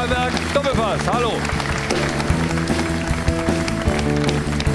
[0.00, 1.00] Vorarlberg Doppelpass.
[1.12, 1.32] Hallo.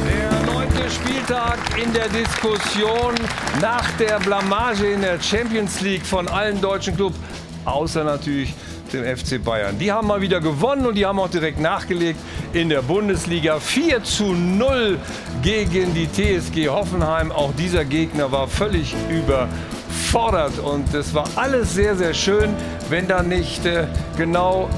[0.08, 3.16] Der neunte Spieltag in der Diskussion
[3.60, 7.18] nach der Blamage in der Champions League von allen deutschen Clubs,
[7.66, 8.54] außer natürlich
[8.94, 9.80] dem FC Bayern.
[9.80, 12.20] Die haben mal wieder gewonnen und die haben auch direkt nachgelegt
[12.54, 13.60] in der Bundesliga.
[13.60, 15.00] 4 zu 0
[15.42, 17.32] gegen die TSG Hoffenheim.
[17.32, 22.54] Auch dieser Gegner war völlig überfordert und es war alles sehr, sehr schön,
[22.90, 24.70] wenn da nicht äh, genau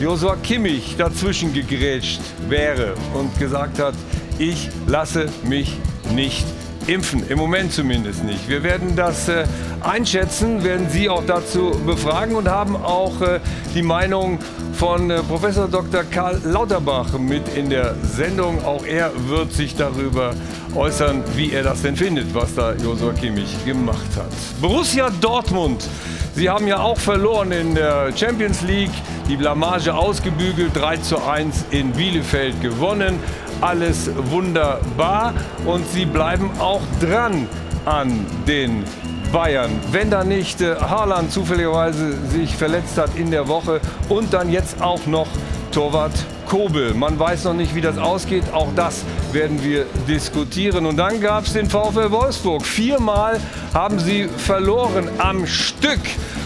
[0.00, 3.94] Josua Kimmich dazwischen gegrätscht wäre und gesagt hat,
[4.38, 5.76] ich lasse mich
[6.12, 6.44] nicht
[6.86, 7.28] impfen.
[7.28, 8.48] Im Moment zumindest nicht.
[8.48, 9.44] Wir werden das äh,
[9.82, 13.40] einschätzen, werden Sie auch dazu befragen und haben auch äh,
[13.74, 14.38] die Meinung
[14.74, 16.04] von äh, Professor Dr.
[16.04, 18.64] Karl Lauterbach mit in der Sendung.
[18.64, 20.34] Auch er wird sich darüber
[20.74, 24.30] äußern, wie er das denn findet, was da Josua Kimmich gemacht hat.
[24.60, 25.88] Borussia Dortmund.
[26.34, 28.90] Sie haben ja auch verloren in der Champions League,
[29.28, 33.20] die Blamage ausgebügelt, 3 zu 1 in Bielefeld gewonnen
[33.60, 37.48] alles wunderbar und sie bleiben auch dran
[37.84, 38.84] an den
[39.32, 39.72] Bayern.
[39.90, 44.80] Wenn da nicht äh, Haaland zufälligerweise sich verletzt hat in der Woche und dann jetzt
[44.80, 45.26] auch noch
[45.74, 46.12] Torwart
[46.46, 46.94] Kobel.
[46.94, 48.44] Man weiß noch nicht, wie das ausgeht.
[48.52, 50.86] Auch das werden wir diskutieren.
[50.86, 52.64] Und dann gab es den VfL Wolfsburg.
[52.64, 53.40] Viermal
[53.72, 55.98] haben sie verloren am Stück.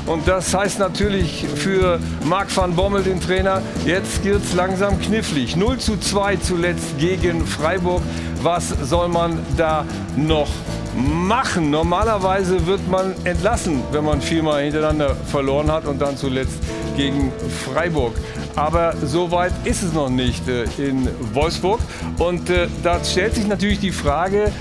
[0.07, 5.57] Und das heißt natürlich für Marc van Bommel, den Trainer, jetzt wird es langsam knifflig.
[5.57, 8.01] 0 zu 2 zuletzt gegen Freiburg.
[8.43, 9.85] Was soll man da
[10.17, 10.49] noch
[10.99, 11.71] machen?
[11.71, 16.59] Normalerweise wird man entlassen, wenn man viermal hintereinander verloren hat und dann zuletzt
[16.97, 17.33] gegen
[17.65, 18.15] Freiburg.
[18.57, 21.81] Aber so weit ist es noch nicht äh, in Wolfsburg.
[22.19, 24.53] Und äh, da stellt sich natürlich die Frage,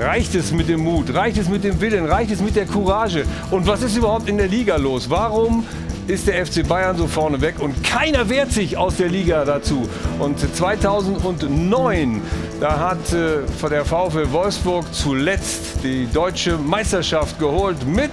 [0.00, 1.12] Reicht es mit dem Mut?
[1.12, 2.06] Reicht es mit dem Willen?
[2.06, 3.24] Reicht es mit der Courage?
[3.50, 5.10] Und was ist überhaupt in der Liga los?
[5.10, 5.64] Warum
[6.08, 9.88] ist der FC Bayern so vorne weg und keiner wehrt sich aus der Liga dazu.
[10.18, 12.22] Und 2009,
[12.60, 18.10] da hat äh, der VfL Wolfsburg zuletzt die deutsche Meisterschaft geholt mit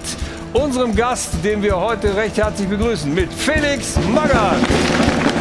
[0.52, 5.35] unserem Gast, den wir heute recht herzlich begrüßen, mit Felix Magath.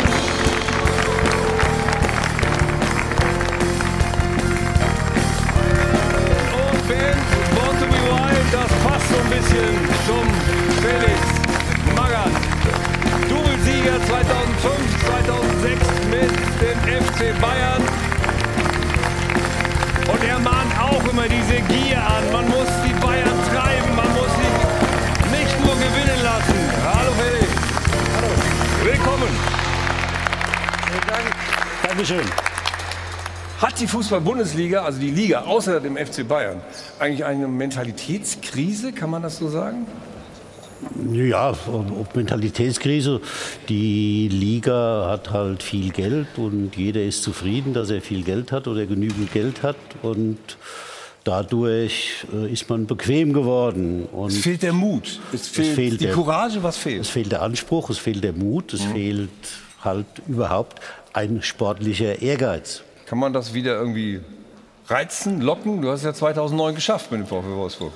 [34.05, 36.61] Fußball-Bundesliga, also die Liga außer dem FC Bayern,
[36.99, 39.87] eigentlich eine Mentalitätskrise, kann man das so sagen?
[41.11, 43.19] Ja, ob Mentalitätskrise.
[43.67, 48.67] Die Liga hat halt viel Geld und jeder ist zufrieden, dass er viel Geld hat
[48.67, 49.77] oder genügend Geld hat.
[50.03, 50.37] Und
[51.23, 54.05] dadurch äh, ist man bequem geworden.
[54.11, 55.19] Und es fehlt der Mut.
[55.33, 57.01] Es fehlt, es fehlt die der, Courage, was fehlt?
[57.01, 58.91] Es fehlt der Anspruch, es fehlt der Mut, es mhm.
[58.91, 59.29] fehlt
[59.81, 60.79] halt überhaupt
[61.13, 62.83] ein sportlicher Ehrgeiz.
[63.05, 64.19] Kann man das wieder irgendwie
[64.87, 65.81] reizen, locken?
[65.81, 67.93] Du hast es ja 2009 geschafft mit dem VfL Wolfsburg.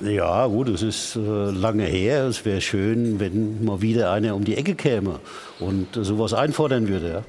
[0.00, 2.24] Ja, gut, es ist äh, lange her.
[2.24, 5.18] Es wäre schön, wenn mal wieder einer um die Ecke käme
[5.58, 7.08] und äh, sowas einfordern würde.
[7.08, 7.22] Ja.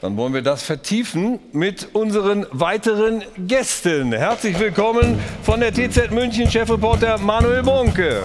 [0.00, 4.12] Dann wollen wir das vertiefen mit unseren weiteren Gästen.
[4.12, 8.22] Herzlich willkommen von der TZ München Chefreporter Manuel Bonke.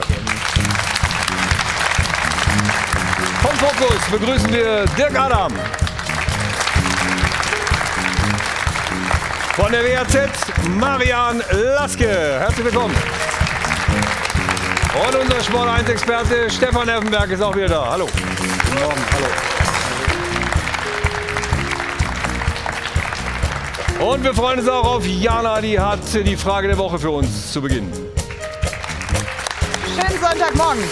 [3.41, 5.51] Vom Fokus begrüßen wir Dirk Adam.
[9.56, 10.18] Von der WAZ
[10.68, 12.10] Marian Laske.
[12.10, 12.94] Herzlich willkommen.
[15.08, 17.90] Und unser Sport 1 Experte Stefan Effenberg ist auch wieder da.
[17.92, 18.06] Hallo.
[18.06, 19.02] Guten Morgen.
[23.98, 24.12] Hallo.
[24.12, 27.54] Und wir freuen uns auch auf Jana, die hat die Frage der Woche für uns
[27.54, 27.90] zu Beginn.
[29.86, 30.84] Schönen Sonntagmorgen.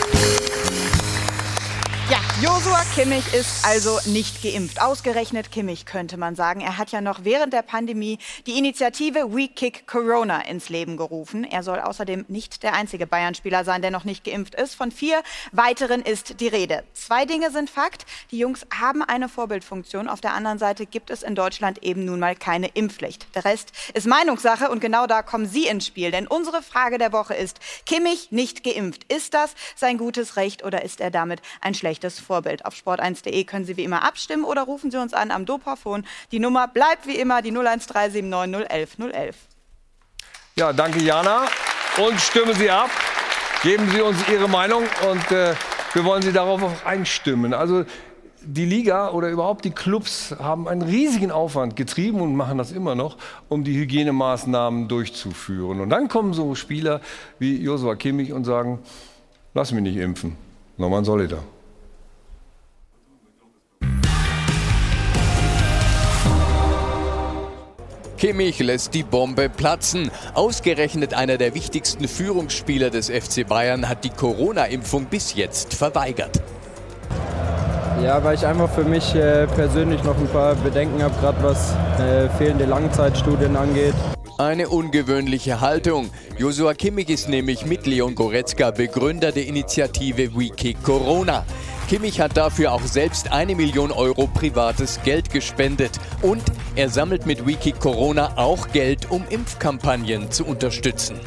[2.41, 4.81] Josua Kimmich ist also nicht geimpft.
[4.81, 6.61] Ausgerechnet Kimmich könnte man sagen.
[6.61, 11.43] Er hat ja noch während der Pandemie die Initiative We Kick Corona ins Leben gerufen.
[11.43, 14.73] Er soll außerdem nicht der einzige Bayern-Spieler sein, der noch nicht geimpft ist.
[14.73, 15.21] Von vier
[15.51, 16.83] weiteren ist die Rede.
[16.93, 18.07] Zwei Dinge sind Fakt.
[18.31, 20.09] Die Jungs haben eine Vorbildfunktion.
[20.09, 23.27] Auf der anderen Seite gibt es in Deutschland eben nun mal keine Impfpflicht.
[23.35, 26.09] Der Rest ist Meinungssache und genau da kommen Sie ins Spiel.
[26.09, 29.03] Denn unsere Frage der Woche ist, Kimmich nicht geimpft.
[29.13, 32.65] Ist das sein gutes Recht oder ist er damit ein schlechtes Vorbild.
[32.65, 36.05] Auf sport1.de können Sie wie immer abstimmen oder rufen Sie uns an am Dopafon.
[36.31, 39.35] Die Nummer bleibt wie immer die 01379 011 011.
[40.55, 41.45] Ja, danke Jana.
[41.97, 42.89] Und stimmen Sie ab.
[43.61, 45.53] Geben Sie uns Ihre Meinung und äh,
[45.93, 47.53] wir wollen Sie darauf auch einstimmen.
[47.53, 47.85] Also
[48.45, 52.95] die Liga oder überhaupt die Clubs haben einen riesigen Aufwand getrieben und machen das immer
[52.95, 53.17] noch,
[53.49, 55.79] um die Hygienemaßnahmen durchzuführen.
[55.79, 57.01] Und dann kommen so Spieler
[57.39, 58.79] wie Josua Kimmich und sagen,
[59.53, 60.35] lass mich nicht impfen.
[60.77, 61.37] Norman Solida.
[68.23, 70.09] Kimmich lässt die Bombe platzen.
[70.33, 76.41] Ausgerechnet einer der wichtigsten Führungsspieler des FC Bayern hat die Corona-Impfung bis jetzt verweigert.
[78.01, 81.73] Ja, weil ich einfach für mich äh, persönlich noch ein paar Bedenken habe, gerade was
[81.99, 83.93] äh, fehlende Langzeitstudien angeht.
[84.37, 86.09] Eine ungewöhnliche Haltung.
[86.37, 90.49] Joshua Kimmich ist nämlich mit Leon Goretzka Begründer der Initiative We
[90.81, 91.43] Corona.
[91.93, 95.91] Kimmich hat dafür auch selbst eine Million Euro privates Geld gespendet.
[96.23, 96.41] Und
[96.75, 101.17] er sammelt mit Wiki Corona auch Geld, um Impfkampagnen zu unterstützen.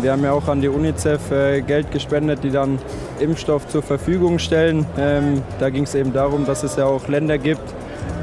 [0.00, 2.80] Wir haben ja auch an die UNICEF äh, Geld gespendet, die dann
[3.20, 4.84] Impfstoff zur Verfügung stellen.
[4.98, 7.62] Ähm, da ging es eben darum, dass es ja auch Länder gibt,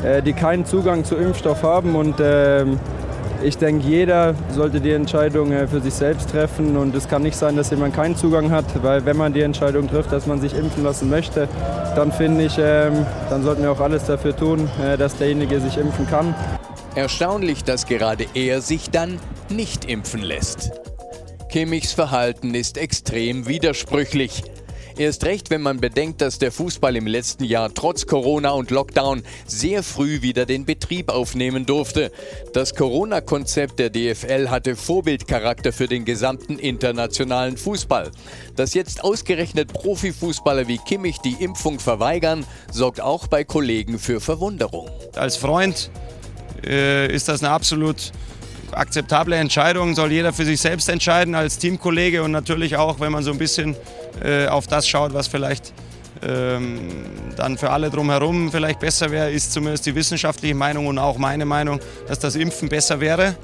[0.03, 1.95] äh, die keinen Zugang zu Impfstoff haben.
[1.95, 2.77] Und ähm,
[3.43, 7.35] ich denke, jeder sollte die Entscheidung äh, für sich selbst treffen und es kann nicht
[7.35, 10.55] sein, dass jemand keinen Zugang hat, weil wenn man die Entscheidung trifft, dass man sich
[10.55, 11.47] impfen lassen möchte,
[11.95, 15.77] dann finde ich, ähm, dann sollten wir auch alles dafür tun, äh, dass derjenige sich
[15.77, 16.33] impfen kann.
[16.95, 19.19] Erstaunlich, dass gerade er sich dann
[19.49, 20.71] nicht impfen lässt.
[21.49, 24.43] Kimmichs Verhalten ist extrem widersprüchlich.
[24.97, 29.23] Erst recht, wenn man bedenkt, dass der Fußball im letzten Jahr trotz Corona und Lockdown
[29.47, 32.11] sehr früh wieder den Betrieb aufnehmen durfte.
[32.53, 38.11] Das Corona-Konzept der DFL hatte Vorbildcharakter für den gesamten internationalen Fußball.
[38.55, 44.91] Dass jetzt ausgerechnet Profifußballer wie Kimmich die Impfung verweigern, sorgt auch bei Kollegen für Verwunderung.
[45.15, 45.89] Als Freund
[46.63, 48.11] äh, ist das eine absolut
[48.73, 53.23] akzeptable Entscheidung, soll jeder für sich selbst entscheiden als Teamkollege und natürlich auch, wenn man
[53.23, 53.75] so ein bisschen
[54.21, 55.73] äh, auf das schaut, was vielleicht
[56.21, 57.05] ähm,
[57.35, 61.45] dann für alle drumherum vielleicht besser wäre, ist zumindest die wissenschaftliche Meinung und auch meine
[61.45, 63.35] Meinung, dass das Impfen besser wäre.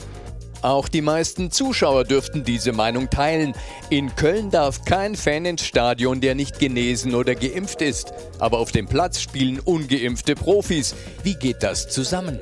[0.61, 3.53] Auch die meisten Zuschauer dürften diese Meinung teilen.
[3.89, 8.11] In Köln darf kein Fan ins Stadion, der nicht genesen oder geimpft ist.
[8.39, 10.95] Aber auf dem Platz spielen ungeimpfte Profis.
[11.23, 12.39] Wie geht das zusammen?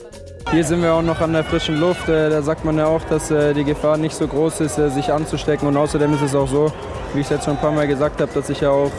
[0.52, 2.08] Hier sind wir auch noch an der frischen Luft.
[2.08, 4.90] Äh, da sagt man ja auch, dass äh, die Gefahr nicht so groß ist, äh,
[4.90, 5.68] sich anzustecken.
[5.68, 6.72] Und außerdem ist es auch so,
[7.14, 8.92] wie ich es jetzt schon ein paar Mal gesagt habe, dass ich ja auch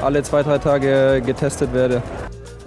[0.00, 2.02] alle zwei, drei Tage getestet werde.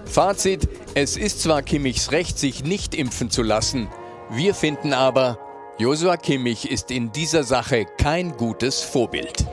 [0.05, 3.87] Fazit, es ist zwar Kimmichs Recht, sich nicht impfen zu lassen.
[4.29, 5.39] Wir finden aber,
[5.79, 9.43] Josua Kimmich ist in dieser Sache kein gutes Vorbild.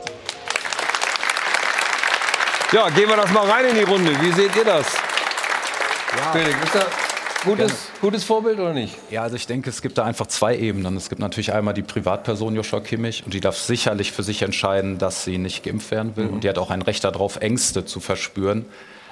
[2.72, 4.12] Ja, gehen wir das mal rein in die Runde.
[4.20, 4.86] Wie seht ihr das?
[6.14, 6.32] Ja.
[6.32, 7.09] Felix, ist das
[7.44, 8.96] Gutes, gutes Vorbild oder nicht?
[9.10, 10.96] Ja, also ich denke, es gibt da einfach zwei Ebenen.
[10.96, 14.98] Es gibt natürlich einmal die Privatperson Joshua Kimmich und die darf sicherlich für sich entscheiden,
[14.98, 16.26] dass sie nicht geimpft werden will.
[16.26, 16.34] Mhm.
[16.34, 18.66] Und die hat auch ein Recht darauf, Ängste zu verspüren.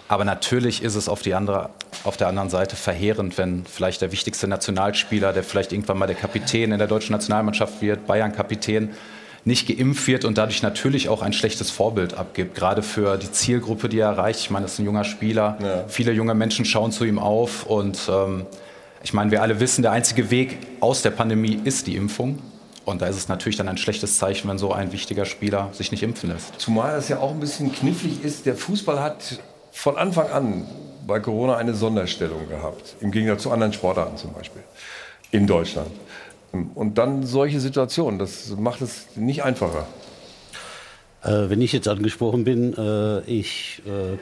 [0.08, 1.70] Aber natürlich ist es auf, die andere,
[2.04, 6.16] auf der anderen Seite verheerend, wenn vielleicht der wichtigste Nationalspieler, der vielleicht irgendwann mal der
[6.16, 8.94] Kapitän in der deutschen Nationalmannschaft wird, Bayern-Kapitän,
[9.48, 13.88] nicht geimpft wird und dadurch natürlich auch ein schlechtes Vorbild abgibt, gerade für die Zielgruppe,
[13.88, 14.40] die er erreicht.
[14.40, 15.58] Ich meine, das ist ein junger Spieler.
[15.60, 15.84] Ja.
[15.88, 18.46] Viele junge Menschen schauen zu ihm auf und ähm,
[19.02, 22.38] ich meine, wir alle wissen, der einzige Weg aus der Pandemie ist die Impfung.
[22.84, 25.90] Und da ist es natürlich dann ein schlechtes Zeichen, wenn so ein wichtiger Spieler sich
[25.90, 26.58] nicht impfen lässt.
[26.58, 28.46] Zumal das ja auch ein bisschen knifflig ist.
[28.46, 29.40] Der Fußball hat
[29.72, 30.66] von Anfang an
[31.06, 34.62] bei Corona eine Sonderstellung gehabt, im Gegensatz zu anderen Sportarten zum Beispiel
[35.30, 35.90] in Deutschland.
[36.52, 39.86] Und dann solche Situationen, das macht es nicht einfacher.
[41.22, 44.16] Äh, wenn ich jetzt angesprochen bin, äh, ich äh,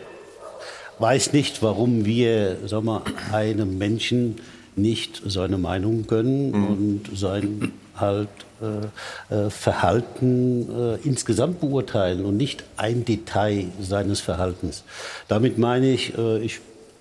[1.01, 3.03] weiß nicht, warum wir sag mal,
[3.33, 4.37] einem Menschen
[4.75, 6.67] nicht seine Meinung gönnen mhm.
[6.67, 8.29] und sein halt
[8.61, 14.85] äh, äh, Verhalten äh, insgesamt beurteilen und nicht ein Detail seines Verhaltens.
[15.29, 16.61] Damit meine ich, ich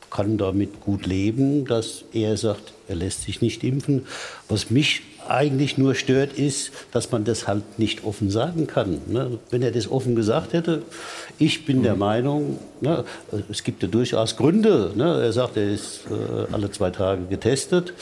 [0.10, 4.06] kann damit gut leben, dass er sagt, er lässt sich nicht impfen.
[4.48, 9.02] Was mich eigentlich nur stört, ist, dass man das halt nicht offen sagen kann.
[9.08, 9.40] Ne?
[9.50, 10.84] Wenn er das offen gesagt hätte,
[11.38, 12.00] ich bin der mhm.
[12.00, 13.04] Meinung, ne,
[13.50, 14.92] es gibt ja durchaus Gründe.
[14.96, 15.22] Ne?
[15.22, 17.94] Er sagt, er ist äh, alle zwei Tage getestet.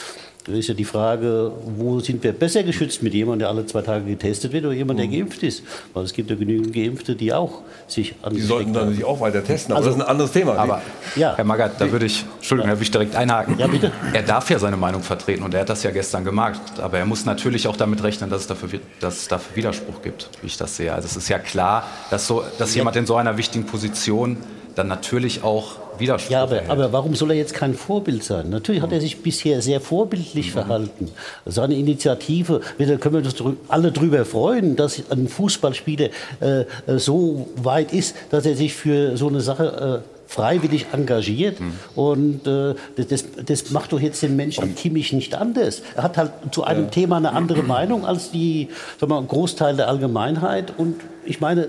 [0.45, 3.81] Da ist ja die Frage, wo sind wir besser geschützt mit jemandem, der alle zwei
[3.81, 5.11] Tage getestet wird oder jemand, der mhm.
[5.11, 5.63] geimpft ist?
[5.93, 9.21] Weil es gibt ja genügend Geimpfte, die auch sich an Die sollten dann sich auch
[9.21, 10.57] weiter testen, aber also, das ist ein anderes Thema.
[10.57, 10.81] Aber
[11.15, 11.33] ja.
[11.37, 13.57] Herr Magath, da würde ich, Entschuldigung, da würde ich direkt einhaken.
[13.57, 13.93] Ja, bitte.
[14.11, 16.61] Er darf ja seine Meinung vertreten und er hat das ja gestern gemacht.
[16.81, 20.29] Aber er muss natürlich auch damit rechnen, dass es dafür, dass es dafür Widerspruch gibt,
[20.41, 20.93] wie ich das sehe.
[20.93, 24.37] Also es ist ja klar, dass, so, dass jemand in so einer wichtigen Position
[24.75, 28.49] dann natürlich auch Widerspruch Ja, aber, aber, warum soll er jetzt kein Vorbild sein?
[28.49, 30.51] Natürlich hat er sich bisher sehr vorbildlich mhm.
[30.51, 31.11] verhalten.
[31.45, 36.09] Seine Initiative, da können wir uns alle darüber freuen, dass ein Fußballspieler
[36.39, 36.65] äh,
[36.97, 41.59] so weit ist, dass er sich für so eine Sache äh, freiwillig engagiert.
[41.59, 41.73] Mhm.
[41.95, 45.83] Und äh, das, das macht doch jetzt den Menschen Kimmich nicht anders.
[45.95, 46.89] Er hat halt zu einem ja.
[46.89, 48.69] Thema eine andere Meinung als die,
[48.99, 50.73] sagen wir, Großteil der Allgemeinheit.
[50.75, 50.95] Und
[51.25, 51.67] ich meine,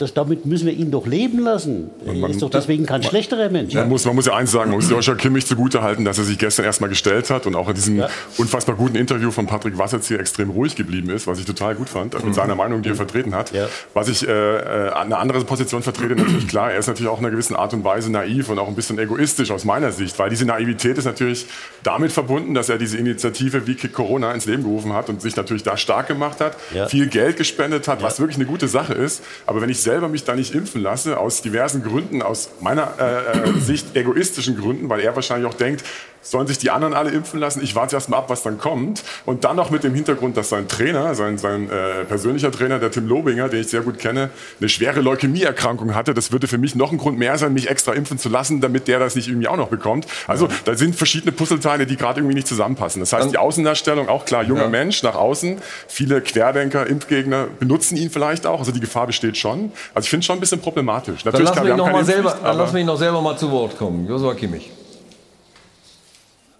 [0.00, 1.90] das, damit müssen wir ihn doch leben lassen.
[2.06, 3.74] Er ist doch deswegen kein man, schlechterer Mensch.
[3.74, 6.38] Man muss, man muss ja eins sagen, man muss Joshua Kimmich zugutehalten, dass er sich
[6.38, 8.08] gestern erstmal gestellt hat und auch in diesem ja.
[8.38, 12.14] unfassbar guten Interview von Patrick Wasserzieher extrem ruhig geblieben ist, was ich total gut fand,
[12.14, 12.26] mhm.
[12.26, 13.52] mit seiner Meinung, die er vertreten hat.
[13.52, 13.68] Ja.
[13.92, 17.24] Was ich äh, äh, eine andere Position vertrete, natürlich klar, er ist natürlich auch in
[17.24, 20.30] einer gewissen Art und Weise naiv und auch ein bisschen egoistisch aus meiner Sicht, weil
[20.30, 21.46] diese Naivität ist natürlich
[21.82, 25.36] damit verbunden, dass er diese Initiative wie Kick Corona ins Leben gerufen hat und sich
[25.36, 26.86] natürlich da stark gemacht hat, ja.
[26.86, 29.22] viel Geld gespendet hat, was wirklich eine gute Sache ist.
[29.46, 33.40] Aber wenn ich selber mich da nicht impfen lasse, aus diversen Gründen, aus meiner äh,
[33.40, 35.82] äh, Sicht egoistischen Gründen, weil er wahrscheinlich auch denkt,
[36.22, 37.62] sollen sich die anderen alle impfen lassen.
[37.62, 39.02] Ich warte erst mal ab, was dann kommt.
[39.24, 42.90] Und dann noch mit dem Hintergrund, dass sein Trainer, sein, sein äh, persönlicher Trainer, der
[42.90, 46.14] Tim Lobinger, den ich sehr gut kenne, eine schwere Leukämieerkrankung hatte.
[46.14, 48.88] Das würde für mich noch ein Grund mehr sein, mich extra impfen zu lassen, damit
[48.88, 50.06] der das nicht irgendwie auch noch bekommt.
[50.26, 50.52] Also ja.
[50.64, 53.00] da sind verschiedene Puzzleteile, die gerade irgendwie nicht zusammenpassen.
[53.00, 54.68] Das heißt, die Außendarstellung, auch klar, junger ja.
[54.68, 55.58] Mensch nach außen.
[55.88, 58.58] Viele Querdenker, Impfgegner benutzen ihn vielleicht auch.
[58.58, 59.72] Also die Gefahr besteht schon.
[59.94, 61.24] Also ich finde es schon ein bisschen problematisch.
[61.24, 63.36] Natürlich dann lassen wir ihn noch mal selber, dann lassen wir ihn noch selber mal
[63.36, 64.06] zu Wort kommen.
[64.06, 64.70] Josua Kimmich.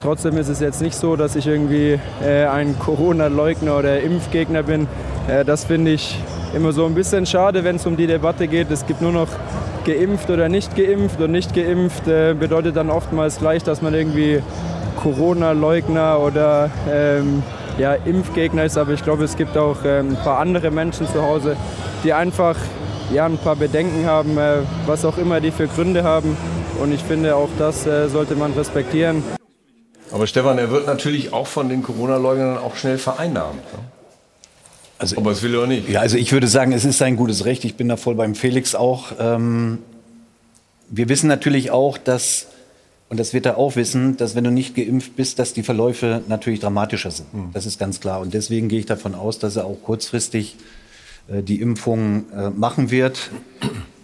[0.02, 4.88] Trotzdem ist es jetzt nicht so, dass ich irgendwie äh, ein Corona-Leugner oder Impfgegner bin.
[5.28, 6.16] Äh, das finde ich
[6.54, 8.70] immer so ein bisschen schade, wenn es um die Debatte geht.
[8.70, 9.28] Es gibt nur noch
[9.84, 14.42] geimpft oder nicht geimpft und nicht geimpft äh, bedeutet dann oftmals gleich, dass man irgendwie
[15.02, 17.42] Corona-Leugner oder ähm,
[17.76, 18.78] ja, Impfgegner ist.
[18.78, 21.58] Aber ich glaube, es gibt auch ähm, ein paar andere Menschen zu Hause,
[22.04, 22.56] die einfach
[23.12, 26.38] ja, ein paar Bedenken haben, äh, was auch immer die für Gründe haben.
[26.82, 29.22] Und ich finde, auch das äh, sollte man respektieren.
[30.12, 33.62] Aber Stefan, er wird natürlich auch von den Corona-Leugnern auch schnell vereinnahmt.
[33.72, 33.78] Ne?
[34.98, 35.88] Also, Ob er es will oder nicht.
[35.88, 37.64] Ja, also ich würde sagen, es ist sein gutes Recht.
[37.64, 39.12] Ich bin da voll beim Felix auch.
[39.18, 39.78] Ähm,
[40.90, 42.48] wir wissen natürlich auch, dass,
[43.08, 46.22] und das wird er auch wissen, dass wenn du nicht geimpft bist, dass die Verläufe
[46.28, 47.32] natürlich dramatischer sind.
[47.32, 47.50] Mhm.
[47.54, 48.20] Das ist ganz klar.
[48.20, 50.56] Und deswegen gehe ich davon aus, dass er auch kurzfristig
[51.28, 53.30] äh, die Impfung äh, machen wird.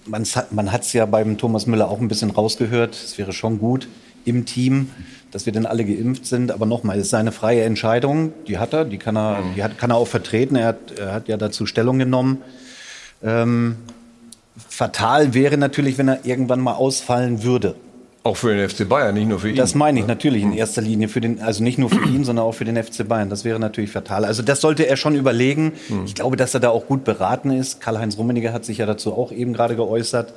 [0.07, 2.95] Man hat es ja beim Thomas Müller auch ein bisschen rausgehört.
[2.95, 3.89] Es wäre schon gut
[4.25, 4.91] im Team,
[5.37, 6.51] dass wir dann alle geimpft sind.
[6.51, 8.33] Aber nochmal, es ist seine freie Entscheidung.
[8.49, 10.57] Die hat er, die kann er, die hat, kann er auch vertreten.
[10.57, 12.41] Er hat, er hat ja dazu Stellung genommen.
[13.23, 13.77] Ähm,
[14.57, 17.75] fatal wäre natürlich, wenn er irgendwann mal ausfallen würde.
[18.23, 19.57] Auch für den FC Bayern, nicht nur für ihn.
[19.57, 22.47] Das meine ich natürlich in erster Linie für den, also nicht nur für ihn, sondern
[22.47, 23.29] auch für den FC Bayern.
[23.29, 24.25] Das wäre natürlich fatal.
[24.25, 25.75] Also das sollte er schon überlegen.
[26.07, 27.83] Ich glaube, dass er da auch gut beraten ist.
[27.83, 30.33] Karl-Heinz Rummeniger hat sich ja dazu auch eben gerade geäußert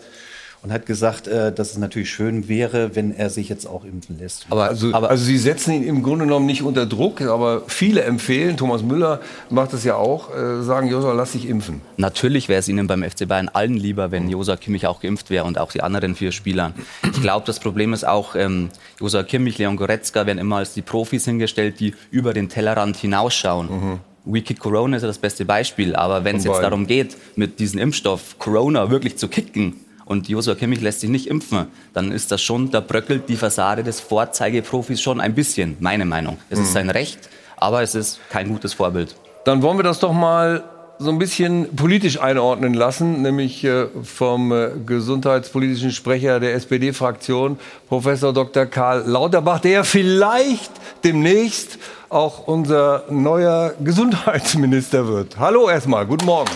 [0.61, 4.19] und hat gesagt, äh, dass es natürlich schön wäre, wenn er sich jetzt auch impfen
[4.19, 4.45] lässt.
[4.49, 8.01] Aber also, aber also Sie setzen ihn im Grunde genommen nicht unter Druck, aber viele
[8.03, 11.81] empfehlen, Thomas Müller macht das ja auch, äh, sagen, Josa, lass dich impfen.
[11.97, 15.45] Natürlich wäre es Ihnen beim FC Bayern allen lieber, wenn Josa Kimmich auch geimpft wäre
[15.45, 16.73] und auch die anderen vier Spieler.
[17.03, 20.81] Ich glaube, das Problem ist auch, ähm, Josa Kimmich, Leon Goretzka werden immer als die
[20.81, 23.69] Profis hingestellt, die über den Tellerrand hinausschauen.
[23.69, 23.99] Mhm.
[24.25, 27.59] We Kick Corona ist ja das beste Beispiel, aber wenn es jetzt darum geht, mit
[27.59, 29.77] diesem Impfstoff Corona wirklich zu kicken,
[30.09, 33.83] und Joshua Kimmich lässt sich nicht impfen, dann ist das schon, da bröckelt die Fassade
[33.83, 36.39] des Vorzeigeprofis schon ein bisschen, meine Meinung.
[36.49, 36.65] Es mhm.
[36.65, 39.15] ist sein Recht, aber es ist kein gutes Vorbild.
[39.45, 40.63] Dann wollen wir das doch mal
[40.97, 48.33] so ein bisschen politisch einordnen lassen, nämlich äh, vom äh, gesundheitspolitischen Sprecher der SPD-Fraktion, Professor
[48.33, 48.65] Dr.
[48.65, 50.71] Karl Lauterbach, der vielleicht
[51.03, 51.77] demnächst
[52.09, 55.37] auch unser neuer Gesundheitsminister wird.
[55.37, 56.51] Hallo erstmal, guten Morgen.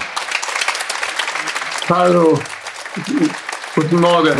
[1.87, 2.39] Hallo.
[3.75, 4.37] Guten Morgen.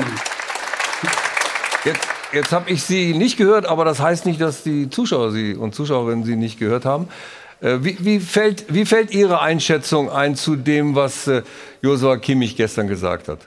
[1.84, 5.56] Jetzt, jetzt habe ich Sie nicht gehört, aber das heißt nicht, dass die Zuschauer Sie
[5.56, 7.08] und Zuschauerinnen Sie nicht gehört haben.
[7.60, 11.42] Äh, wie, wie, fällt, wie fällt Ihre Einschätzung ein zu dem, was äh,
[11.82, 13.40] Josua Kimmich gestern gesagt hat?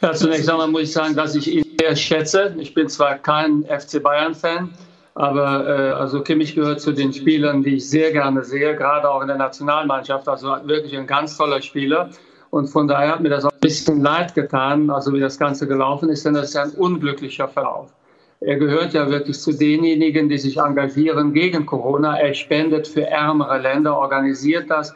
[0.00, 2.54] Ja, zunächst einmal muss ich sagen, dass ich ihn sehr schätze.
[2.56, 4.72] Ich bin zwar kein FC Bayern-Fan,
[5.16, 9.22] aber äh, also Kimmich gehört zu den Spielern, die ich sehr gerne sehe, gerade auch
[9.22, 10.28] in der Nationalmannschaft.
[10.28, 12.10] Also wirklich ein ganz toller Spieler.
[12.50, 15.68] Und von daher hat mir das auch ein bisschen leid getan, also wie das Ganze
[15.68, 17.92] gelaufen ist, denn das ist ein unglücklicher Verlauf.
[18.40, 22.18] Er gehört ja wirklich zu denjenigen, die sich engagieren gegen Corona.
[22.18, 24.94] Er spendet für ärmere Länder, organisiert das,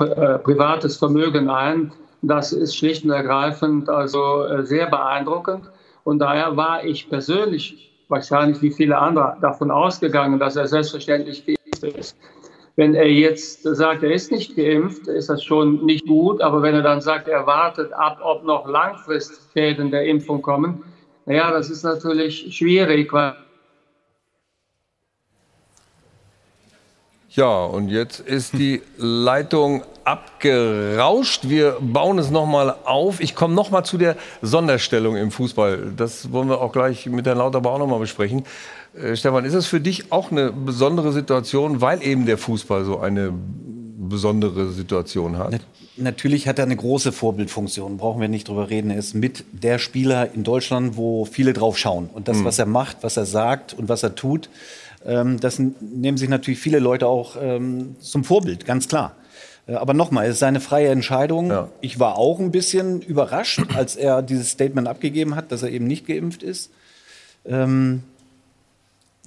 [0.00, 1.92] äh, privates Vermögen ein.
[2.22, 5.70] Das ist schlicht und ergreifend also äh, sehr beeindruckend.
[6.04, 11.44] Und daher war ich persönlich wahrscheinlich wie viele andere davon ausgegangen, dass er selbstverständlich
[11.82, 12.16] ist.
[12.78, 16.40] Wenn er jetzt sagt, er ist nicht geimpft, ist das schon nicht gut.
[16.40, 20.84] Aber wenn er dann sagt, er wartet ab, ob noch Langfristschäden der Impfung kommen,
[21.26, 23.12] naja, das ist natürlich schwierig,
[27.30, 31.48] Ja, und jetzt ist die Leitung abgerauscht.
[31.48, 33.20] Wir bauen es nochmal auf.
[33.20, 35.92] Ich komme nochmal zu der Sonderstellung im Fußball.
[35.96, 38.44] Das wollen wir auch gleich mit Herrn Lauterbach auch nochmal besprechen.
[39.02, 42.98] Äh, Stefan, ist es für dich auch eine besondere Situation, weil eben der Fußball so
[42.98, 43.32] eine
[43.98, 45.60] besondere Situation hat?
[45.96, 48.90] Natürlich hat er eine große Vorbildfunktion, brauchen wir nicht drüber reden.
[48.90, 52.08] Er ist mit der Spieler in Deutschland, wo viele drauf schauen.
[52.12, 52.44] Und das, mhm.
[52.44, 54.48] was er macht, was er sagt und was er tut,
[55.04, 59.16] ähm, das nehmen sich natürlich viele Leute auch ähm, zum Vorbild, ganz klar.
[59.66, 61.50] Äh, aber nochmal, es ist seine freie Entscheidung.
[61.50, 61.68] Ja.
[61.80, 65.86] Ich war auch ein bisschen überrascht, als er dieses Statement abgegeben hat, dass er eben
[65.86, 66.70] nicht geimpft ist.
[67.44, 68.02] Ähm,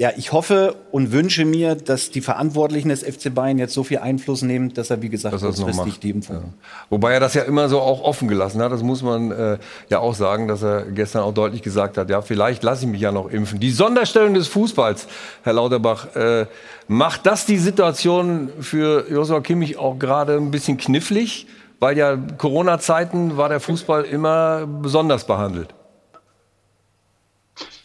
[0.02, 4.00] ja, ich hoffe und wünsche mir, dass die Verantwortlichen des FC Bayern jetzt so viel
[4.00, 6.38] Einfluss nehmen, dass er, wie gesagt, dass kurzfristig die Impfung.
[6.38, 6.44] Ja.
[6.90, 8.72] Wobei er das ja immer so auch offen gelassen hat.
[8.72, 12.24] Das muss man äh, ja auch sagen, dass er gestern auch deutlich gesagt hat, ja,
[12.24, 13.60] vielleicht lasse ich mich ja noch impfen.
[13.60, 15.06] Die Sonderstellung des Fußballs,
[15.44, 16.48] Herr Lauterbach, äh,
[16.88, 21.46] macht das die Situation für Joshua Kimmich auch gerade ein bisschen knifflig?
[21.80, 25.76] Weil ja Corona-Zeiten war der Fußball immer besonders behandelt.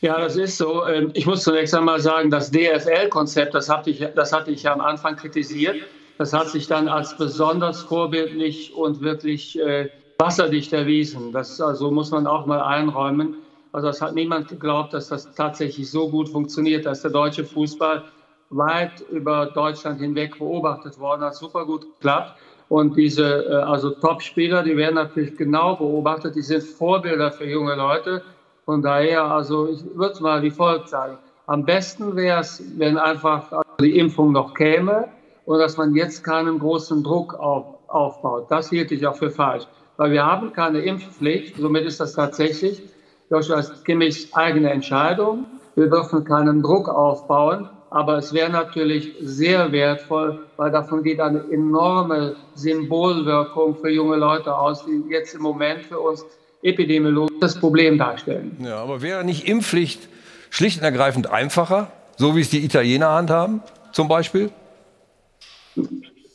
[0.00, 0.84] Ja, das ist so.
[0.86, 4.80] Ähm, ich muss zunächst einmal sagen, das DFL-Konzept, das, hatte ich, das hatte ich am
[4.80, 5.76] Anfang kritisiert.
[6.18, 11.32] Das hat sich dann als besonders vorbildlich und wirklich äh, wasserdicht erwiesen.
[11.32, 13.36] Das also muss man auch mal einräumen.
[13.72, 18.02] Also es hat niemand geglaubt, dass das tatsächlich so gut funktioniert, dass der deutsche Fußball
[18.48, 21.34] weit über Deutschland hinweg beobachtet worden hat.
[21.34, 22.32] Super gut geklappt.
[22.68, 26.34] Und diese äh, also Top-Spieler, die werden natürlich genau beobachtet.
[26.34, 28.22] Die sind Vorbilder für junge Leute.
[28.66, 31.18] Von daher, also ich würde es mal wie folgt sagen.
[31.46, 35.06] Am besten wäre es, wenn einfach die Impfung noch käme
[35.44, 38.46] und dass man jetzt keinen großen Druck auf, aufbaut.
[38.50, 39.68] Das hielt ich auch für falsch.
[39.96, 42.82] Weil wir haben keine Impfpflicht, somit ist das tatsächlich
[43.30, 45.46] Joshua Kimmichs eigene Entscheidung.
[45.76, 51.44] Wir dürfen keinen Druck aufbauen, aber es wäre natürlich sehr wertvoll, weil davon geht eine
[51.52, 56.26] enorme Symbolwirkung für junge Leute aus, die jetzt im Moment für uns
[56.66, 58.56] epidemiologisch das Problem darstellen.
[58.62, 60.08] Ja, aber wäre nicht Impfpflicht
[60.50, 64.50] schlicht und ergreifend einfacher, so wie es die Italiener handhaben, zum Beispiel?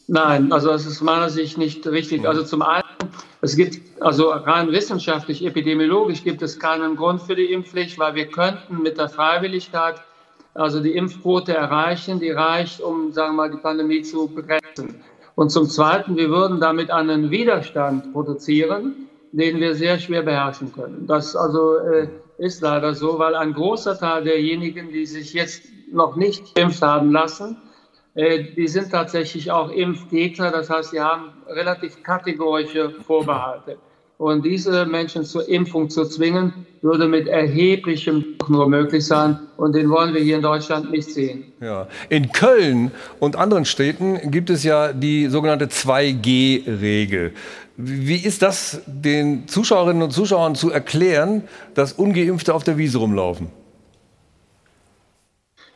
[0.07, 2.27] Nein, also das ist meiner Sicht nicht richtig.
[2.27, 2.83] Also zum einen,
[3.41, 8.27] es gibt, also rein wissenschaftlich, epidemiologisch gibt es keinen Grund für die Impfpflicht, weil wir
[8.27, 9.95] könnten mit der Freiwilligkeit
[10.53, 15.01] also die Impfquote erreichen, die reicht, um, sagen wir mal, die Pandemie zu begrenzen.
[15.35, 21.05] Und zum Zweiten, wir würden damit einen Widerstand produzieren, den wir sehr schwer beherrschen können.
[21.07, 26.15] Das also äh, ist leider so, weil ein großer Teil derjenigen, die sich jetzt noch
[26.15, 27.57] nicht impft haben lassen,
[28.15, 30.51] äh, die sind tatsächlich auch Impfgegner.
[30.51, 33.77] Das heißt, sie haben relativ kategorische Vorbehalte.
[34.17, 39.39] Und diese Menschen zur Impfung zu zwingen, würde mit erheblichem Druck nur möglich sein.
[39.57, 41.51] Und den wollen wir hier in Deutschland nicht sehen.
[41.59, 41.87] Ja.
[42.09, 47.33] In Köln und anderen Städten gibt es ja die sogenannte 2G-Regel.
[47.77, 53.49] Wie ist das den Zuschauerinnen und Zuschauern zu erklären, dass ungeimpfte auf der Wiese rumlaufen?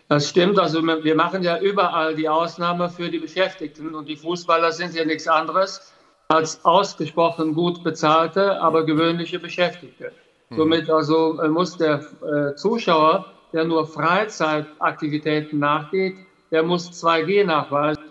[0.07, 0.59] Das stimmt.
[0.59, 3.95] Also wir machen ja überall die Ausnahme für die Beschäftigten.
[3.95, 5.93] Und die Fußballer sind ja nichts anderes
[6.27, 10.11] als ausgesprochen gut bezahlte, aber gewöhnliche Beschäftigte.
[10.49, 10.55] Mhm.
[10.55, 16.15] Somit also äh, muss der äh, Zuschauer, der nur Freizeitaktivitäten nachgeht,
[16.55, 18.01] der muss 2G nachweisen.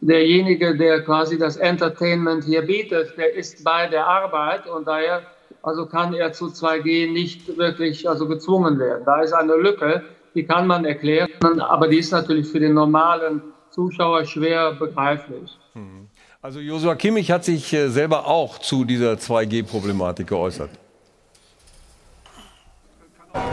[0.00, 5.22] Derjenige, der quasi das Entertainment hier bietet, der ist bei der Arbeit und daher
[5.62, 9.04] also kann er zu 2G nicht wirklich also gezwungen werden.
[9.06, 10.02] Da ist eine Lücke,
[10.34, 15.56] die kann man erklären, aber die ist natürlich für den normalen Zuschauer schwer begreiflich.
[15.74, 16.08] Mhm.
[16.40, 20.70] Also Josua Kimmich hat sich äh, selber auch zu dieser 2G-Problematik geäußert.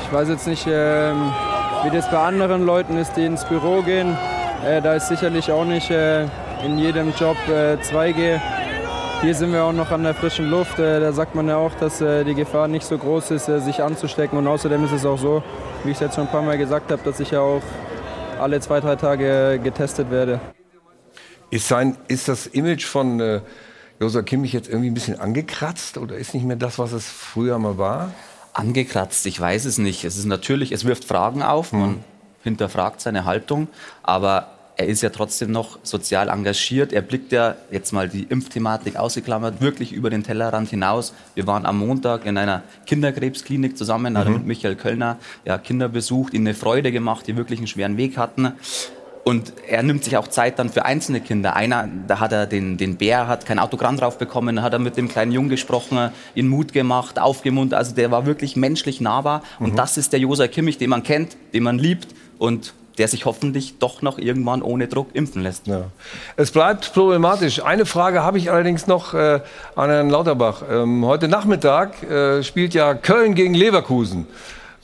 [0.01, 1.31] Ich weiß jetzt nicht, ähm,
[1.83, 4.17] wie das bei anderen Leuten ist, die ins Büro gehen.
[4.65, 6.23] Äh, da ist sicherlich auch nicht äh,
[6.63, 8.39] in jedem Job 2G.
[9.21, 10.79] Hier sind wir auch noch an der frischen Luft.
[10.79, 14.37] da sagt man ja auch, dass die Gefahr nicht so groß ist, sich anzustecken.
[14.37, 15.43] Und außerdem ist es auch so,
[15.83, 17.61] wie ich es jetzt schon ein paar Mal gesagt habe, dass ich ja auch
[18.39, 20.39] alle zwei, drei Tage getestet werde.
[21.51, 23.41] Ist, sein, ist das Image von äh,
[23.99, 27.59] Josua Kimmich jetzt irgendwie ein bisschen angekratzt oder ist nicht mehr das, was es früher
[27.59, 28.13] mal war?
[28.53, 30.05] Angekratzt, ich weiß es nicht.
[30.05, 32.03] Es ist natürlich, es wirft Fragen auf, man hm.
[32.43, 33.67] Hinterfragt seine Haltung,
[34.03, 34.49] aber
[34.79, 36.93] er ist ja trotzdem noch sozial engagiert.
[36.93, 41.13] Er blickt ja, jetzt mal die Impfthematik ausgeklammert, wirklich über den Tellerrand hinaus.
[41.35, 44.31] Wir waren am Montag in einer Kinderkrebsklinik zusammen, mhm.
[44.31, 48.17] mit Michael Kölner ja, Kinder besucht, ihnen eine Freude gemacht, die wirklich einen schweren Weg
[48.17, 48.53] hatten.
[49.25, 51.57] Und er nimmt sich auch Zeit dann für einzelne Kinder.
[51.57, 54.79] Einer, da hat er den, den Bär, hat kein Autogramm drauf bekommen, da hat er
[54.79, 57.77] mit dem kleinen Jungen gesprochen, ihn Mut gemacht, aufgemuntert.
[57.77, 59.43] Also der war wirklich menschlich nahbar.
[59.59, 59.75] Und mhm.
[59.75, 62.07] das ist der Josef Kimmich, den man kennt, den man liebt
[62.39, 65.67] und der sich hoffentlich doch noch irgendwann ohne Druck impfen lässt.
[65.67, 65.85] Ja.
[66.35, 67.63] Es bleibt problematisch.
[67.63, 69.39] Eine Frage habe ich allerdings noch äh,
[69.75, 70.63] an Herrn Lauterbach.
[70.69, 74.27] Ähm, heute Nachmittag äh, spielt ja Köln gegen Leverkusen.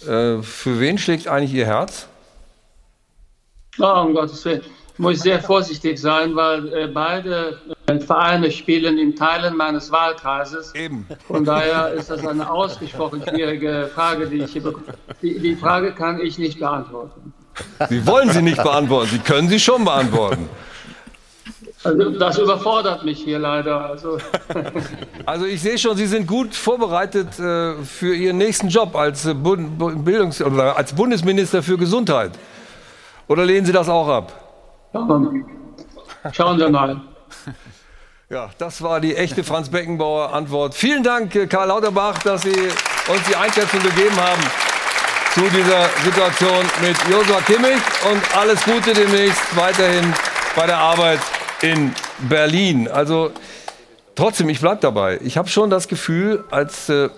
[0.02, 2.08] Äh, für wen schlägt eigentlich Ihr Herz?
[3.80, 4.62] Oh, um Gottes Willen.
[4.94, 10.74] Ich muss sehr vorsichtig sein, weil äh, beide äh, Vereine spielen in Teilen meines Wahlkreises.
[10.74, 11.06] Eben.
[11.28, 14.86] Von daher ist das eine ausgesprochen schwierige Frage, die ich hier bekomme.
[15.22, 17.34] Die, die Frage kann ich nicht beantworten.
[17.90, 20.50] Sie wollen sie nicht beantworten, Sie können sie schon beantworten.
[21.86, 23.86] Also das überfordert mich hier leider.
[23.86, 24.18] Also,
[25.26, 29.36] also ich sehe schon, Sie sind gut vorbereitet äh, für Ihren nächsten Job als, äh,
[29.36, 32.32] Bildungs oder als Bundesminister für Gesundheit.
[33.28, 34.34] Oder lehnen Sie das auch ab?
[36.32, 37.02] Schauen wir mal.
[38.28, 40.74] Ja, das war die echte Franz Beckenbauer Antwort.
[40.74, 44.42] Vielen Dank, äh, Karl Lauterbach, dass Sie uns die Einschätzung gegeben haben
[45.36, 50.14] zu dieser Situation mit Josua Kimmich und alles Gute demnächst weiterhin
[50.56, 51.20] bei der Arbeit
[51.62, 51.92] in
[52.30, 52.88] Berlin.
[52.88, 53.32] Also
[54.16, 55.20] trotzdem, ich bleibe dabei.
[55.22, 57.10] Ich habe schon das Gefühl, als äh,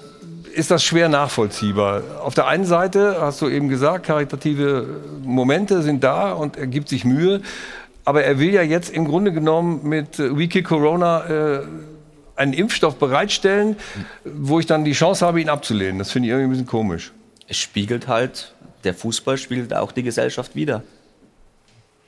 [0.55, 2.01] ist das schwer nachvollziehbar.
[2.23, 4.87] Auf der einen Seite hast du eben gesagt, karitative
[5.23, 7.41] Momente sind da und er gibt sich Mühe.
[8.03, 11.59] Aber er will ja jetzt im Grunde genommen mit äh, Wiki Corona äh,
[12.35, 13.75] einen Impfstoff bereitstellen,
[14.23, 15.99] wo ich dann die Chance habe, ihn abzulehnen.
[15.99, 17.11] Das finde ich irgendwie ein bisschen komisch.
[17.47, 20.83] Es spiegelt halt, der Fußball spiegelt auch die Gesellschaft wieder.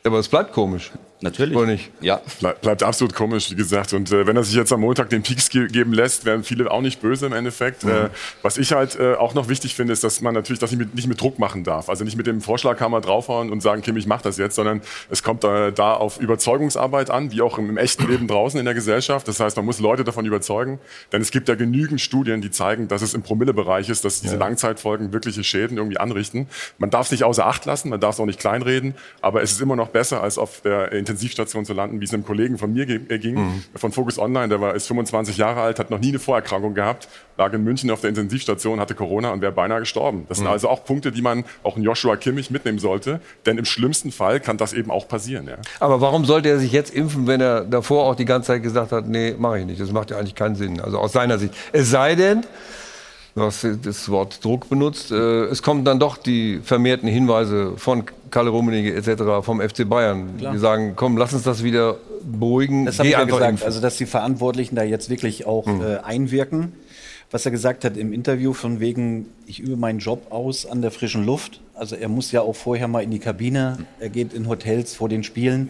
[0.04, 0.91] Aber es bleibt komisch.
[1.21, 1.58] Natürlich.
[1.58, 1.91] Oder nicht?
[1.99, 2.21] Ja.
[2.39, 3.91] Bleib, bleibt absolut komisch, wie gesagt.
[3.93, 6.71] Und äh, wenn er sich jetzt am Montag den Peaks ge geben lässt, werden viele
[6.71, 7.84] auch nicht böse im Endeffekt.
[7.84, 7.89] Mhm.
[7.89, 8.10] Äh,
[8.41, 10.95] was ich halt äh, auch noch wichtig finde, ist, dass man natürlich das nicht mit,
[10.95, 11.89] nicht mit Druck machen darf.
[11.89, 15.21] Also nicht mit dem Vorschlaghammer draufhauen und sagen, Kim, ich mach das jetzt, sondern es
[15.21, 19.27] kommt da auf Überzeugungsarbeit an, wie auch im, im, echten Leben draußen in der Gesellschaft.
[19.27, 20.79] Das heißt, man muss Leute davon überzeugen.
[21.12, 24.36] Denn es gibt ja genügend Studien, die zeigen, dass es im Promillebereich ist, dass diese
[24.36, 24.39] ja.
[24.39, 26.47] Langzeitfolgen wirkliche Schäden irgendwie anrichten.
[26.77, 29.51] Man darf es nicht außer Acht lassen, man darf es auch nicht kleinreden, aber es
[29.51, 32.72] ist immer noch besser, als auf der Intensivstation zu landen, wie es einem Kollegen von
[32.72, 33.63] mir äh, ging, mhm.
[33.76, 34.48] von Focus Online.
[34.48, 37.89] Der war, ist 25 Jahre alt, hat noch nie eine Vorerkrankung gehabt, lag in München
[37.91, 40.26] auf der Intensivstation, hatte Corona und wäre beinahe gestorben.
[40.30, 40.43] Das mhm.
[40.43, 44.12] sind also auch Punkte, die man auch in Joshua Kimmich mitnehmen sollte, denn im schlimmsten
[44.12, 45.48] Fall kann das eben auch passieren.
[45.48, 45.58] Ja.
[45.80, 48.91] Aber warum sollte er sich jetzt impfen, wenn er davor auch die ganze Zeit gesagt
[48.91, 49.82] hat, nee, mache ich nicht.
[49.82, 50.80] Das macht ja eigentlich keinen Sinn.
[50.80, 51.54] Also aus seiner Sicht.
[51.72, 52.45] Es sei denn,
[53.36, 55.12] du hast das Wort Druck benutzt.
[55.12, 59.44] Äh, es kommen dann doch die vermehrten Hinweise von Kalle Rummenigge etc.
[59.44, 60.38] vom FC Bayern.
[60.38, 60.54] Klar.
[60.54, 62.86] Die sagen, komm, lass uns das wieder beruhigen.
[62.86, 63.65] Das habe ich ja gesagt, impfen.
[63.65, 65.82] also dass die Verantwortlichen da jetzt wirklich auch mhm.
[65.82, 66.74] äh, einwirken.
[67.32, 70.89] Was er gesagt hat im Interview von wegen, ich übe meinen Job aus an der
[70.89, 71.62] frischen Luft.
[71.76, 75.10] Also er muss ja auch vorher mal in die Kabine, er geht in Hotels vor
[75.10, 75.70] den Spielen.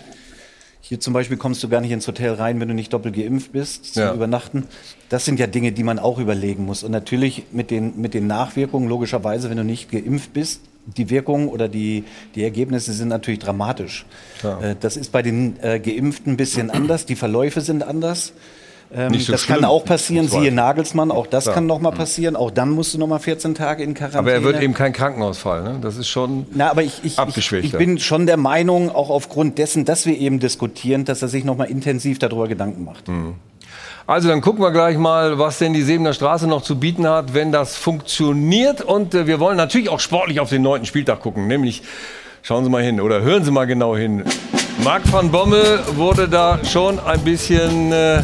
[0.81, 3.51] Hier zum Beispiel kommst du gar nicht ins Hotel rein, wenn du nicht doppelt geimpft
[3.51, 4.13] bist zum ja.
[4.13, 4.65] Übernachten.
[5.09, 6.83] Das sind ja Dinge, die man auch überlegen muss.
[6.83, 11.49] Und natürlich mit den, mit den Nachwirkungen, logischerweise, wenn du nicht geimpft bist, die Wirkungen
[11.49, 14.05] oder die, die Ergebnisse sind natürlich dramatisch.
[14.41, 14.61] Ja.
[14.61, 18.33] Äh, das ist bei den äh, Geimpften ein bisschen anders, die Verläufe sind anders.
[18.91, 19.57] Ähm, so das schlimm.
[19.57, 21.53] kann auch passieren, siehe Nagelsmann, auch das ja.
[21.53, 22.35] kann noch mal passieren.
[22.35, 24.19] Auch dann musst du noch mal 14 Tage in Quarantäne.
[24.19, 25.79] Aber er wird eben kein Krankenhausfall, ne?
[25.79, 29.59] Das ist schon Na, aber ich, ich, ich, ich, bin schon der Meinung, auch aufgrund
[29.59, 33.07] dessen, dass wir eben diskutieren, dass er sich noch mal intensiv darüber Gedanken macht.
[33.07, 33.35] Mhm.
[34.07, 37.35] Also dann gucken wir gleich mal, was denn die Sebener Straße noch zu bieten hat,
[37.35, 38.81] wenn das funktioniert.
[38.81, 41.45] Und äh, wir wollen natürlich auch sportlich auf den neunten Spieltag gucken.
[41.45, 41.83] Nämlich,
[42.41, 44.23] schauen Sie mal hin oder hören Sie mal genau hin.
[44.83, 48.23] Marc van Bommel wurde da schon ein bisschen, äh,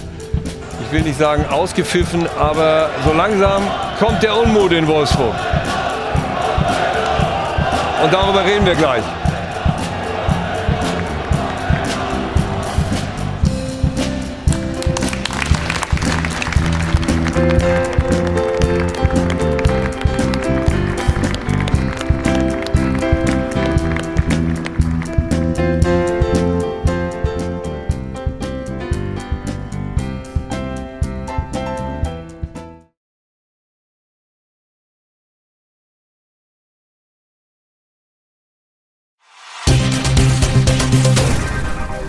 [0.81, 3.63] ich will nicht sagen ausgepfiffen, aber so langsam
[3.99, 5.35] kommt der Unmut in Wolfsburg.
[8.03, 9.03] Und darüber reden wir gleich.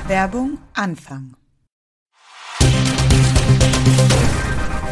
[0.08, 1.34] Werbung Anfang.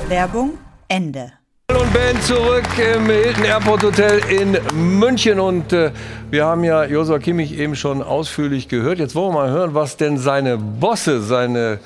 [0.09, 1.31] Werbung Ende.
[1.71, 4.59] Und Ben zurück im Hilton Airport Hotel in
[4.99, 5.93] München und äh,
[6.33, 8.99] wir haben ja Josua Kimmich eben schon ausführlich gehört.
[8.99, 11.79] Jetzt wollen wir mal hören, was denn seine Bosse, seine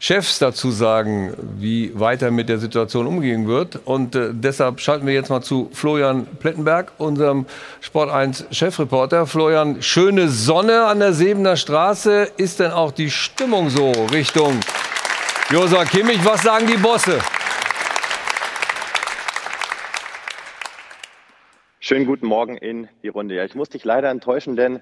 [0.00, 3.80] Chefs dazu sagen, wie weiter mit der Situation umgehen wird.
[3.84, 7.46] Und äh, deshalb schalten wir jetzt mal zu Florian Plettenberg, unserem
[7.80, 9.26] Sport 1 Chefreporter.
[9.26, 12.30] Florian, schöne Sonne an der Sebener Straße.
[12.36, 14.60] Ist denn auch die Stimmung so Richtung
[15.50, 16.24] Josa Kimmich?
[16.24, 17.18] Was sagen die Bosse?
[21.80, 23.34] Schönen guten Morgen in die Runde.
[23.34, 24.80] Ja, ich muss dich leider enttäuschen, denn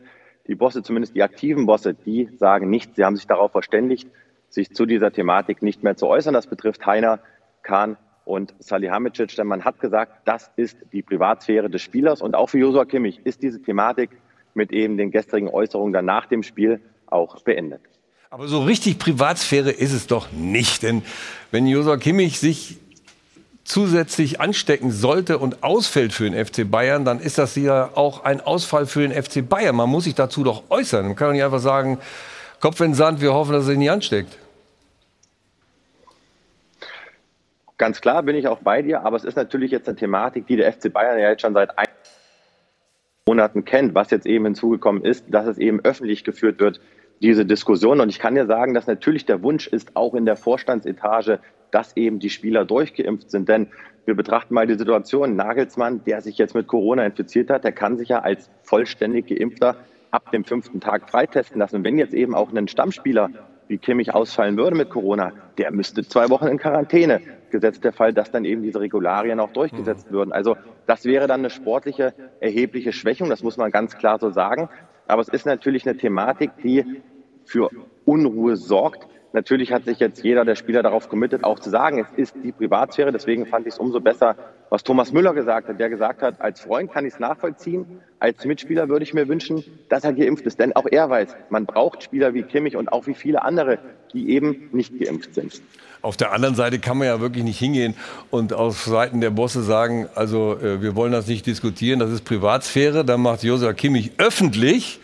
[0.49, 2.95] Die Bosse, zumindest die aktiven Bosse, die sagen nichts.
[2.97, 4.09] Sie haben sich darauf verständigt,
[4.49, 6.35] sich zu dieser Thematik nicht mehr zu äußern.
[6.35, 7.21] Das betrifft Heiner,
[7.63, 12.21] Kahn und Salihamidzic, denn man hat gesagt, das ist die Privatsphäre des Spielers.
[12.21, 14.11] Und auch für Josua Kimmich ist diese Thematik
[14.55, 17.83] mit eben den gestrigen Äußerungen dann nach dem Spiel auch beendet.
[18.31, 20.83] Aber so richtig Privatsphäre ist es doch nicht.
[20.83, 21.03] Denn
[21.53, 22.79] wenn Josua Kimmich sich
[23.67, 28.41] zusätzlich anstecken sollte und ausfällt für den FC Bayern, dann ist das ja auch ein
[28.41, 29.77] Ausfall für den FC Bayern.
[29.77, 31.07] Man muss sich dazu doch äußern.
[31.07, 31.99] Man kann doch nicht einfach sagen,
[32.61, 34.39] Kopf in den Sand, wir hoffen, dass er sich nicht ansteckt.
[37.79, 40.57] Ganz klar bin ich auch bei dir, aber es ist natürlich jetzt eine Thematik, die
[40.57, 41.87] der FC Bayern ja jetzt schon seit ein
[43.29, 46.81] Monaten kennt, was jetzt eben hinzugekommen ist, dass es eben öffentlich geführt wird,
[47.21, 48.01] diese Diskussion.
[48.01, 51.41] Und ich kann dir sagen, dass natürlich der Wunsch ist, auch in der Vorstandsetage,
[51.71, 53.49] dass eben die Spieler durchgeimpft sind.
[53.49, 53.69] Denn
[54.07, 55.37] wir betrachten mal die Situation.
[55.37, 59.77] Nagelsmann, der sich jetzt mit Corona infiziert hat, der kann sich ja als vollständig geimpfter
[60.17, 61.77] ab dem fünften Tag freitesten lassen.
[61.77, 63.29] Und wenn jetzt eben auch ein Stammspieler
[63.69, 67.21] wie Kimmich ausfallen würde mit Corona, der müsste zwei Wochen in Quarantäne.
[67.51, 70.33] Gesetzt der Fall, dass dann eben diese Regularien auch durchgesetzt würden.
[70.33, 74.69] Also das wäre dann eine sportliche, erhebliche Schwächung, das muss man ganz klar so sagen.
[75.07, 77.03] Aber es ist natürlich eine Thematik, die
[77.45, 77.71] für
[78.05, 79.07] Unruhe sorgt.
[79.37, 82.53] Natürlich hat sich jetzt jeder der Spieler darauf committet, auch zu sagen, es ist die
[82.53, 83.13] Privatsphäre.
[83.13, 84.35] Deswegen fand ich es umso besser,
[84.71, 88.47] was Thomas Müller gesagt hat, der gesagt hat, als Freund kann ich es nachvollziehen, als
[88.47, 90.59] Mitspieler würde ich mir wünschen, dass er geimpft ist.
[90.59, 93.79] Denn auch er weiß, man braucht Spieler wie Kimmich und auch wie viele andere,
[94.15, 95.61] die eben nicht geimpft sind.
[96.01, 97.95] Auf der anderen Seite kann man ja wirklich nicht hingehen
[98.31, 102.25] und auf Seiten der Bosse sagen, also äh, wir wollen das nicht diskutieren, das ist
[102.25, 103.05] Privatsphäre.
[103.05, 104.99] Dann macht Josua Kimmich öffentlich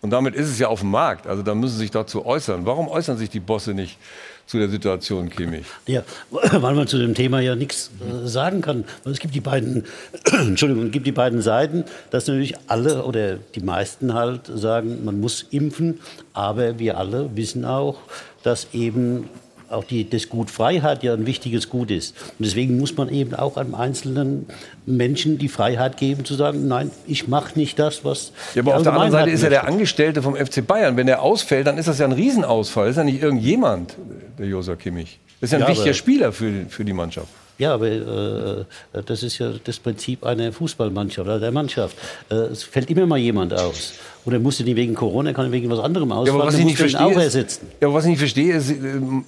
[0.00, 1.26] und damit ist es ja auf dem Markt.
[1.26, 2.64] Also da müssen Sie sich dazu äußern.
[2.64, 3.98] Warum äußern sich die Bosse nicht
[4.46, 5.66] zu der Situation, Kimmich?
[5.86, 8.84] Ja, weil man zu dem Thema ja nichts äh, sagen kann.
[9.04, 9.84] Es gibt die beiden,
[10.32, 15.20] Entschuldigung, es gibt die beiden Seiten, dass natürlich alle oder die meisten halt sagen, man
[15.20, 16.00] muss impfen,
[16.32, 17.98] aber wir alle wissen auch,
[18.44, 19.28] dass eben
[19.68, 22.14] auch die, das Gut Freiheit ja ein wichtiges Gut ist.
[22.38, 24.46] Und deswegen muss man eben auch einem einzelnen
[24.86, 28.32] Menschen die Freiheit geben, zu sagen, nein, ich mache nicht das, was.
[28.54, 30.96] Ja, aber auf der anderen Seite ist ja der Angestellte vom FC Bayern.
[30.96, 32.86] Wenn der ausfällt, dann ist das ja ein Riesenausfall.
[32.86, 33.96] Das ist ja nicht irgendjemand,
[34.38, 35.18] der Josa Kimmich.
[35.40, 37.28] Das ist ja ein ja, wichtiger Spieler für, für die Mannschaft.
[37.58, 38.64] Ja, aber äh,
[39.04, 41.96] das ist ja das Prinzip einer Fußballmannschaft oder der Mannschaft.
[42.30, 43.94] Äh, es fällt immer mal jemand aus.
[44.24, 46.36] Und er musste nicht wegen Corona, er kann wegen was anderem ausfallen.
[46.36, 47.66] Ja, aber was ich nicht verstehe, auch ersetzen.
[47.80, 48.74] Ja, aber was ich nicht verstehe, ist, äh,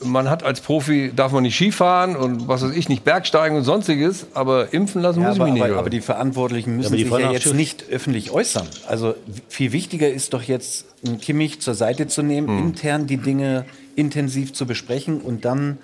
[0.04, 3.64] man hat als Profi, darf man nicht Skifahren und was weiß ich, nicht Bergsteigen und
[3.64, 5.70] sonstiges, aber impfen lassen ja, muss aber, ich mich nicht.
[5.72, 8.68] Aber, aber die Verantwortlichen müssen ja, die sich ja jetzt nicht öffentlich äußern.
[8.86, 9.14] Also
[9.48, 12.58] viel wichtiger ist doch jetzt, einen Kimmich zur Seite zu nehmen, hm.
[12.58, 13.64] intern die Dinge
[13.96, 15.78] intensiv zu besprechen und dann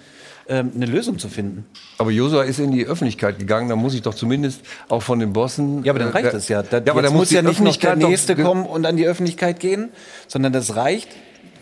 [0.48, 1.64] ähm, eine Lösung zu finden.
[1.98, 5.32] Aber Josua ist in die Öffentlichkeit gegangen, da muss ich doch zumindest auch von den
[5.32, 5.84] Bossen.
[5.84, 6.62] Ja, aber dann reicht äh, das ja.
[6.62, 9.60] Da, ja aber da muss ja nicht noch der Nächste kommen und an die Öffentlichkeit
[9.60, 9.90] gehen,
[10.28, 11.08] sondern das reicht.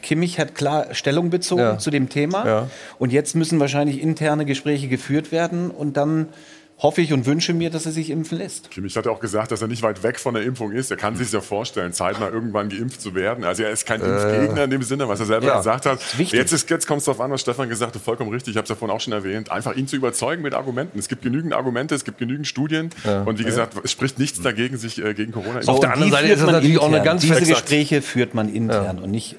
[0.03, 1.79] Kimmich hat klar Stellung bezogen ja.
[1.79, 2.47] zu dem Thema.
[2.47, 2.68] Ja.
[2.99, 6.29] Und jetzt müssen wahrscheinlich interne Gespräche geführt werden und dann
[6.78, 8.70] hoffe ich und wünsche mir, dass er sich impfen lässt.
[8.70, 10.90] Kimmich hat ja auch gesagt, dass er nicht weit weg von der Impfung ist.
[10.90, 13.44] Er kann sich ja vorstellen, zeitnah irgendwann geimpft zu werden.
[13.44, 16.00] Also er ist kein äh, Impfgegner in dem Sinne, was er selber ja, gesagt hat.
[16.18, 18.52] Jetzt, ist, jetzt kommt es darauf an, was Stefan gesagt hat, vollkommen richtig.
[18.52, 19.50] Ich habe es ja vorhin auch schon erwähnt.
[19.50, 20.98] Einfach ihn zu überzeugen mit Argumenten.
[20.98, 22.90] Es gibt genügend Argumente, es gibt genügend Studien.
[23.04, 23.22] Ja.
[23.22, 26.12] Und wie gesagt, es spricht nichts dagegen, sich äh, gegen Corona so, Auf der anderen
[26.12, 26.88] Seite ist das natürlich intern.
[26.90, 29.02] auch eine ganz Diese Gespräche führt man intern ja.
[29.02, 29.37] und nicht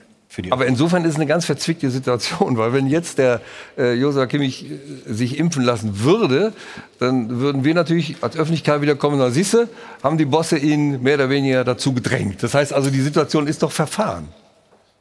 [0.49, 3.41] aber insofern ist es eine ganz verzwickte Situation, weil wenn jetzt der
[3.77, 6.53] äh, Josua Kimmich äh, sich impfen lassen würde,
[6.99, 9.69] dann würden wir natürlich als Öffentlichkeit wieder kommen sagen, siehste,
[10.03, 12.43] haben die Bosse ihn mehr oder weniger dazu gedrängt.
[12.43, 14.27] Das heißt also, die Situation ist doch verfahren.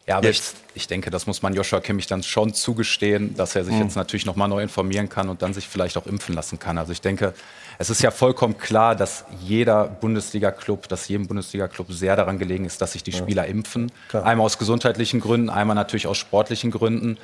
[0.07, 0.43] Ja, aber ich,
[0.75, 3.83] ich, denke, das muss man Joshua Kimmich dann schon zugestehen, dass er sich mhm.
[3.83, 6.77] jetzt natürlich noch mal neu informieren kann und dann sich vielleicht auch impfen lassen kann.
[6.77, 7.33] Also ich denke,
[7.79, 12.83] es ist ja vollkommen klar, dass jeder Bundesliga-Club, dass jedem Bundesliga-Club sehr daran gelegen ist,
[12.83, 13.51] dass sich die Spieler ja.
[13.51, 13.90] impfen.
[14.11, 14.27] Klar.
[14.27, 17.17] Einmal aus gesundheitlichen Gründen, einmal natürlich aus sportlichen Gründen.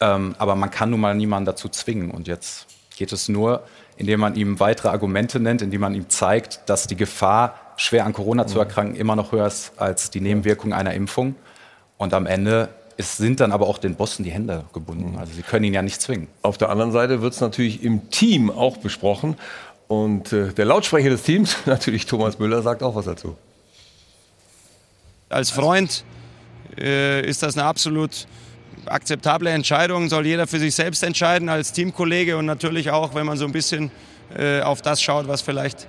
[0.00, 2.10] Ähm, aber man kann nun mal niemanden dazu zwingen.
[2.10, 3.64] Und jetzt geht es nur,
[3.96, 8.12] indem man ihm weitere Argumente nennt, indem man ihm zeigt, dass die Gefahr, schwer an
[8.12, 11.34] Corona zu erkranken, immer noch höher ist als die Nebenwirkung einer Impfung.
[11.98, 15.12] Und am Ende es sind dann aber auch den Bossen die Hände gebunden.
[15.12, 15.18] Mhm.
[15.18, 16.28] Also sie können ihn ja nicht zwingen.
[16.42, 19.36] Auf der anderen Seite wird es natürlich im Team auch besprochen.
[19.88, 23.36] Und äh, der Lautsprecher des Teams, natürlich Thomas Müller, sagt auch was dazu.
[25.28, 26.04] Als Freund
[26.78, 28.26] äh, ist das eine absolut
[28.86, 30.08] akzeptable Entscheidung.
[30.08, 33.52] Soll jeder für sich selbst entscheiden als Teamkollege und natürlich auch, wenn man so ein
[33.52, 33.90] bisschen
[34.36, 35.86] äh, auf das schaut, was vielleicht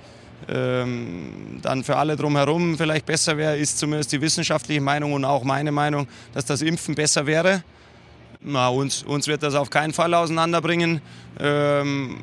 [0.48, 5.44] ähm, dann für alle drumherum vielleicht besser wäre, ist zumindest die wissenschaftliche Meinung und auch
[5.44, 7.62] meine Meinung, dass das Impfen besser wäre.
[8.40, 11.00] Na, uns, uns wird das auf keinen Fall auseinanderbringen.
[11.40, 12.20] Ähm,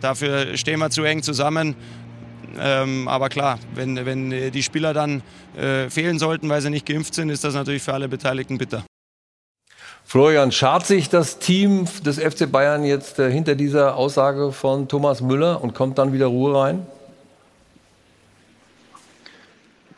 [0.00, 1.76] dafür stehen wir zu eng zusammen.
[2.58, 5.22] Ähm, aber klar, wenn, wenn die Spieler dann
[5.56, 8.84] äh, fehlen sollten, weil sie nicht geimpft sind, ist das natürlich für alle Beteiligten bitter.
[10.04, 15.20] Florian, schart sich das Team des FC Bayern jetzt äh, hinter dieser Aussage von Thomas
[15.20, 16.86] Müller und kommt dann wieder Ruhe rein?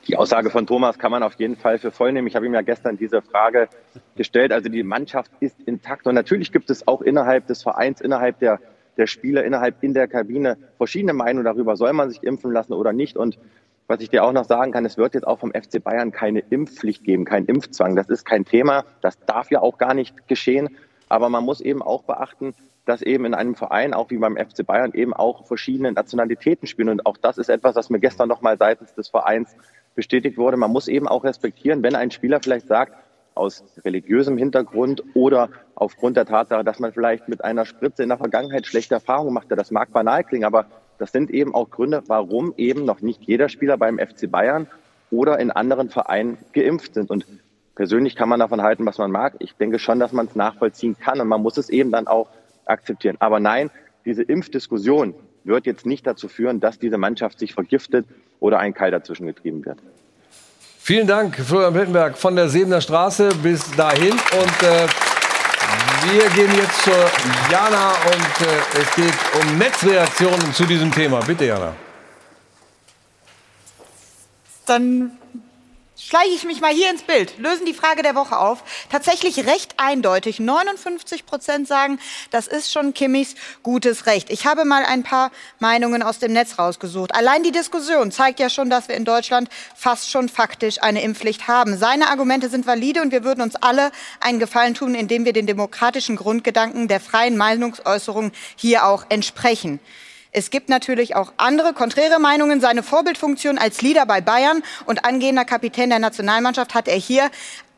[0.09, 2.27] Die Aussage von Thomas kann man auf jeden Fall für voll nehmen.
[2.27, 3.69] Ich habe ihm ja gestern diese Frage
[4.17, 4.53] gestellt.
[4.53, 6.07] Also die Mannschaft ist intakt.
[6.07, 8.59] Und natürlich gibt es auch innerhalb des Vereins, innerhalb der,
[8.97, 12.95] der Spieler, innerhalb in der Kabine verschiedene Meinungen darüber, soll man sich impfen lassen oder
[12.95, 13.19] nicht.
[13.19, 13.39] Und
[13.87, 16.41] was ich dir auch noch sagen kann, es wird jetzt auch vom FC Bayern keine
[16.41, 17.95] Impfpflicht geben, kein Impfzwang.
[17.95, 18.87] Das ist kein Thema.
[19.03, 20.71] Das darf ja auch gar nicht geschehen.
[21.11, 22.55] Aber man muss eben auch beachten,
[22.87, 26.89] dass eben in einem Verein, auch wie beim FC Bayern, eben auch verschiedene Nationalitäten spielen.
[26.89, 29.55] Und auch das ist etwas, was mir gestern nochmal seitens des Vereins
[29.99, 30.57] bestätigt wurde.
[30.57, 32.95] Man muss eben auch respektieren, wenn ein Spieler vielleicht sagt,
[33.35, 38.19] aus religiösem Hintergrund oder aufgrund der Tatsache, dass man vielleicht mit einer Spritze in der
[38.19, 39.59] Vergangenheit schlechte Erfahrungen gemacht hat.
[39.59, 40.67] Das mag banal klingen, aber
[40.99, 44.69] das sind eben auch Gründe, warum eben noch nicht jeder Spieler beim FC Bayern
[45.11, 47.11] oder in anderen Vereinen geimpft sind.
[47.11, 47.27] Und
[47.75, 49.35] persönlich kann man davon halten, was man mag.
[49.41, 52.29] Ich denke schon, dass man es nachvollziehen kann und man muss es eben dann auch
[52.67, 53.17] akzeptieren.
[53.19, 53.69] Aber nein,
[54.05, 55.15] diese Impfdiskussion
[55.49, 58.07] wird jetzt nicht dazu führen, dass diese Mannschaft sich vergiftet
[58.39, 59.79] oder ein Keil dazwischen getrieben wird.
[60.79, 64.13] Vielen Dank, Florian Plettenberg von der Sebener Straße bis dahin.
[64.13, 64.87] Und äh,
[66.11, 66.95] wir gehen jetzt zur
[67.51, 71.21] Jana und äh, es geht um Netzreaktionen zu diesem Thema.
[71.21, 71.75] Bitte, Jana.
[74.65, 75.18] Dann
[75.99, 78.63] schleiche ich mich mal hier ins Bild, lösen die Frage der Woche auf.
[78.91, 80.39] Tatsächlich recht eindeutig.
[80.39, 81.99] 59 Prozent sagen,
[82.31, 84.31] das ist schon Kimmichs gutes Recht.
[84.31, 87.15] Ich habe mal ein paar Meinungen aus dem Netz rausgesucht.
[87.15, 91.49] Allein die Diskussion zeigt ja schon, dass wir in Deutschland fast schon faktisch eine Impfpflicht
[91.49, 91.77] haben.
[91.77, 95.47] Seine Argumente sind valide und wir würden uns alle einen Gefallen tun, indem wir den
[95.47, 99.81] demokratischen Grundgedanken der freien Meinungsäußerung hier auch entsprechen.
[100.33, 102.61] Es gibt natürlich auch andere, konträre Meinungen.
[102.61, 107.31] Seine Vorbildfunktion als Leader bei Bayern und angehender Kapitän der Nationalmannschaft hat er hier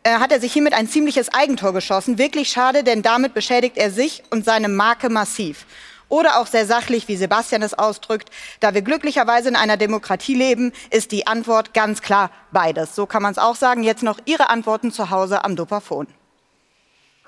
[0.02, 2.18] äh, hat er sich hiermit ein ziemliches Eigentor geschossen.
[2.18, 5.66] Wirklich schade, denn damit beschädigt er sich und seine Marke massiv.
[6.08, 8.30] Oder auch sehr sachlich, wie Sebastian es ausdrückt.
[8.58, 12.96] Da wir glücklicherweise in einer Demokratie leben, ist die Antwort ganz klar beides.
[12.96, 13.84] So kann man es auch sagen.
[13.84, 16.08] Jetzt noch Ihre Antworten zu Hause am Dopafon.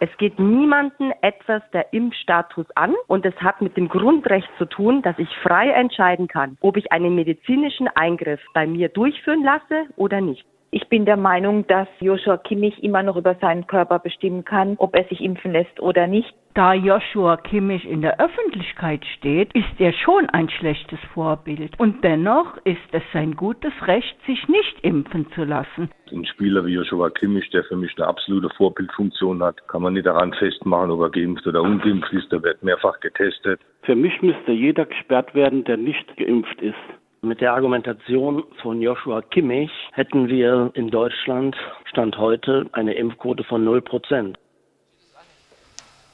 [0.02, 5.00] Es geht niemanden etwas der Impfstatus an und es hat mit dem Grundrecht zu tun,
[5.00, 10.20] dass ich frei entscheiden kann, ob ich einen medizinischen Eingriff bei mir durchführen lasse oder
[10.20, 10.44] nicht.
[10.74, 14.96] Ich bin der Meinung, dass Joshua Kimmich immer noch über seinen Körper bestimmen kann, ob
[14.96, 16.32] er sich impfen lässt oder nicht.
[16.54, 21.78] Da Joshua Kimmich in der Öffentlichkeit steht, ist er schon ein schlechtes Vorbild.
[21.78, 25.90] Und dennoch ist es sein gutes Recht, sich nicht impfen zu lassen.
[26.10, 30.06] Ein Spieler wie Joshua Kimmich, der für mich eine absolute Vorbildfunktion hat, kann man nicht
[30.06, 32.32] daran festmachen, ob er geimpft oder ungeimpft ist.
[32.32, 33.60] Der wird mehrfach getestet.
[33.82, 36.76] Für mich müsste jeder gesperrt werden, der nicht geimpft ist.
[37.24, 41.54] Mit der Argumentation von Joshua Kimmich hätten wir in Deutschland
[41.88, 44.36] Stand heute eine Impfquote von 0 Prozent.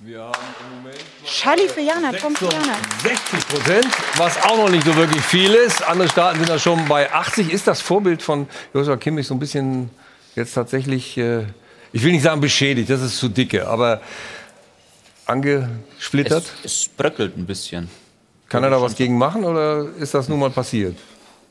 [0.01, 2.75] Wir haben im Moment Charlie für Jana, Tom für Jana.
[3.03, 3.87] 60 Prozent,
[4.19, 5.83] was auch noch nicht so wirklich viel ist.
[5.83, 7.55] Andere Staaten sind da schon bei 80.
[7.55, 9.89] Ist das Vorbild von Joshua Kimmich so ein bisschen
[10.37, 11.47] jetzt tatsächlich, äh,
[11.91, 14.03] ich will nicht sagen beschädigt, das ist zu dicke, aber
[15.25, 16.45] angesplittert?
[16.63, 17.89] Es, es bröckelt ein bisschen.
[18.49, 20.97] Kann er da was gegen machen oder ist das nun mal passiert?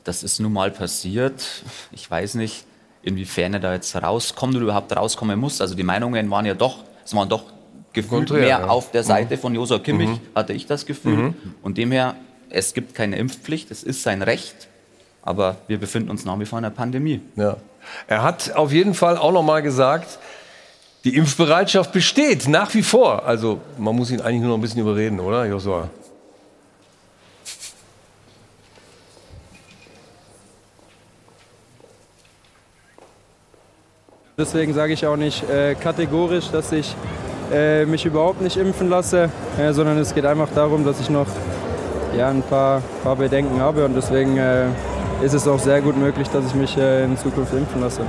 [0.04, 1.42] Das ist nun mal passiert.
[1.92, 2.64] Ich weiß nicht,
[3.02, 5.60] inwiefern er da jetzt rauskommt oder überhaupt rauskommen muss.
[5.60, 7.44] Also die Meinungen waren ja doch, es waren doch
[7.92, 8.66] gefühlt Konträr, mehr ja.
[8.68, 9.40] auf der Seite Mhm.
[9.40, 10.20] von Josua Kimmich, Mhm.
[10.34, 11.16] hatte ich das Gefühl.
[11.16, 11.34] Mhm.
[11.62, 12.16] Und demher,
[12.50, 14.68] es gibt keine Impfpflicht, es ist sein Recht,
[15.22, 17.20] aber wir befinden uns nach wie vor in einer Pandemie.
[17.36, 17.56] Ja.
[18.06, 20.18] Er hat auf jeden Fall auch noch mal gesagt,
[21.04, 23.24] die Impfbereitschaft besteht nach wie vor.
[23.24, 25.88] Also man muss ihn eigentlich nur noch ein bisschen überreden, oder, Joshua?
[34.40, 36.94] Deswegen sage ich auch nicht äh, kategorisch, dass ich
[37.52, 41.26] äh, mich überhaupt nicht impfen lasse, äh, sondern es geht einfach darum, dass ich noch
[42.16, 44.66] ja, ein paar, paar Bedenken habe und deswegen äh,
[45.24, 48.02] ist es auch sehr gut möglich, dass ich mich äh, in Zukunft impfen lasse.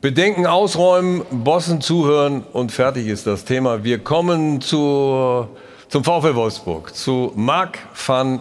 [0.00, 3.84] Bedenken ausräumen, Bossen zuhören und fertig ist das Thema.
[3.84, 5.46] Wir kommen zu,
[5.90, 8.40] zum VfL Wolfsburg, zu Marc van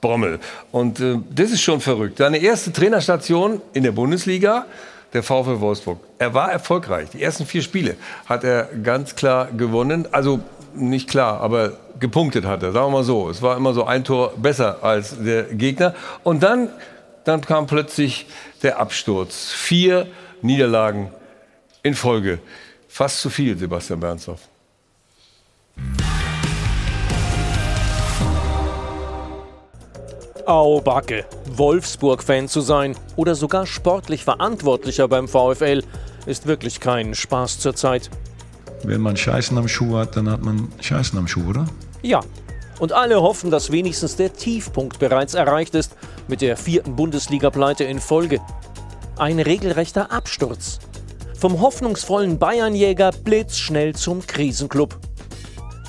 [0.00, 0.38] Bommel.
[0.70, 2.18] Und äh, das ist schon verrückt.
[2.18, 4.66] Seine erste Trainerstation in der Bundesliga,
[5.12, 6.00] der VfL Wolfsburg.
[6.18, 7.10] Er war erfolgreich.
[7.10, 7.96] Die ersten vier Spiele
[8.26, 10.06] hat er ganz klar gewonnen.
[10.12, 10.40] Also
[10.74, 13.28] nicht klar, aber gepunktet hat er, sagen wir mal so.
[13.28, 15.94] Es war immer so ein Tor besser als der Gegner.
[16.22, 16.68] Und dann,
[17.24, 18.26] dann kam plötzlich
[18.62, 19.50] der Absturz.
[19.50, 20.06] Vier
[20.42, 21.10] Niederlagen
[21.82, 22.38] in Folge.
[22.88, 24.40] Fast zu viel, Sebastian Bernsdorf.
[30.46, 31.24] Au Backe,
[31.56, 35.82] Wolfsburg-Fan zu sein oder sogar sportlich Verantwortlicher beim VfL
[36.26, 38.10] ist wirklich kein Spaß zurzeit.
[38.82, 41.66] Wenn man Scheißen am Schuh hat, dann hat man Scheißen am Schuh, oder?
[42.02, 42.20] Ja.
[42.78, 45.96] Und alle hoffen, dass wenigstens der Tiefpunkt bereits erreicht ist
[46.28, 48.40] mit der vierten Bundesliga-Pleite in Folge.
[49.18, 50.78] Ein regelrechter Absturz.
[51.38, 54.98] Vom hoffnungsvollen Bayernjäger blitzschnell zum Krisenclub.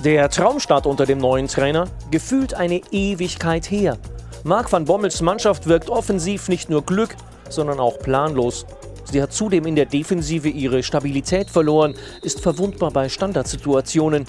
[0.03, 3.97] Der Traumstart unter dem neuen Trainer gefühlt eine Ewigkeit her.
[4.43, 7.15] Marc van Bommels Mannschaft wirkt offensiv nicht nur Glück,
[7.49, 8.65] sondern auch planlos.
[9.03, 14.25] Sie hat zudem in der Defensive ihre Stabilität verloren, ist verwundbar bei Standardsituationen.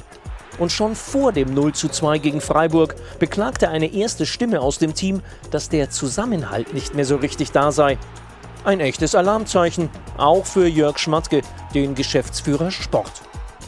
[0.59, 4.95] Und schon vor dem 0 zu 2 gegen Freiburg beklagte eine erste Stimme aus dem
[4.95, 7.97] Team, dass der Zusammenhalt nicht mehr so richtig da sei.
[8.65, 9.89] Ein echtes Alarmzeichen,
[10.19, 11.41] auch für Jörg Schmatke,
[11.75, 13.23] den Geschäftsführer Sport.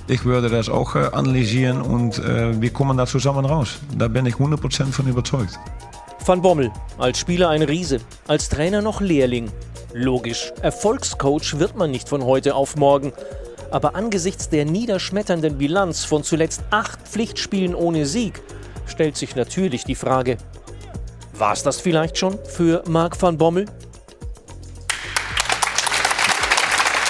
[0.08, 3.78] Ich würde das auch äh, analysieren und äh, wir kommen da zusammen raus.
[3.96, 5.58] Da bin ich 100% von überzeugt.
[6.26, 9.52] Van Bommel, als Spieler ein Riese, als Trainer noch Lehrling.
[9.92, 13.12] Logisch, Erfolgscoach wird man nicht von heute auf morgen.
[13.70, 18.40] Aber angesichts der niederschmetternden Bilanz von zuletzt acht Pflichtspielen ohne Sieg
[18.86, 20.38] stellt sich natürlich die Frage,
[21.34, 23.66] war es das vielleicht schon für Marc van Bommel?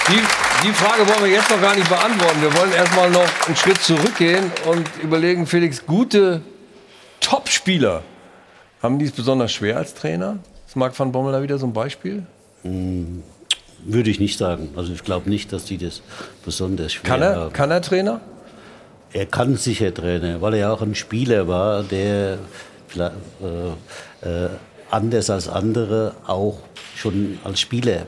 [0.09, 2.41] Die, die Frage wollen wir jetzt noch gar nicht beantworten.
[2.41, 6.41] Wir wollen erstmal noch einen Schritt zurückgehen und überlegen, Felix, gute
[7.21, 8.03] Topspieler,
[8.85, 10.37] haben die es besonders schwer als Trainer?
[10.67, 12.23] Ist Marc van Bommel da wieder so ein Beispiel?
[12.63, 13.23] Hm,
[13.83, 14.69] Würde ich nicht sagen.
[14.75, 16.01] Also ich glaube nicht, dass die das
[16.43, 17.53] besonders schwer Kann er, haben.
[17.53, 18.21] kann er Trainer?
[19.13, 22.37] Er kann sicher Trainer, weil er ja auch ein Spieler war, der
[22.97, 23.05] äh,
[24.27, 24.49] äh,
[24.91, 26.59] anders als andere auch
[26.95, 28.05] schon als Spieler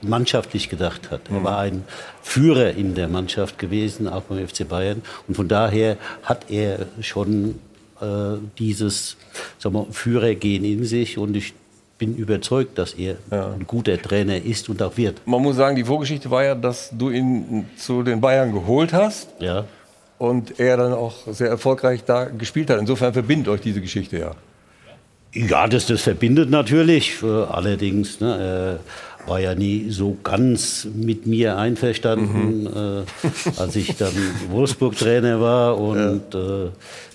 [0.00, 1.20] mannschaftlich gedacht hat.
[1.30, 1.44] Er Mhm.
[1.44, 1.84] war ein
[2.22, 5.02] Führer in der Mannschaft gewesen, auch beim FC Bayern.
[5.28, 7.60] Und von daher hat er schon
[8.02, 9.16] äh, dieses
[9.58, 11.18] sagen wir, Führergehen in sich.
[11.18, 11.54] Und ich
[11.98, 15.20] bin überzeugt, dass er ein guter Trainer ist und auch wird.
[15.24, 19.28] Man muss sagen, die Vorgeschichte war ja, dass du ihn zu den Bayern geholt hast.
[19.38, 19.66] Ja.
[20.18, 22.80] Und er dann auch sehr erfolgreich da gespielt hat.
[22.80, 24.34] Insofern verbindet euch diese Geschichte ja.
[25.34, 27.22] Ja, das, das verbindet natürlich.
[27.22, 28.80] Äh, allerdings ne,
[29.26, 34.12] er war ja nie so ganz mit mir einverstanden, äh, als ich dann
[34.50, 36.70] Wolfsburg-Trainer war und äh,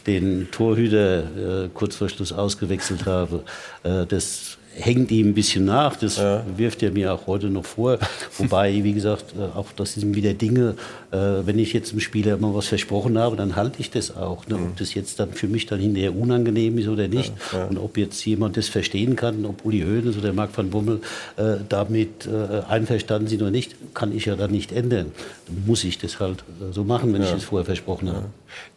[0.07, 3.43] den Torhüter äh, kurz vor Schluss ausgewechselt habe.
[3.83, 6.21] Äh, das hängt ihm ein bisschen nach, das
[6.55, 7.97] wirft er mir auch heute noch vor.
[8.37, 10.75] Wobei, wie gesagt, äh, auch das sind wieder Dinge,
[11.09, 14.45] äh, wenn ich jetzt einem Spieler mal was versprochen habe, dann halte ich das auch.
[14.47, 14.53] Ne?
[14.55, 17.33] Ob das jetzt dann für mich dann hinterher unangenehm ist oder nicht
[17.69, 21.01] und ob jetzt jemand das verstehen kann, ob Uli Hoeneß oder Marc van Bommel
[21.37, 25.11] äh, damit äh, einverstanden sind oder nicht, kann ich ja dann nicht ändern.
[25.47, 27.33] Dann muss ich das halt äh, so machen, wenn ich Ja.
[27.33, 28.25] das vorher versprochen habe.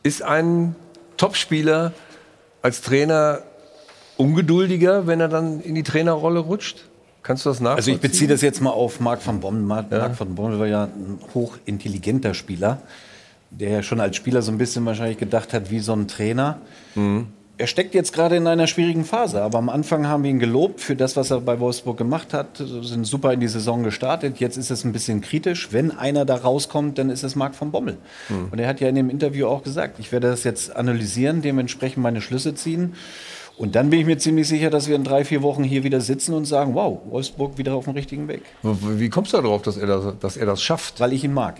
[0.03, 0.74] Ist ein
[1.21, 1.93] Topspieler
[2.62, 3.43] als Trainer
[4.16, 6.87] ungeduldiger, wenn er dann in die Trainerrolle rutscht?
[7.23, 7.95] Kannst du das nachvollziehen?
[7.95, 9.61] Also ich beziehe das jetzt mal auf Marc van Bommel.
[9.61, 12.81] Marc, Marc van Bommel war ja ein hochintelligenter Spieler,
[13.51, 16.59] der ja schon als Spieler so ein bisschen wahrscheinlich gedacht hat wie so ein Trainer.
[17.61, 20.81] Er steckt jetzt gerade in einer schwierigen Phase, aber am Anfang haben wir ihn gelobt
[20.81, 24.41] für das, was er bei Wolfsburg gemacht hat, sind super in die Saison gestartet.
[24.41, 25.69] Jetzt ist es ein bisschen kritisch.
[25.71, 27.99] Wenn einer da rauskommt, dann ist es Marc van Bommel.
[28.51, 32.03] Und er hat ja in dem Interview auch gesagt, ich werde das jetzt analysieren, dementsprechend
[32.03, 32.95] meine Schlüsse ziehen.
[33.59, 36.01] Und dann bin ich mir ziemlich sicher, dass wir in drei, vier Wochen hier wieder
[36.01, 38.41] sitzen und sagen, wow, Wolfsburg wieder auf dem richtigen Weg.
[38.63, 40.99] Wie kommst du darauf, dass er das, dass er das schafft?
[40.99, 41.57] Weil ich ihn mag.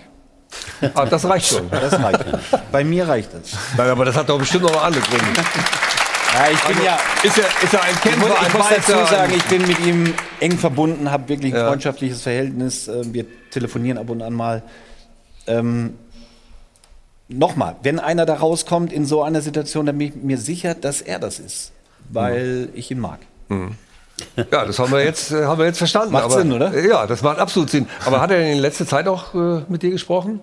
[0.95, 1.71] Ah, das reicht schon.
[1.71, 2.25] Das reicht.
[2.73, 3.53] Bei mir reicht das.
[3.77, 5.41] Nein, aber das hat doch bestimmt noch andere Gründe.
[6.33, 8.69] Ja, ich bin Also, ja, ist er, ist er ein ich Kämpfer, muss, ich muss
[8.69, 11.69] dazu sagen, ich bin mit ihm eng verbunden, habe wirklich ein Ja.
[11.69, 12.87] freundschaftliches Verhältnis.
[12.89, 14.63] äh, Wir telefonieren ab und an mal.
[15.47, 15.95] Ähm,
[17.33, 21.01] Nochmal, wenn einer da rauskommt in so einer Situation, dann bin ich mir sicher, dass
[21.01, 21.71] er das ist,
[22.09, 23.21] weil ich ihn mag.
[23.49, 23.77] Mhm.
[24.51, 26.13] Ja, das haben wir jetzt, äh, haben wir jetzt verstanden.
[26.13, 26.77] Macht aber, Sinn, oder?
[26.85, 27.89] Ja, das macht absolut Sinn.
[28.05, 30.41] Aber hat er in letzter Zeit auch äh, mit dir gesprochen?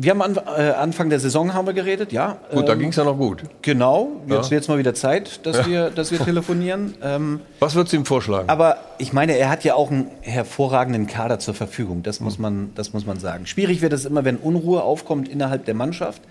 [0.00, 2.36] Wir haben an, äh, Anfang der Saison haben wir geredet, ja.
[2.52, 3.42] Gut, da Ähm, ging es ja noch gut.
[3.62, 4.50] Genau, jetzt Ja.
[4.52, 5.66] wird es mal wieder Zeit, dass, Ja.
[5.66, 6.94] wir, dass wir telefonieren.
[7.02, 8.48] Ähm, Was würdest du ihm vorschlagen?
[8.48, 12.70] aber ich meine, er hat ja auch einen hervorragenden Kader zur Verfügung, das muss man,
[12.76, 13.46] das muss man sagen.
[13.46, 16.22] Schwierig wird es immer, wenn Unruhe aufkommt innerhalb der Mannschaft.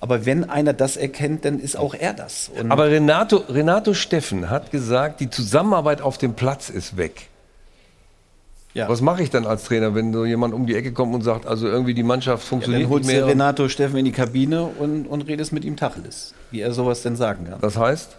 [0.00, 2.50] Aber wenn einer das erkennt, dann ist auch er das.
[2.60, 7.28] Und Aber Renato, Renato Steffen hat gesagt, die Zusammenarbeit auf dem Platz ist weg.
[8.76, 11.46] Was mache ich dann als Trainer, wenn so jemand um die Ecke kommt und sagt,
[11.46, 13.30] also irgendwie die Mannschaft ja, funktioniert dann holst nicht du mehr?
[13.32, 17.14] Renato Steffen in die Kabine und, und redest mit ihm Tacheles, wie er sowas denn
[17.16, 17.60] sagen kann.
[17.60, 18.16] Das heißt?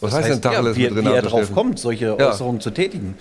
[0.00, 1.54] Was Das heißt denn Tacheles ja, wie, mit wie Renato er drauf Steffen?
[1.54, 2.30] kommt, solche Ja.
[2.30, 3.16] Äußerungen zu tätigen.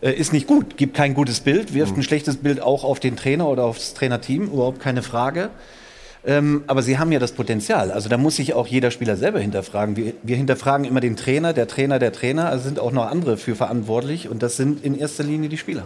[0.00, 2.00] Äh, ist nicht gut, gibt kein gutes Bild, wirft Mhm.
[2.00, 5.48] ein schlechtes Bild auch auf den Trainer oder aufs Trainerteam, überhaupt keine Frage.
[6.26, 7.90] Ähm, aber sie haben ja das Potenzial.
[7.90, 9.96] Also da muss sich auch jeder Spieler selber hinterfragen.
[9.96, 12.48] Wir, wir hinterfragen immer den Trainer, der Trainer, der Trainer.
[12.48, 14.28] Also sind auch noch andere für verantwortlich.
[14.28, 15.84] Und das sind in erster Linie die Spieler.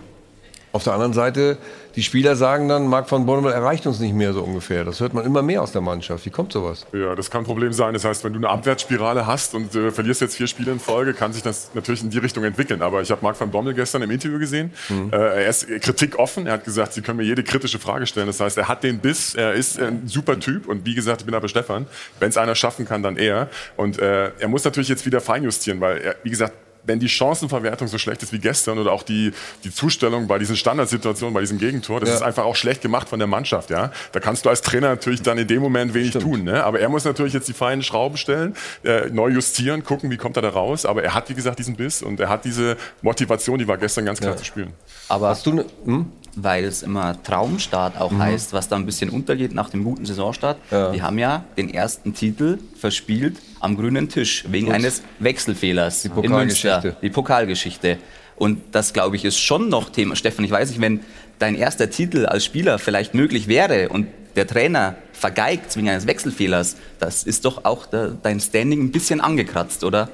[0.79, 1.59] Auf der anderen Seite,
[1.97, 4.85] die Spieler sagen dann, Marc van Bommel erreicht uns nicht mehr so ungefähr.
[4.85, 6.25] Das hört man immer mehr aus der Mannschaft.
[6.25, 6.87] Wie kommt sowas?
[6.93, 7.95] Ja, das kann ein Problem sein.
[7.95, 11.15] Das heißt, wenn du eine Abwärtsspirale hast und äh, verlierst jetzt vier Spiele in Folge,
[11.15, 12.81] kann sich das natürlich in die Richtung entwickeln.
[12.81, 14.71] Aber ich habe Marc van Bommel gestern im Interview gesehen.
[14.89, 15.11] Mhm.
[15.13, 16.47] Äh, er ist kritikoffen.
[16.47, 18.29] Er hat gesagt, Sie können mir jede kritische Frage stellen.
[18.29, 19.35] Das heißt, er hat den Biss.
[19.35, 20.69] Er ist ein super Typ.
[20.69, 21.89] Und wie gesagt, ich bin aber Stefan.
[22.21, 23.49] Wenn es einer schaffen kann, dann er.
[23.77, 26.53] Und äh, er muss natürlich jetzt wieder feinjustieren, weil er, wie gesagt,
[26.89, 29.33] wenn die Chancenverwertung so schlecht ist wie gestern oder auch die,
[29.63, 32.15] die Zustellung bei diesen Standardsituationen, bei diesem Gegentor, das ja.
[32.17, 33.71] ist einfach auch schlecht gemacht von der Mannschaft.
[33.71, 33.93] Ja?
[34.13, 36.25] Da kannst du als Trainer natürlich dann in dem Moment wenig Stimmt.
[36.25, 36.45] tun.
[36.45, 36.65] Ne?
[36.65, 40.37] Aber er muss natürlich jetzt die feinen Schrauben stellen, äh, neu justieren, gucken, wie kommt
[40.37, 40.87] er da raus.
[40.87, 44.07] Aber er hat, wie gesagt, diesen Biss und er hat diese Motivation, die war gestern
[44.07, 44.37] ganz klar ja.
[44.39, 44.73] zu spüren.
[45.09, 46.07] Aber Hast du ne, hm?
[46.43, 48.23] Weil es immer Traumstart auch mhm.
[48.23, 50.59] heißt, was da ein bisschen untergeht nach dem guten Saisonstart.
[50.71, 50.93] Ja.
[50.93, 54.75] Wir haben ja den ersten Titel verspielt am grünen Tisch wegen Gut.
[54.75, 57.99] eines Wechselfehlers die in Münster, die Pokalgeschichte.
[58.37, 60.15] Und das, glaube ich, ist schon noch Thema.
[60.15, 61.01] Steffen, ich weiß nicht, wenn
[61.41, 66.77] dein erster Titel als Spieler vielleicht möglich wäre und der Trainer vergeigt wegen eines Wechselfehlers,
[67.01, 70.09] das ist doch auch dein Standing ein bisschen angekratzt, oder?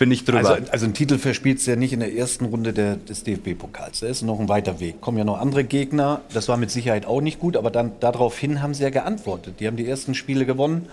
[0.00, 0.38] Bin ich drüber.
[0.38, 4.00] Also, also ein Titel verspielt ja nicht in der ersten Runde der, des DFB-Pokals.
[4.00, 5.02] Da ist noch ein weiter Weg.
[5.02, 6.22] Kommen ja noch andere Gegner.
[6.32, 9.60] Das war mit Sicherheit auch nicht gut, aber dann daraufhin haben sie ja geantwortet.
[9.60, 10.88] Die haben die ersten Spiele gewonnen,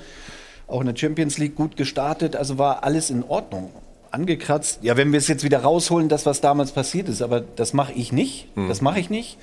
[0.68, 2.36] auch in der Champions League gut gestartet.
[2.36, 3.72] Also war alles in Ordnung.
[4.12, 4.80] Angekratzt.
[4.82, 7.94] Ja, wenn wir es jetzt wieder rausholen, das, was damals passiert ist, aber das mache
[7.94, 8.50] ich nicht.
[8.56, 8.68] Hm.
[8.68, 9.38] Das mache ich nicht.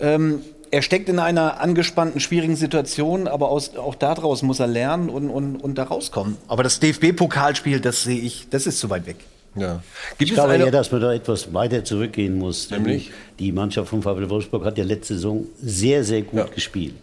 [0.00, 0.40] Ähm,
[0.70, 5.30] er steckt in einer angespannten, schwierigen Situation, aber aus, auch daraus muss er lernen und,
[5.30, 6.36] und, und da rauskommen.
[6.48, 9.16] Aber das DFB-Pokalspiel, das sehe ich, das ist zu weit weg.
[9.54, 9.82] Ja.
[10.18, 10.64] Gibt ich glaube eine...
[10.66, 12.70] ja, dass man da etwas weiter zurückgehen muss.
[12.70, 13.10] Nämlich?
[13.38, 16.44] Die Mannschaft von VfL Wolfsburg hat ja letzte Saison sehr, sehr gut ja.
[16.46, 16.94] gespielt.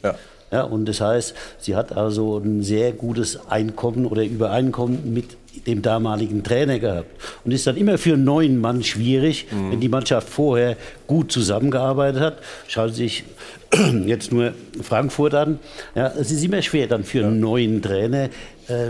[0.54, 0.64] Ja.
[0.64, 5.36] Ja, und das heißt, sie hat also ein sehr gutes Einkommen oder Übereinkommen mit
[5.66, 7.10] dem damaligen Trainer gehabt.
[7.44, 9.72] Und ist dann immer für einen neuen Mann schwierig, mhm.
[9.72, 10.78] wenn die Mannschaft vorher
[11.08, 12.38] gut zusammengearbeitet hat.
[12.68, 13.24] Schaut sich
[14.06, 15.60] jetzt nur Frankfurt an.
[15.96, 18.30] Ja, es ist immer schwer dann für einen neuen Trainer,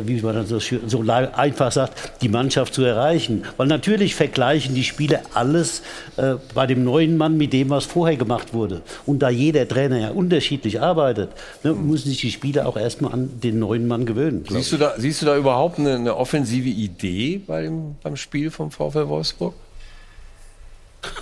[0.06, 3.44] wie man so, so einfach sagt, die Mannschaft zu erreichen.
[3.58, 5.82] Weil natürlich vergleichen die Spieler alles
[6.18, 8.82] äh, bei dem neuen Mann mit dem, was vorher gemacht wurde.
[9.06, 11.32] Und da jeder Trainer ja unterschiedlich arbeitet,
[11.64, 14.46] ne, müssen sich die Spieler auch erstmal an den neuen Mann gewöhnen.
[14.50, 18.72] Siehst du, da, siehst du da überhaupt eine, eine offensive Idee beim, beim Spiel vom
[18.72, 19.54] VfL Wolfsburg?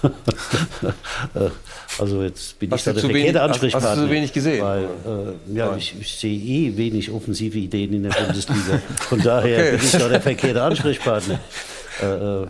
[2.00, 3.90] also jetzt bin hast ich da der verkehrte Ansprechpartner.
[3.90, 4.64] Hast, hast du zu wenig gesehen?
[4.64, 8.82] Weil, äh, ja, ich, ich, sehe eh wenig offensive Ideen in der Bundesliga.
[9.10, 9.78] Von daher okay.
[9.78, 11.40] bin ich da der verkehrte Ansprechpartner.
[12.02, 12.48] Äh, äh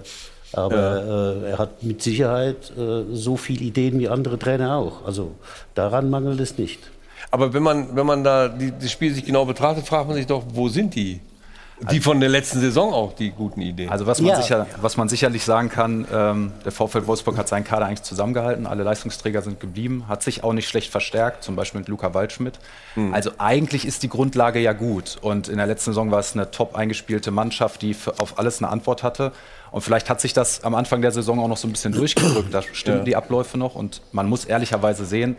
[0.54, 1.32] aber ja.
[1.32, 5.06] äh, er hat mit Sicherheit äh, so viele Ideen wie andere Trainer auch.
[5.06, 5.36] Also
[5.76, 6.80] daran mangelt es nicht.
[7.32, 10.28] Aber wenn man, wenn man da die, das Spiel sich genau betrachtet, fragt man sich
[10.28, 11.22] doch, wo sind die?
[11.90, 13.90] Die von der letzten Saison auch, die guten Ideen.
[13.90, 14.42] Also was man, ja.
[14.42, 18.68] sicher, was man sicherlich sagen kann, ähm, der VfL Wolfsburg hat seinen Kader eigentlich zusammengehalten,
[18.68, 22.60] alle Leistungsträger sind geblieben, hat sich auch nicht schlecht verstärkt, zum Beispiel mit Luca Waldschmidt.
[22.96, 23.14] Mhm.
[23.14, 25.18] Also eigentlich ist die Grundlage ja gut.
[25.22, 28.70] Und in der letzten Saison war es eine top eingespielte Mannschaft, die auf alles eine
[28.70, 29.32] Antwort hatte.
[29.72, 32.54] Und vielleicht hat sich das am Anfang der Saison auch noch so ein bisschen durchgedrückt.
[32.54, 33.04] Da stimmen ja.
[33.04, 33.76] die Abläufe noch.
[33.76, 35.38] Und man muss ehrlicherweise sehen,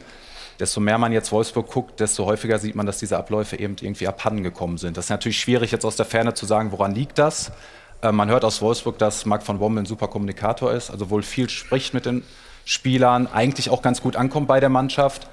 [0.63, 4.07] desto mehr man jetzt Wolfsburg guckt, desto häufiger sieht man, dass diese Abläufe eben irgendwie
[4.07, 4.97] abhanden gekommen sind.
[4.97, 7.51] Das ist natürlich schwierig, jetzt aus der Ferne zu sagen, woran liegt das.
[8.01, 11.25] Äh, man hört aus Wolfsburg, dass Marc von Bommel ein super Kommunikator ist, also wohl
[11.25, 12.23] viel spricht mit den
[12.65, 15.27] Spielern, eigentlich auch ganz gut ankommt bei der Mannschaft.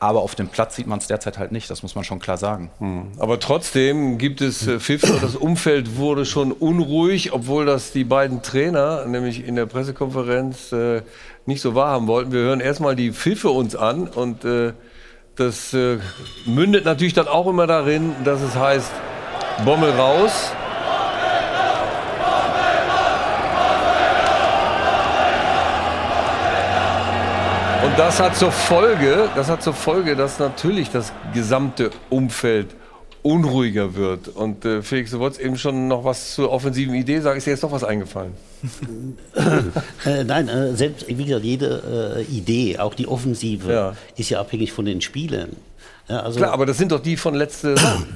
[0.00, 2.36] Aber auf dem Platz sieht man es derzeit halt nicht, das muss man schon klar
[2.36, 2.70] sagen.
[2.78, 3.12] Hm.
[3.18, 8.42] Aber trotzdem gibt es äh, Pfiffe, das Umfeld wurde schon unruhig, obwohl das die beiden
[8.42, 11.02] Trainer, nämlich in der Pressekonferenz, äh,
[11.48, 12.30] nicht so wahrhaben wollten.
[12.30, 14.74] Wir hören erstmal die Pfiffe uns an und äh,
[15.34, 15.98] das äh,
[16.44, 18.92] mündet natürlich dann auch immer darin, dass es heißt,
[19.64, 20.52] Bommel raus.
[27.82, 32.76] Und das hat zur Folge, das hat zur Folge, dass natürlich das gesamte Umfeld
[33.22, 34.28] unruhiger wird.
[34.28, 37.38] Und äh, Felix, du wolltest eben schon noch was zur offensiven Idee sagen.
[37.38, 38.32] Ist dir jetzt noch was eingefallen?
[40.06, 43.96] äh, nein, äh, selbst, wie gesagt, jede äh, Idee, auch die Offensive, ja.
[44.16, 45.50] ist ja abhängig von den Spielern.
[46.08, 48.06] Ja, also Klar, aber das sind doch die von letzter Saison.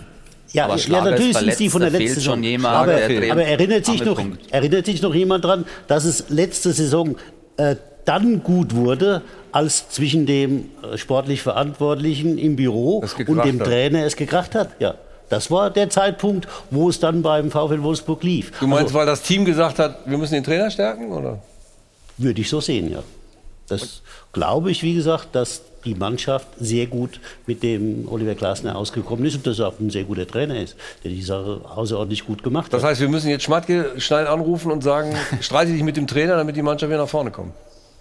[0.52, 2.42] Ja, aber ja, natürlich sind die von der letzten Saison.
[2.42, 7.16] Jemand, aber, aber erinnert, sich noch, erinnert sich noch jemand dran, dass es letzte Saison
[7.56, 9.22] äh, dann gut wurde,
[9.52, 13.66] als zwischen dem äh, sportlich Verantwortlichen im Büro und dem hat.
[13.66, 14.70] Trainer es gekracht hat.
[14.80, 14.94] Ja.
[15.28, 18.52] Das war der Zeitpunkt, wo es dann beim VfL Wolfsburg lief.
[18.60, 21.38] Du meinst, also, weil das Team gesagt hat, wir müssen den Trainer stärken, oder?
[22.18, 23.02] Würde ich so sehen, ja.
[23.68, 29.24] Das glaube ich, wie gesagt, dass die Mannschaft sehr gut mit dem Oliver Glasner ausgekommen
[29.24, 32.42] ist und dass er auch ein sehr guter Trainer ist, der die Sache außerordentlich gut
[32.42, 32.74] gemacht hat.
[32.74, 36.36] Das heißt, wir müssen jetzt Schmatke schnell anrufen und sagen, streite dich mit dem Trainer,
[36.36, 37.52] damit die Mannschaft wieder nach vorne kommt.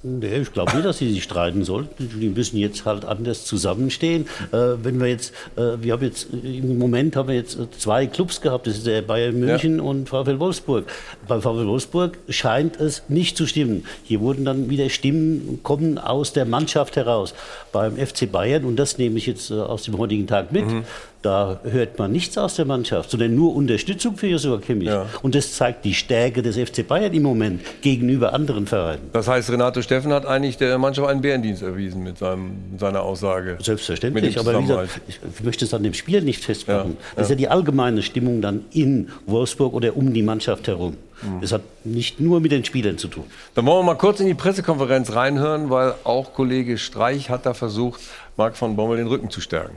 [0.03, 2.09] Nee, ich glaube nicht, dass sie sich streiten sollten.
[2.19, 4.25] Die müssen jetzt halt anders zusammenstehen.
[4.51, 8.41] Äh, wenn wir jetzt, äh, wir haben jetzt, im Moment haben wir jetzt zwei Clubs
[8.41, 9.83] gehabt, das ist der Bayern München ja.
[9.83, 10.85] und VfL Wolfsburg.
[11.27, 13.85] Bei VfL Wolfsburg scheint es nicht zu stimmen.
[14.03, 17.35] Hier wurden dann wieder Stimmen kommen aus der Mannschaft heraus.
[17.71, 20.83] Beim FC Bayern, und das nehme ich jetzt äh, aus dem heutigen Tag mit, mhm.
[21.21, 24.87] Da hört man nichts aus der Mannschaft, sondern nur Unterstützung für Joshua Kimmich.
[24.87, 25.05] Ja.
[25.21, 29.09] Und das zeigt die Stärke des FC Bayern im Moment gegenüber anderen Vereinen.
[29.13, 33.03] Das heißt, Renato Steffen hat eigentlich der Mannschaft einen Bärendienst erwiesen mit, seinem, mit seiner
[33.03, 33.57] Aussage.
[33.61, 36.97] Selbstverständlich, aber wie gesagt, ich möchte es an dem Spiel nicht festmachen.
[36.97, 37.05] Ja.
[37.17, 40.97] Das ist ja die allgemeine Stimmung dann in Wolfsburg oder um die Mannschaft herum.
[41.21, 41.41] Mhm.
[41.41, 43.25] Das hat nicht nur mit den Spielern zu tun.
[43.53, 47.53] Dann wollen wir mal kurz in die Pressekonferenz reinhören, weil auch Kollege Streich hat da
[47.53, 48.01] versucht,
[48.37, 49.75] Marc von Bommel den Rücken zu stärken.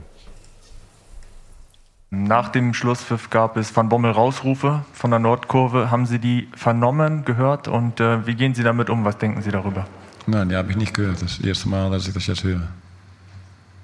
[2.23, 5.91] Nach dem Schlusspfiff gab es Van Bommel Rausrufe von der Nordkurve.
[5.91, 9.03] Haben Sie die vernommen, gehört und äh, wie gehen Sie damit um?
[9.03, 9.85] Was denken Sie darüber?
[10.25, 11.21] Nein, die habe ich nicht gehört.
[11.21, 12.67] Das ist das erste Mal, dass ich das jetzt höre.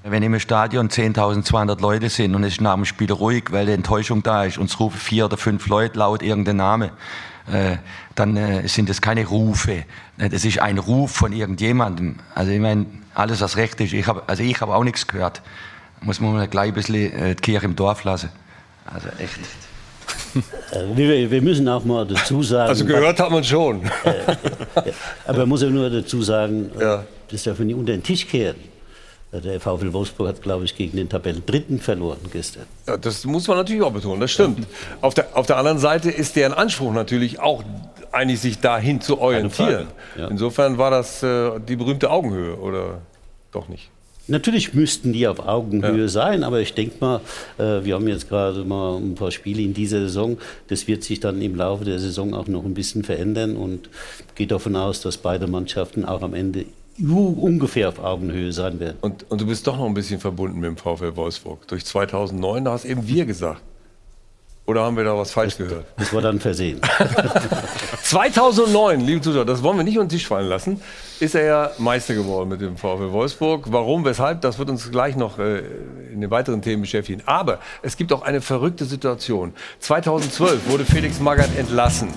[0.04, 3.74] Wenn im Stadion 10.200 Leute sind und es ist nach dem Spiel ruhig, weil die
[3.74, 6.90] Enttäuschung da ist, und es rufen vier oder fünf Leute laut irgendeinen Namen,
[7.52, 7.78] äh,
[8.16, 9.84] dann äh, sind das keine Rufe.
[10.18, 12.16] Äh, das ist ein Ruf von irgendjemandem.
[12.34, 13.92] Also ich meine, alles was recht ist.
[13.92, 15.42] Ich hab, also ich habe auch nichts gehört
[16.02, 18.30] muss man mal gleich ein bisschen äh, die Kirche im Dorf lassen.
[18.86, 19.40] Also echt.
[20.72, 22.70] Äh, wir, müssen auch mal dazu sagen.
[22.70, 23.82] Also gehört hat man schon.
[24.06, 24.94] Äh,
[25.28, 27.04] aber man muss ja nur dazu sagen, ja.
[27.30, 28.56] das darf man nicht unter den Tisch kehren.
[29.34, 32.64] Der VfL Wolfsburg hat, glaube ich, gegen den Tabellendritten verloren gestern.
[32.88, 34.66] Ja, das muss man natürlich auch betonen, das stimmt.
[35.02, 37.64] Auf der, auf der anderen Seite ist deren Anspruch natürlich auch
[38.12, 39.88] eigentlich, sich dahin zu orientieren.
[40.18, 40.28] Ja.
[40.28, 43.02] Insofern war das äh, die berühmte Augenhöhe, oder
[43.52, 43.90] doch nicht?
[44.32, 46.08] Natürlich müssten die auf Augenhöhe ja.
[46.08, 47.20] sein, aber ich denke mal,
[47.58, 50.38] äh, wir haben jetzt gerade mal ein paar Spiele in dieser Saison.
[50.68, 53.90] Das wird sich dann im Laufe der Saison auch noch ein bisschen verändern und
[54.36, 56.66] geht davon aus, dass beide Mannschaften auch am Ende
[56.98, 58.98] ungefähr auf Augenhöhe sein werden.
[59.02, 61.68] Und, und du bist doch noch ein bisschen verbunden mit dem VfL Wolfsburg.
[61.68, 63.62] Durch 2009, da hast eben wir gesagt.
[64.66, 65.86] Oder haben wir da was falsch das, gehört?
[65.98, 66.80] Das war dann versehen.
[68.04, 70.82] 2009, liebe Zuschauer, das wollen wir nicht unter den Tisch fallen lassen,
[71.20, 73.66] ist er ja Meister geworden mit dem VfL Wolfsburg.
[73.72, 75.64] Warum, weshalb, das wird uns gleich noch äh,
[76.14, 77.24] in den weiteren Themen beschäftigen.
[77.26, 79.54] Aber es gibt auch eine verrückte Situation.
[79.80, 82.10] 2012 wurde Felix Magath entlassen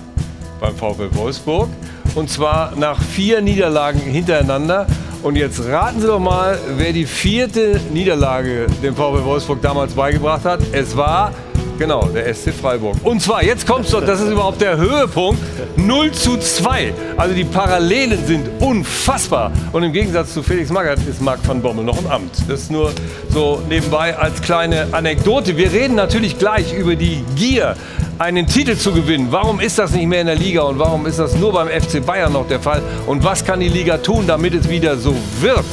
[0.59, 1.69] beim VfL Wolfsburg.
[2.13, 4.87] Und zwar nach vier Niederlagen hintereinander.
[5.23, 10.45] Und jetzt raten Sie doch mal, wer die vierte Niederlage dem VfL Wolfsburg damals beigebracht
[10.45, 10.61] hat.
[10.71, 11.33] Es war
[11.77, 12.95] Genau, der SC Freiburg.
[13.03, 15.41] Und zwar, jetzt kommt's doch, das ist überhaupt der Höhepunkt,
[15.75, 16.93] 0 zu 2.
[17.17, 19.51] Also die Parallelen sind unfassbar.
[19.73, 22.31] Und im Gegensatz zu Felix Magath ist Marc van Bommel noch im Amt.
[22.47, 22.93] Das ist nur
[23.29, 25.57] so nebenbei als kleine Anekdote.
[25.57, 27.75] Wir reden natürlich gleich über die Gier,
[28.17, 29.27] einen Titel zu gewinnen.
[29.29, 32.05] Warum ist das nicht mehr in der Liga und warum ist das nur beim FC
[32.05, 32.81] Bayern noch der Fall?
[33.07, 35.65] Und was kann die Liga tun, damit es wieder so wird?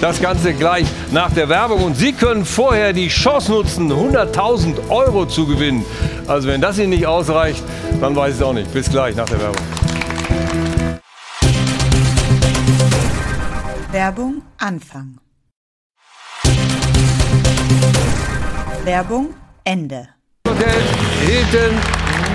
[0.00, 1.82] Das Ganze gleich nach der Werbung.
[1.84, 5.84] Und Sie können vorher die Chance nutzen, 100.000 Euro zu gewinnen.
[6.26, 7.62] Also wenn das Ihnen nicht ausreicht,
[8.00, 8.72] dann weiß ich es auch nicht.
[8.72, 9.62] Bis gleich nach der Werbung.
[13.92, 15.18] Werbung Anfang.
[18.84, 19.34] Werbung
[19.64, 20.15] Ende.
[20.56, 20.80] Hotel
[21.26, 21.78] Hilton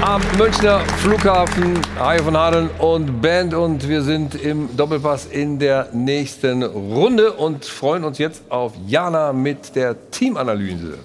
[0.02, 1.82] am Münchner Flughafen.
[1.98, 7.66] Hajo von Hadeln und Band und wir sind im Doppelpass in der nächsten Runde und
[7.66, 11.00] freuen uns jetzt auf Jana mit der Teamanalyse.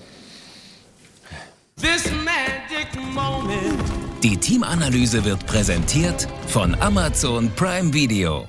[4.23, 8.47] Die Teamanalyse wird präsentiert von Amazon Prime Video.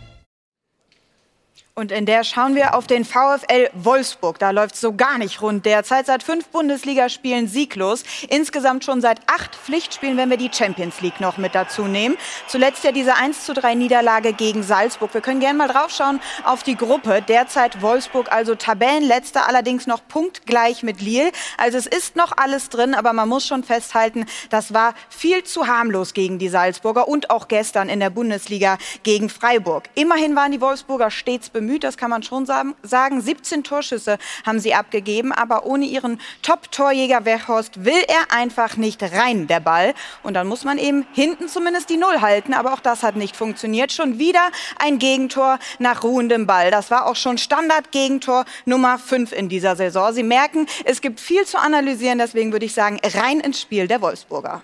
[1.77, 4.39] Und in der schauen wir auf den VfL Wolfsburg.
[4.39, 6.07] Da läuft so gar nicht rund derzeit.
[6.07, 8.03] Seit fünf Bundesligaspielen sieglos.
[8.29, 12.17] Insgesamt schon seit acht Pflichtspielen, wenn wir die Champions League noch mit dazu nehmen.
[12.47, 15.13] Zuletzt ja diese 1 zu 3 Niederlage gegen Salzburg.
[15.13, 17.21] Wir können gerne mal draufschauen auf die Gruppe.
[17.21, 21.31] Derzeit Wolfsburg also Tabellenletzter, allerdings noch punktgleich mit Lille.
[21.59, 25.67] Also es ist noch alles drin, aber man muss schon festhalten, das war viel zu
[25.67, 29.83] harmlos gegen die Salzburger und auch gestern in der Bundesliga gegen Freiburg.
[29.93, 33.21] Immerhin waren die Wolfsburger stets bemüht bemüht, das kann man schon sagen.
[33.21, 39.47] 17 Torschüsse haben sie abgegeben, aber ohne ihren Top-Torjäger Weghorst will er einfach nicht rein,
[39.47, 39.93] der Ball.
[40.23, 43.35] Und dann muss man eben hinten zumindest die Null halten, aber auch das hat nicht
[43.35, 43.91] funktioniert.
[43.91, 44.49] Schon wieder
[44.79, 46.71] ein Gegentor nach ruhendem Ball.
[46.71, 50.13] Das war auch schon Standard-Gegentor Nummer 5 in dieser Saison.
[50.13, 54.01] Sie merken, es gibt viel zu analysieren, deswegen würde ich sagen, rein ins Spiel der
[54.01, 54.63] Wolfsburger.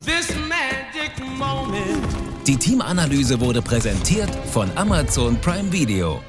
[0.00, 2.23] This magic moment.
[2.46, 6.20] Die Teamanalyse wurde präsentiert von Amazon Prime Video.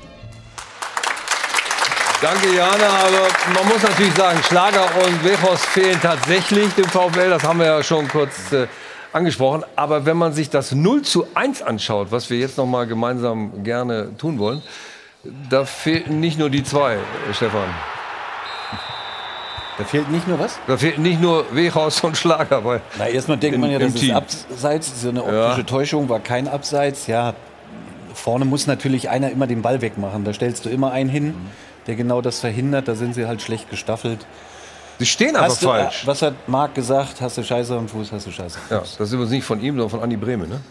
[2.22, 2.88] Danke, Jana.
[2.88, 7.32] Aber man muss natürlich sagen, Schlager und Wechos fehlen tatsächlich dem VfL.
[7.32, 8.68] Das haben wir ja schon kurz äh,
[9.12, 9.66] angesprochen.
[9.76, 13.66] Aber wenn man sich das 0 zu 1 anschaut, was wir jetzt noch mal gemeinsam
[13.66, 14.62] gerne tun wollen,
[15.50, 16.98] da fehlten nicht nur die zwei,
[17.34, 17.68] Stefan.
[19.78, 20.58] Da fehlt nicht nur was?
[20.68, 22.64] Da fehlt nicht nur Wechhaus und Schlager.
[22.64, 24.12] Weil Na, erstmal denkt in- man ja, das Team.
[24.16, 25.48] ist Abseits, so eine Ja.
[25.50, 27.08] optische Täuschung, war kein Abseits.
[27.08, 27.34] Ja,
[28.14, 30.24] vorne muss natürlich einer immer den Ball wegmachen.
[30.24, 31.36] Da stellst du immer einen hin,
[31.88, 32.88] der genau das verhindert.
[32.88, 34.26] Da sind sie halt schlecht gestaffelt.
[35.00, 36.04] Sie stehen einfach hast du, falsch.
[36.08, 37.20] Was hat Marc gesagt?
[37.20, 38.96] Hast du Scheiße am Fuß, hast du Scheiße am Ja, Fuß.
[38.98, 40.62] das ist übrigens nicht von ihm, sondern von Andi Brehme, ne?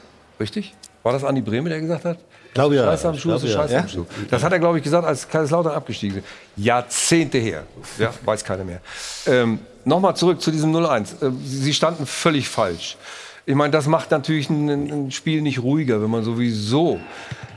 [0.40, 0.74] Richtig?
[1.02, 2.16] War das Andi Brehme, der gesagt hat?
[2.54, 2.84] Glaube ja.
[2.84, 3.80] Scheiße am Schuh, ist ja.
[3.80, 4.06] Am Schuh.
[4.30, 6.24] Das hat er, glaube ich, gesagt, als Kaiserslautern abgestiegen sind.
[6.56, 7.64] Jahrzehnte her.
[7.98, 8.80] Ja, weiß keiner mehr.
[9.26, 11.22] Ähm, Nochmal zurück zu diesem 0-1.
[11.26, 12.96] Äh, Sie standen völlig falsch.
[13.44, 16.98] Ich meine, das macht natürlich ein, ein Spiel nicht ruhiger, wenn man sowieso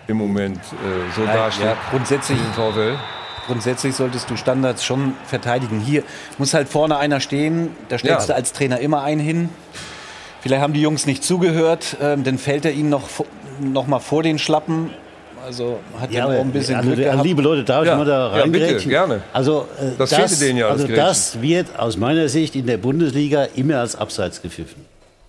[0.07, 1.65] im Moment äh, so Nein, dasteht.
[1.65, 2.37] ja, grundsätzlich,
[3.45, 5.79] grundsätzlich solltest du Standards schon verteidigen.
[5.79, 6.03] Hier
[6.37, 8.33] muss halt vorne einer stehen, da stellst Ja.
[8.33, 9.49] du als Trainer immer einen hin.
[10.41, 13.07] Vielleicht haben die Jungs nicht zugehört, ähm, dann fällt er ihnen noch,
[13.59, 14.89] vo- noch mal vor den Schlappen.
[15.45, 17.23] Also hat Ja, auch ein bisschen also, Glück gehabt.
[17.23, 17.95] liebe Leute, darf ich Ja.
[17.95, 18.89] mal da Ja, bitte, reingrätschen?
[18.89, 19.21] gerne.
[19.31, 22.77] Also, äh, Das das, denen ja, das also das wird aus meiner Sicht in der
[22.77, 24.83] Bundesliga immer als Abseits gepfiffen.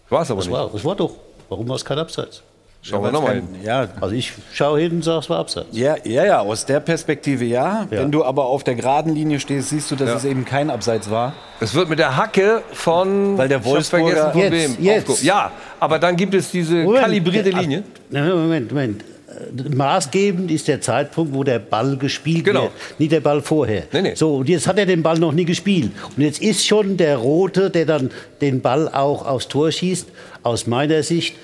[0.09, 0.57] War es aber das nicht.
[0.57, 1.13] War, das war doch.
[1.49, 2.43] Warum war es kein Abseits?
[2.81, 3.49] Schauen wir nochmal hin.
[3.65, 5.67] Ja, Also ich schaue hin und sage, es war Abseits.
[5.73, 7.87] Ja, ja, ja, aus der Perspektive ja.
[7.91, 10.17] Wenn du aber auf der geraden Linie stehst, siehst du, dass Ja.
[10.17, 11.35] es eben kein Abseits war.
[11.61, 13.37] Es wird mit der Hacke von.
[13.37, 14.85] Weil der Wolfsburger- vergessen von Jetzt, wem.
[14.85, 15.23] jetzt.
[15.25, 15.51] Ja,
[15.81, 17.83] aber dann gibt es diese Moment, kalibrierte Linie.
[18.11, 19.03] Moment, Moment.
[19.03, 22.63] Äh, Maßgebend ist der Zeitpunkt, wo der Ball gespielt Genau.
[22.63, 23.83] wird, nicht der Ball vorher.
[23.93, 24.15] Nee, nee.
[24.15, 25.91] So, und jetzt hat er den Ball noch nie gespielt.
[26.17, 28.11] Und jetzt ist schon der Rote, der dann
[28.41, 30.09] den Ball auch aufs Tor schießt,
[30.45, 31.35] aus meiner Sicht.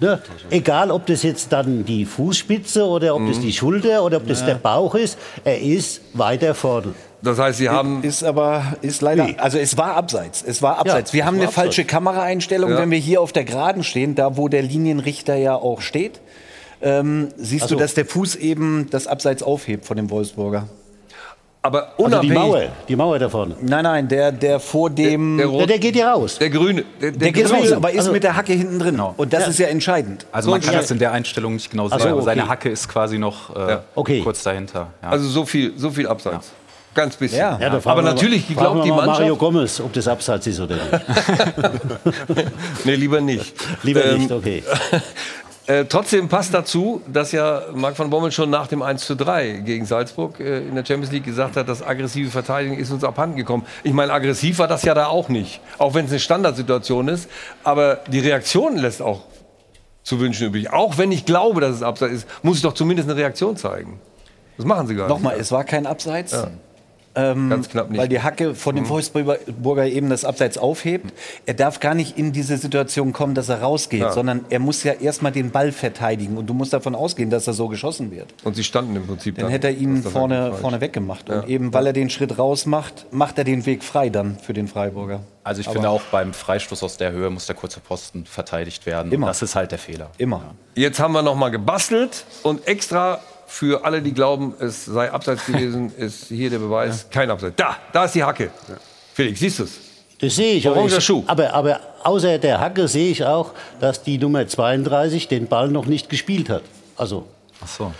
[0.00, 0.20] Ne?
[0.50, 3.28] Egal, ob das jetzt dann die Fußspitze oder ob Mhm.
[3.28, 4.46] das die Schulter oder ob das Ja.
[4.46, 6.94] der Bauch ist, er ist weiter vorne.
[7.22, 8.02] Das heißt, Sie haben.
[8.04, 10.44] Ist aber, ist leider, also es war abseits.
[10.46, 11.10] Es war abseits.
[11.12, 11.54] Ja, wir haben eine abseits.
[11.64, 12.78] falsche Kameraeinstellung, Ja.
[12.78, 16.20] wenn wir hier auf der Geraden stehen, da wo der Linienrichter ja auch steht.
[16.82, 17.74] Ähm, siehst Ach so.
[17.74, 20.68] du, dass der Fuß eben das Abseits aufhebt von dem Wolfsburger?
[21.66, 22.34] Aber Also die unabhängig.
[22.38, 23.56] Mauer, die Mauer da vorne.
[23.60, 25.36] Nein, nein, der, der vor dem.
[25.36, 26.38] der Der, Ja, der geht ja raus.
[26.38, 26.84] Der Grüne.
[27.00, 27.58] Der, der geht Grüne.
[27.60, 29.00] raus, aber ist Also- mit der Hacke hinten drin.
[29.00, 29.48] Und das Ja.
[29.48, 30.26] ist ja entscheidend.
[30.30, 30.80] Also man So, kann ja.
[30.80, 32.50] das in der Einstellung nicht genau sehen, so, aber seine okay.
[32.50, 33.82] Hacke ist quasi noch äh, Ja.
[33.96, 34.20] Okay.
[34.22, 34.88] kurz dahinter.
[35.02, 35.08] Ja.
[35.10, 36.52] Also so viel, so viel Abseits.
[36.94, 37.40] Ganz bisschen.
[37.40, 37.58] Ja.
[37.60, 39.38] Ja, aber wir natürlich, ich glaube, die mal Mario Mannschaft.
[39.40, 40.90] Gomez, ob das Abseits ist oder nicht.
[42.84, 43.52] nee, lieber nicht.
[43.82, 44.62] Lieber Ähm, nicht, okay.
[45.66, 49.62] Äh, trotzdem passt dazu, dass ja Marc van Bommel schon nach dem 1 zu 3
[49.64, 53.36] gegen Salzburg äh, in der Champions League gesagt hat, das aggressive Verteidigen ist uns abhanden
[53.36, 53.66] gekommen.
[53.82, 55.60] Ich meine, aggressiv war das ja da auch nicht.
[55.78, 57.28] Auch wenn es eine Standardsituation ist.
[57.64, 59.22] Aber die Reaktion lässt auch
[60.04, 60.72] zu wünschen übrig.
[60.72, 63.98] Auch wenn ich glaube, dass es abseits ist, muss ich doch zumindest eine Reaktion zeigen.
[64.56, 65.42] Das machen sie gar Nochmal, nicht.
[65.42, 66.32] es war kein Abseits.
[66.32, 66.48] Ja.
[67.16, 67.98] Ähm, Ganz knapp nicht.
[67.98, 71.12] Weil die Hacke von dem Wolfsburger eben das Abseits aufhebt.
[71.46, 74.12] Er darf gar nicht in diese Situation kommen, dass er rausgeht, Ja.
[74.12, 76.36] sondern er muss ja erstmal den Ball verteidigen.
[76.36, 78.34] Und du musst davon ausgehen, dass er so geschossen wird.
[78.44, 79.50] Und sie standen im Prinzip Dann da.
[79.52, 81.28] hätte er ihn vorne, vorne weggemacht.
[81.28, 81.40] Ja.
[81.40, 84.52] Und eben weil er den Schritt raus macht, macht er den Weg frei dann für
[84.52, 85.20] den Freiburger.
[85.42, 88.84] Also ich Aber finde auch beim Freistoß aus der Höhe muss der kurze Posten verteidigt
[88.84, 89.10] werden.
[89.12, 89.26] Immer.
[89.26, 90.10] Und Das ist halt der Fehler.
[90.18, 90.54] Immer.
[90.74, 95.46] Jetzt haben wir noch mal gebastelt und extra für alle, die glauben, es sei abseits
[95.46, 97.56] gewesen, ist hier der Beweis, kein Abseits.
[97.56, 98.50] Da, da ist die Hacke.
[99.14, 99.78] Felix, siehst du es?
[100.18, 100.68] Das sehe ich.
[100.68, 101.22] Aber, ich Schuh.
[101.26, 105.86] aber, aber außer der Hacke sehe ich auch, dass die Nummer 32 den Ball noch
[105.86, 106.62] nicht gespielt hat.
[106.96, 107.26] Also
[107.62, 107.92] Ach so.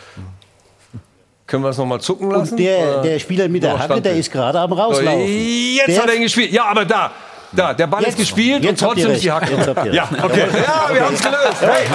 [1.46, 2.52] Können wir es noch mal zucken lassen?
[2.52, 5.20] und der, der Spieler mit der Hacke, der ist gerade am rauslaufen.
[5.20, 6.50] Jetzt der, hat er ihn gespielt.
[6.52, 7.12] Ja, aber da.
[7.52, 8.18] Da, der Ball ist Jetzt.
[8.18, 9.30] gespielt Jetzt und trotzdem ist die.
[9.30, 9.54] Hacke.
[9.54, 10.46] Jetzt habt ihr Ja, okay.
[10.52, 11.60] Ja, wir haben es gelöst.
[11.60, 11.86] Hey.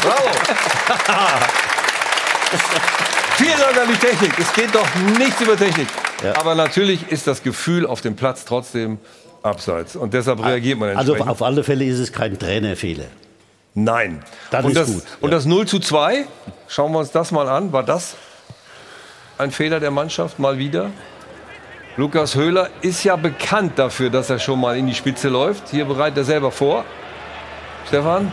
[0.00, 0.30] Bravo.
[3.36, 4.38] Vielen Dank an die Technik.
[4.38, 4.86] Es geht doch
[5.18, 5.88] nichts über Technik.
[6.22, 6.36] Ja.
[6.36, 8.98] Aber natürlich ist das Gefühl auf dem Platz trotzdem
[9.42, 9.96] abseits.
[9.96, 13.06] Und deshalb reagiert man also auf alle Fälle ist es kein Trainerfehler.
[13.74, 14.22] Nein.
[14.50, 15.36] Das und, ist das, gut, und ja.
[15.36, 16.26] das 0 zu 2,
[16.68, 17.72] schauen wir uns das mal an.
[17.72, 18.16] War das
[19.38, 20.90] ein Fehler der Mannschaft mal wieder?
[21.96, 25.70] Lukas Höhler ist ja bekannt dafür, dass er schon mal in die Spitze läuft.
[25.70, 26.84] Hier bereitet er selber vor.
[27.86, 28.32] Stefan?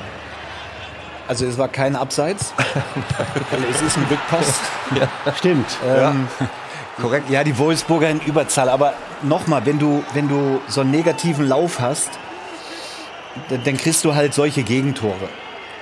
[1.27, 2.53] Also es war kein Abseits.
[3.51, 4.59] weil es ist ein Rückpass.
[5.37, 5.77] Stimmt.
[5.85, 6.27] Ähm,
[7.01, 7.29] Korrekt.
[7.29, 8.69] Ja, die Wolfsburger in Überzahl.
[8.69, 12.09] Aber nochmal, wenn du, wenn du so einen negativen Lauf hast,
[13.49, 15.29] dann, dann kriegst du halt solche Gegentore.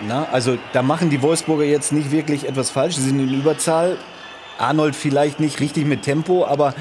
[0.02, 2.96] Na, also da machen die Wolfsburger jetzt nicht wirklich etwas falsch.
[2.96, 3.98] Sie sind in Überzahl.
[4.58, 6.74] Arnold vielleicht nicht richtig mit Tempo, aber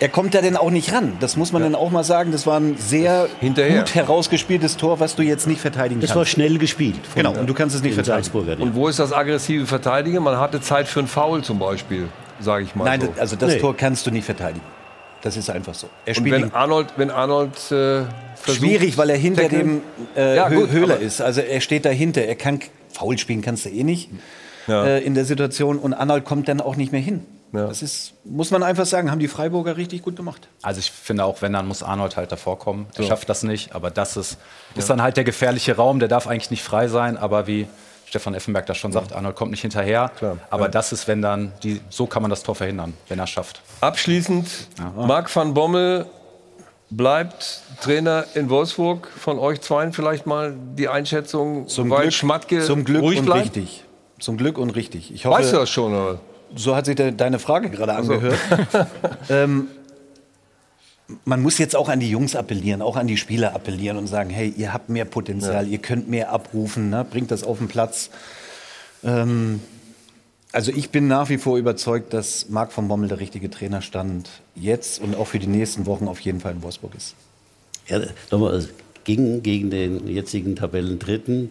[0.00, 1.12] er kommt da denn auch nicht ran.
[1.20, 2.32] Das muss man dann auch mal sagen.
[2.32, 3.78] Das war ein sehr Hinterher.
[3.80, 6.16] gut herausgespieltes Tor, was du jetzt nicht verteidigen Das kannst.
[6.16, 6.98] war schnell gespielt.
[7.14, 8.62] Genau, und du kannst es nicht verteidigen.
[8.62, 10.22] Und wo ist das aggressive Verteidigen?
[10.22, 12.08] Man hatte Zeit für einen Foul zum Beispiel.
[12.42, 13.06] sage ich mal Nein, so.
[13.08, 13.58] das- also das Nee.
[13.60, 14.64] Tor kannst du nicht verteidigen.
[15.22, 15.88] Das ist einfach so.
[16.06, 19.82] Er Und spielt wenn ihn- Arnold, wenn Arnold äh, versucht, Schwierig, weil er hinter dem
[20.16, 21.20] äh, Ja, gut, Höhler ist.
[21.20, 22.22] Also er steht dahinter.
[22.22, 22.60] Er kann
[22.94, 24.08] faul spielen, kannst du eh nicht
[24.68, 25.78] äh, in der Situation.
[25.78, 27.24] Und Arnold kommt dann auch nicht mehr hin.
[27.52, 30.48] Das ist, muss man einfach sagen, haben die Freiburger richtig gut gemacht.
[30.62, 32.86] Also ich finde auch, wenn, dann muss Arnold halt davor kommen.
[32.94, 33.08] Er So.
[33.08, 34.38] schafft das nicht, aber das ist,
[34.76, 37.66] ist dann halt der gefährliche Raum, der darf eigentlich nicht frei sein, aber wie
[38.06, 40.10] Stefan Effenberg das schon sagt, Arnold kommt nicht hinterher.
[40.50, 43.30] Aber das ist, wenn dann, die, so kann man das Tor verhindern, wenn er es
[43.30, 43.60] schafft.
[43.80, 44.48] Abschließend,
[44.96, 46.06] Marc van Bommel
[46.90, 49.08] bleibt Trainer in Wolfsburg.
[49.16, 53.26] Von euch zweien vielleicht mal die Einschätzung, Zum weil Glück, Schmatke zum Glück ruhig und
[53.26, 53.44] bleibt?
[53.56, 53.84] richtig.
[54.18, 55.14] Zum Glück und richtig.
[55.14, 56.18] Ich hoffe, Weißt du das schon, oder?
[56.56, 58.38] So hat sich de deine Frage gerade angehört.
[59.28, 59.68] ähm,
[61.24, 64.30] man muss jetzt auch an die Jungs appellieren, auch an die Spieler appellieren und sagen,
[64.30, 67.04] hey, ihr habt mehr Potenzial, ihr könnt mehr abrufen, ne?
[67.08, 68.10] bringt das auf den Platz.
[69.02, 69.60] Ähm,
[70.52, 75.00] also ich bin nach wie vor überzeugt, dass Marc von Bommel der richtige Trainerstand jetzt
[75.00, 77.14] und auch für die nächsten Wochen auf jeden Fall in Wolfsburg ist.
[77.86, 78.68] Ja, nochmal, es
[79.04, 81.50] ging gegen den jetzigen Tabellendritten.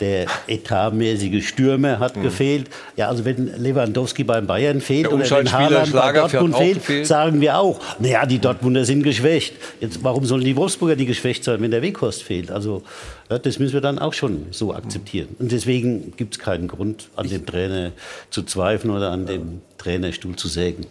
[0.00, 2.68] Der etatmäßige Stürmer hat gefehlt.
[2.96, 7.06] Ja, also wenn Lewandowski beim Bayern fehlt Der oder wenn Haaland bei Dortmund fehlt, gefehlt.
[7.06, 9.54] sagen wir auch, naja, die Dortmunder sind geschwächt.
[9.80, 12.50] Jetzt, warum sollen die Wolfsburger die geschwächt sein, wenn der Weghorst fehlt?
[12.50, 12.82] Also
[13.30, 15.28] ja, das müssen wir dann auch schon so akzeptieren.
[15.38, 17.92] Und deswegen gibt es keinen Grund, an dem Trainer
[18.30, 20.86] zu zweifeln oder an dem Trainerstuhl zu sägen.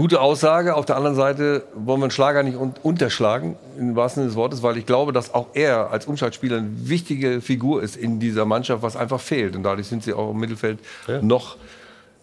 [0.00, 0.76] Gute Aussage.
[0.76, 4.36] Auf der anderen Seite wollen wir einen Schlager nicht un unterschlagen, im wahrsten Sinne des
[4.36, 8.46] Wortes, weil ich glaube, dass auch er als Umschaltspieler eine wichtige Figur ist in dieser
[8.46, 9.54] Mannschaft, was einfach fehlt.
[9.56, 10.78] Und dadurch sind sie auch im Mittelfeld
[11.20, 11.58] noch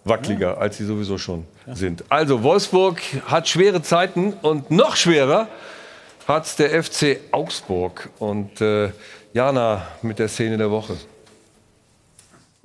[0.06, 2.04] wackeliger, als sie sowieso schon sind.
[2.10, 5.48] Also, Wolfsburg hat schwere Zeiten und noch schwerer
[6.28, 8.10] hat der FC Augsburg.
[8.18, 8.90] Und äh,
[9.34, 10.98] Jana mit der Szene der Woche.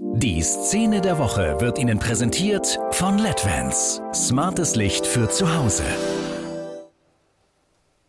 [0.05, 4.03] Die Szene der Woche wird Ihnen präsentiert von LEDVANCE.
[4.13, 5.85] Smartes Licht für zu Hause.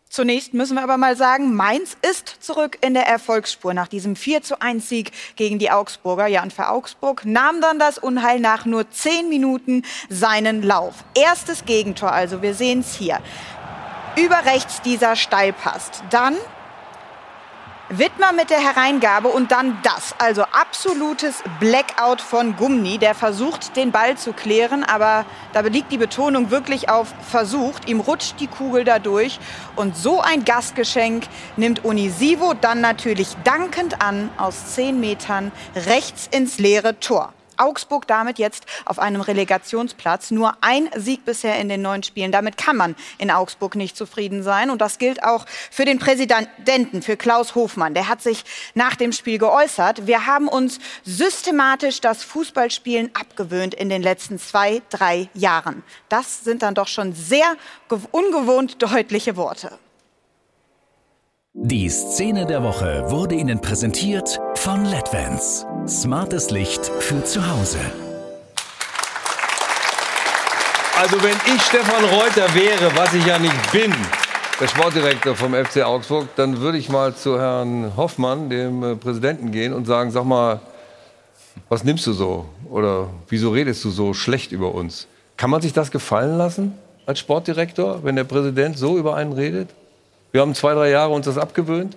[0.08, 4.42] Zunächst müssen wir aber mal sagen, Mainz ist zurück in der Erfolgsspur nach diesem 4
[4.42, 6.26] zu 1 Sieg gegen die Augsburger.
[6.26, 11.04] Ja, und für Augsburg nahm dann das Unheil nach nur 10 Minuten seinen Lauf.
[11.14, 13.20] Erstes Gegentor also, wir sehen es hier.
[14.16, 15.92] Über rechts dieser Steilpass.
[16.10, 16.34] Dann
[17.90, 20.14] Wittmer mit der Hereingabe und dann das.
[20.18, 22.98] Also absolutes Blackout von Gumni.
[22.98, 27.88] Der versucht, den Ball zu klären, aber da liegt die Betonung wirklich auf versucht.
[27.88, 29.38] Ihm rutscht die Kugel dadurch.
[29.76, 31.26] Und so ein Gastgeschenk
[31.56, 37.34] nimmt Unisivo dann natürlich dankend an aus 10 Metern rechts ins leere Tor.
[37.58, 40.30] Augsburg damit jetzt auf einem Relegationsplatz.
[40.30, 42.32] Nur ein Sieg bisher in den neun Spielen.
[42.32, 44.70] Damit kann man in Augsburg nicht zufrieden sein.
[44.70, 47.94] Und das gilt auch für den Präsidenten, für Klaus Hofmann.
[47.94, 48.44] Der hat sich
[48.74, 50.06] nach dem Spiel geäußert.
[50.06, 55.82] Wir haben uns systematisch das Fußballspielen abgewöhnt in den letzten zwei, drei Jahren.
[56.08, 57.56] Das sind dann doch schon sehr
[57.88, 59.78] ge- ungewohnt deutliche Worte.
[61.56, 65.64] Die Szene der Woche wurde Ihnen präsentiert von LEDVANCE.
[65.86, 67.78] Smartes Licht für zu Hause.
[71.00, 73.94] Also wenn ich Stefan Reuter wäre, was ich ja nicht bin,
[74.60, 79.52] der Sportdirektor vom FC Augsburg, dann würde ich mal zu Herrn Hoffmann, dem äh, Präsidenten,
[79.52, 80.58] gehen und sagen, sag mal,
[81.68, 82.46] was nimmst du so?
[82.68, 85.06] Oder wieso redest du so schlecht über uns?
[85.36, 86.76] Kann man sich das gefallen lassen
[87.06, 89.68] als Sportdirektor, wenn der Präsident so über einen redet?
[90.34, 91.96] Wir haben zwei, drei Jahre uns das abgewöhnt.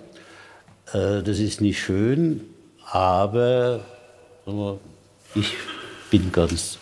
[0.92, 2.42] Äh, das ist nicht schön,
[2.88, 3.80] aber
[5.34, 5.54] ich
[6.12, 6.78] bin ganz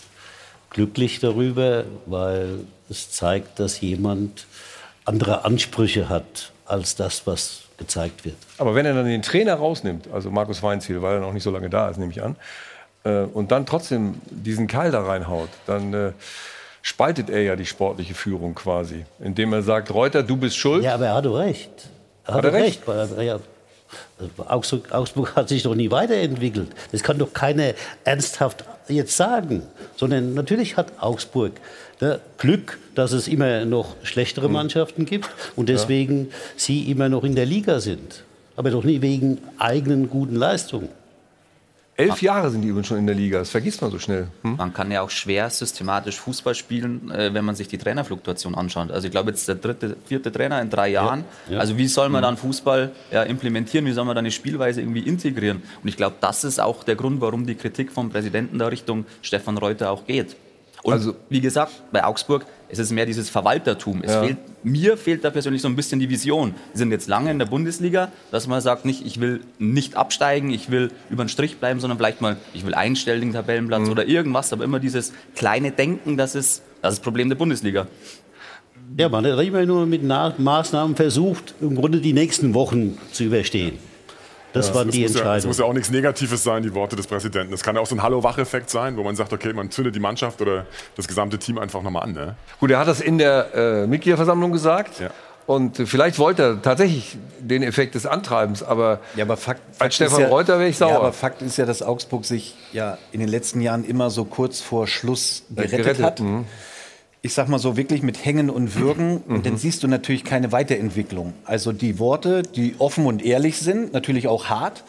[0.69, 2.59] glücklich darüber, weil
[2.91, 4.45] es zeigt, dass jemand
[5.07, 8.37] andere Ansprüche hat als das, was gezeigt wird.
[8.59, 11.51] Aber wenn er dann den Trainer rausnimmt, also Markus Weinziel, weil er noch nicht so
[11.51, 12.37] lange da ist, nehme ich an,
[13.05, 16.13] äh, und dann trotzdem diesen Keil da reinhaut, dann äh,
[16.87, 20.85] spaltet er ja die sportliche Führung quasi, indem er sagt, Reuter, du bist schuld.
[20.85, 21.69] Ja, aber er hatte recht.
[22.25, 22.87] Er Hat hatte er recht.
[22.87, 23.41] er- ja,
[24.47, 26.69] Augsburg, Augsburg hat sich doch nie weiterentwickelt.
[26.93, 27.73] Das kann doch keiner
[28.05, 29.63] ernsthaft jetzt sagen.
[29.97, 31.53] Sondern natürlich hat Augsburg
[32.01, 37.35] ne, Glück, dass es immer noch schlechtere Mannschaften gibt und deswegen sie immer noch in
[37.35, 38.23] der Liga sind.
[38.55, 40.89] Aber doch nie wegen eigenen guten Leistungen.
[41.99, 44.29] Elf Jahre sind die übrigens schon in der Liga, das vergisst man so schnell.
[44.43, 44.57] Hm?
[44.57, 48.91] Man kann ja auch schwer systematisch Fußball spielen, äh, wenn man sich die Trainerfluktuation anschaut.
[48.91, 51.25] Also ich glaube jetzt der dritte, vierte Trainer in drei Jahren.
[51.49, 51.59] ja.
[51.59, 52.25] Also wie soll man Mhm.
[52.25, 53.87] dann Fußball ja, implementieren?
[53.87, 55.63] Wie soll man dann die Spielweise irgendwie integrieren?
[55.83, 59.07] Und ich glaube, das ist auch der Grund, warum die Kritik vom Präsidenten da Richtung
[59.23, 60.37] Stefan Reuter auch geht.
[60.87, 64.03] Und also, wie gesagt, bei Augsburg, es ist mehr dieses Verwaltertum.
[64.03, 64.23] Es Ja.
[64.23, 66.55] fehlt, mir fehlt da persönlich so ein bisschen die Vision.
[66.73, 70.51] Wir sind jetzt lange in der Bundesliga, dass man sagt, nicht, ich will nicht absteigen,
[70.51, 74.53] ich will über den Strich bleiben, sondern vielleicht mal, ich will einstelligen Tabellenplatz oder irgendwas,
[74.53, 77.87] aber immer dieses kleine Denken, das ist das, ist das Problem der Bundesliga.
[78.97, 83.25] Ja, man hat immer nur mit Na Maßnahmen versucht, im Grunde die nächsten Wochen zu
[83.25, 83.79] überstehen.
[84.53, 85.49] Das Ja, waren es die muss ja, es Entscheidungen.
[85.49, 87.53] muss ja auch nichts Negatives sein, die Worte des Präsidenten.
[87.53, 90.01] Es kann ja auch so ein Hallo-Wach-Effekt sein, wo man sagt, okay, man zündet die
[90.01, 90.65] Mannschaft oder
[90.97, 92.13] das gesamte Team einfach nochmal an.
[92.13, 92.37] Ne?
[92.61, 94.93] Gut, er hat das in der äh, Mitgliederversammlung gesagt.
[95.47, 99.95] Und äh, vielleicht wollte er tatsächlich den Effekt des Antreibens, aber, ja, aber Fakt, als
[99.95, 100.91] Stefan ist ja- Reuter wäre ich sauer.
[100.91, 104.25] Ja, aber Fakt ist ja, dass Augsburg sich ja in den letzten Jahren immer so
[104.25, 106.21] kurz vor Schluss gerettet, gerettet, hat.
[106.21, 106.47] mhm.
[107.27, 109.17] Ich sag mal so wirklich mit Hängen und Würgen.
[109.27, 109.43] Und Mhm.
[109.43, 111.33] dann siehst du natürlich keine Weiterentwicklung.
[111.45, 114.85] Also die Worte, die offen und ehrlich sind, natürlich auch hart.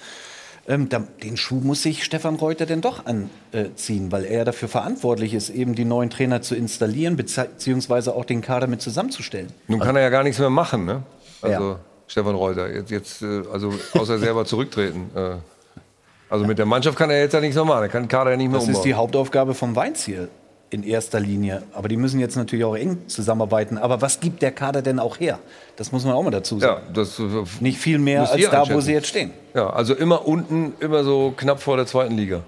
[0.68, 0.88] Ähm,
[1.24, 5.74] den Schuh muss sich Stefan Reuter denn doch anziehen, weil er dafür verantwortlich ist, eben
[5.74, 9.48] die neuen Trainer zu installieren, beziehungsweise auch den Kader mit zusammenzustellen.
[9.68, 11.02] Nun kann er ja gar nichts mehr machen, ne?
[11.42, 15.10] Also Stefan Reuter, jetzt, jetzt äh, also außer selber zurücktreten.
[15.16, 15.36] Äh,
[16.30, 17.82] also mit der Mannschaft kann er jetzt ja nichts mehr machen.
[17.84, 18.82] Er kann den Kader ja nicht mehr Das umbauen.
[18.82, 20.28] ist die Hauptaufgabe vom Weinziel
[20.70, 21.64] in erster Linie.
[21.74, 23.78] Aber die müssen jetzt natürlich auch eng zusammenarbeiten.
[23.78, 25.40] Aber was gibt der Kader denn auch her?
[25.78, 26.82] Das muss man auch mal dazu sagen.
[26.88, 27.22] Ja, das,
[27.60, 29.32] Nicht viel mehr als da, wo sie jetzt stehen.
[29.54, 32.42] Ja, also immer unten, immer so knapp vor der zweiten Liga.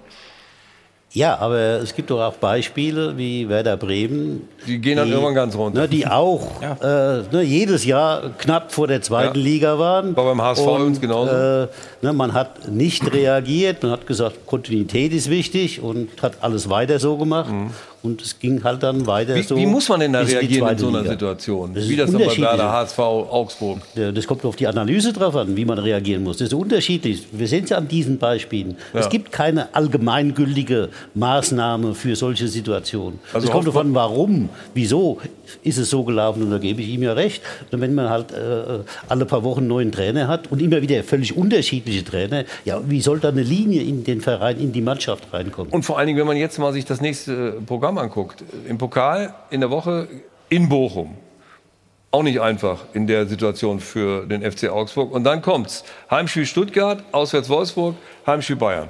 [1.12, 4.48] Ja, aber es gibt doch auch Beispiele wie Werder Bremen.
[4.68, 5.82] Die gehen dann irgendwann ganz runter.
[5.82, 9.44] Ne, die auch äh, ne, jedes Jahr knapp vor der zweiten Ja.
[9.44, 10.16] Liga waren.
[10.16, 11.32] War beim HSV übrigens genauso.
[11.32, 11.68] Äh,
[12.04, 17.00] ne, man hat nicht reagiert, man hat gesagt, Kontinuität ist wichtig und hat alles weiter
[17.00, 17.50] so gemacht.
[18.02, 19.58] Und es ging halt dann weiter Wie, so.
[19.58, 21.12] wie muss man denn da reagieren in so einer Liga.
[21.12, 21.74] Situation?
[21.74, 22.42] Das wie das unterschiedlich.
[22.42, 23.80] Werder, HSV, Augsburg?
[23.96, 26.38] Ja, Das kommt auf die Analyse drauf an, wie man reagieren muss.
[26.38, 27.28] Das ist unterschiedlich.
[27.32, 28.78] Wir sehen es ja an diesen Beispielen.
[28.94, 29.02] Ja.
[29.02, 33.20] Es gibt keine allgemeingültige Maßnahme für solche Situationen.
[33.34, 35.20] Also es kommt darauf an, warum, wieso
[35.64, 36.44] ist es so gelaufen.
[36.44, 37.42] Und da gebe ich ihm ja recht.
[37.72, 41.04] Und wenn man halt äh, alle paar Wochen einen neuen Trainer hat und immer wieder
[41.04, 45.34] völlig unterschiedliche Trainer, ja, wie soll da eine Linie in den Verein, in die Mannschaft
[45.34, 45.72] reinkommen?
[45.72, 48.44] Und vor allen Dingen, wenn man jetzt mal sich das nächste Programm anguckt.
[48.68, 50.08] Im Pokal in der Woche
[50.50, 51.18] in Bochum.
[52.12, 55.12] Auch nicht einfach in der Situation für den FC Augsburg.
[55.12, 55.84] Und dann kommt's.
[56.10, 58.90] Heimspiel Stuttgart, auswärts Wolfsburg, Heimspiel Bayern.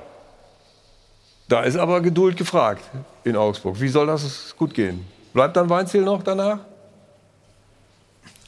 [1.49, 2.83] Da ist aber Geduld gefragt
[3.23, 3.79] in Augsburg.
[3.81, 5.05] Wie soll das gut gehen?
[5.33, 6.59] Bleibt dann Weinziel noch danach?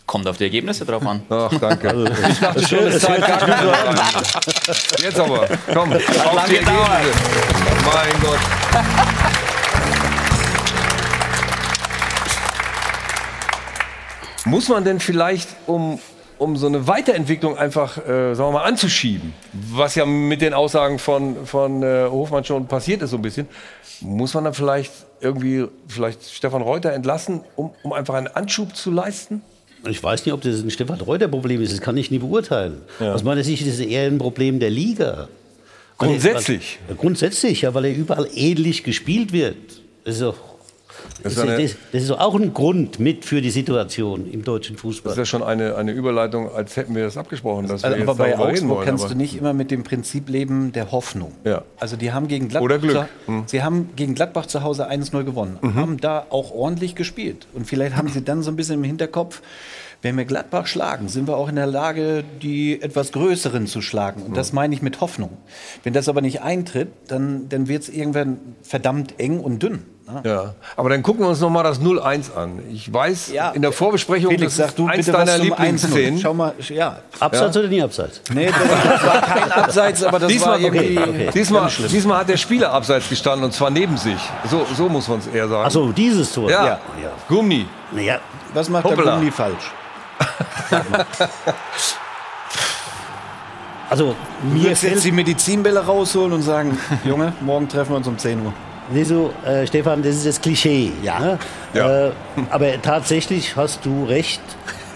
[0.06, 1.24] Kommt auf die Ergebnisse drauf an.
[1.30, 2.12] Ach, danke.
[2.30, 4.00] Ich dachte schon, es gar an.
[5.00, 7.12] Jetzt aber, komm, auf die Ergebnisse.
[7.86, 9.41] Mein Gott.
[14.46, 16.00] Muss man denn vielleicht, um,
[16.38, 20.98] um so eine Weiterentwicklung einfach, äh, sagen wir mal, anzuschieben, was ja mit den Aussagen
[21.00, 23.48] von, von äh, Hofmann schon passiert ist so ein bisschen,
[24.02, 28.90] muss man dann vielleicht irgendwie vielleicht Stefan Reuter entlassen, um, um einfach einen Anschub zu
[28.90, 29.44] leisten?
[29.88, 31.72] Ich weiß nicht, ob das ein Stefan Reuter-Problem ist.
[31.74, 32.82] Das kann ich nie beurteilen.
[33.00, 35.28] Aus meiner Sicht ist es eher ein Problem der Liga.
[35.98, 36.80] Weil er- Grundsätzlich?
[36.88, 39.56] Weil, grundsätzlich, ja, weil er überall ähnlich gespielt wird.
[40.04, 40.38] Das ist, doch,
[41.24, 44.76] das, Das ist das, das ist auch ein Grund mit für die Situation im deutschen
[44.76, 45.12] Das Fußball.
[45.14, 47.68] ist ja schon eine, eine Überleitung, als hätten wir das abgesprochen.
[47.68, 49.84] Dass Also, wir aber jetzt bei Augsburg wollen, kannst aber- du nicht immer mit dem
[49.84, 51.32] Prinzip leben der Hoffnung.
[51.44, 51.64] Ja.
[51.80, 52.94] Also die haben gegen Gladbach, Oder Glück.
[52.94, 53.44] Zu, Hm.
[53.46, 55.76] sie haben gegen Gladbach zu Hause 1-0 gewonnen, Mhm.
[55.76, 57.48] haben da auch ordentlich gespielt.
[57.54, 59.42] Und vielleicht haben sie dann so ein bisschen im Hinterkopf,
[60.04, 64.24] wenn wir Gladbach schlagen, sind wir auch in der Lage, die etwas Größeren zu schlagen.
[64.24, 65.38] Und das meine ich mit Hoffnung.
[65.84, 69.80] Wenn das aber nicht eintritt, dann, dann wird es irgendwann verdammt eng und dünn.
[70.12, 70.22] Ne?
[70.24, 72.60] Ja, aber dann gucken wir uns noch mal das 0-1 an.
[72.72, 76.20] Ich weiß, in der Vorbesprechung, Felix, das sag du eins bitte deiner Lieblingsszenen.
[76.20, 76.22] 1-0.
[76.22, 76.98] Schau mal, ja.
[77.20, 77.62] Abseits Ja.
[77.62, 78.22] oder nie abseits?
[78.34, 78.48] Nee,
[78.84, 81.90] das war kein Abseits, aber das diesmal, war irgendwie okay, Diesmal, ganz schlimm.
[81.90, 84.20] diesmal hat der Spieler abseits gestanden und zwar neben sich.
[84.50, 85.64] So, so muss man es eher sagen.
[85.68, 86.50] Ach so, dieses Tor.
[86.50, 86.66] Ja.
[86.66, 87.10] Ja, ja.
[87.28, 87.66] Gummi.
[87.92, 88.20] Naja,
[88.54, 89.04] Was macht Hoppla.
[89.04, 89.72] der Gummi falsch?
[93.90, 98.08] Also, Du mir würdest jetzt die Medizinbälle rausholen und sagen, Junge, morgen treffen wir uns
[98.08, 98.54] um 10 Uhr.
[98.94, 100.92] Nee, so, äh, Stefan, das ist das Klischee.
[101.02, 101.20] Ja.
[101.20, 101.40] Ne?
[101.74, 102.08] Ja.
[102.08, 102.12] Äh,
[102.50, 104.42] aber tatsächlich hast du recht.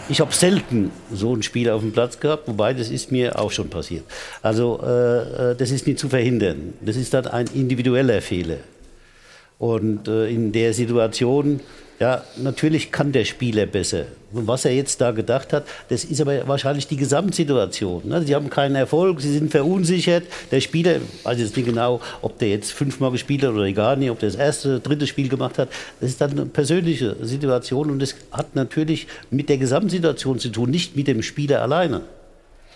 [0.09, 3.51] Ich habe selten so ein Spiel auf dem Platz gehabt, wobei das ist mir auch
[3.51, 4.03] schon passiert.
[4.41, 6.73] Also äh, äh, das ist nicht zu verhindern.
[6.81, 8.57] Das ist dann ein individueller Fehler.
[9.57, 11.61] Und äh, in der Situation,
[11.99, 14.05] ja, natürlich kann der Spieler besser.
[14.33, 18.01] Und was er jetzt da gedacht hat, das ist aber wahrscheinlich die Gesamtsituation.
[18.05, 18.21] Ne?
[18.23, 20.23] Sie haben keinen Erfolg, sie sind verunsichert.
[20.51, 23.95] Der Spieler, ich weiß jetzt nicht genau, ob der jetzt fünfmal gespielt hat oder gar
[23.95, 25.69] nicht, ob der das erste, dritte Spiel gemacht hat.
[26.01, 30.69] Das ist dann eine persönliche Situation und das hat natürlich mit der Gesamtsituation zu tun,
[30.69, 32.01] nicht mit dem Spieler alleine.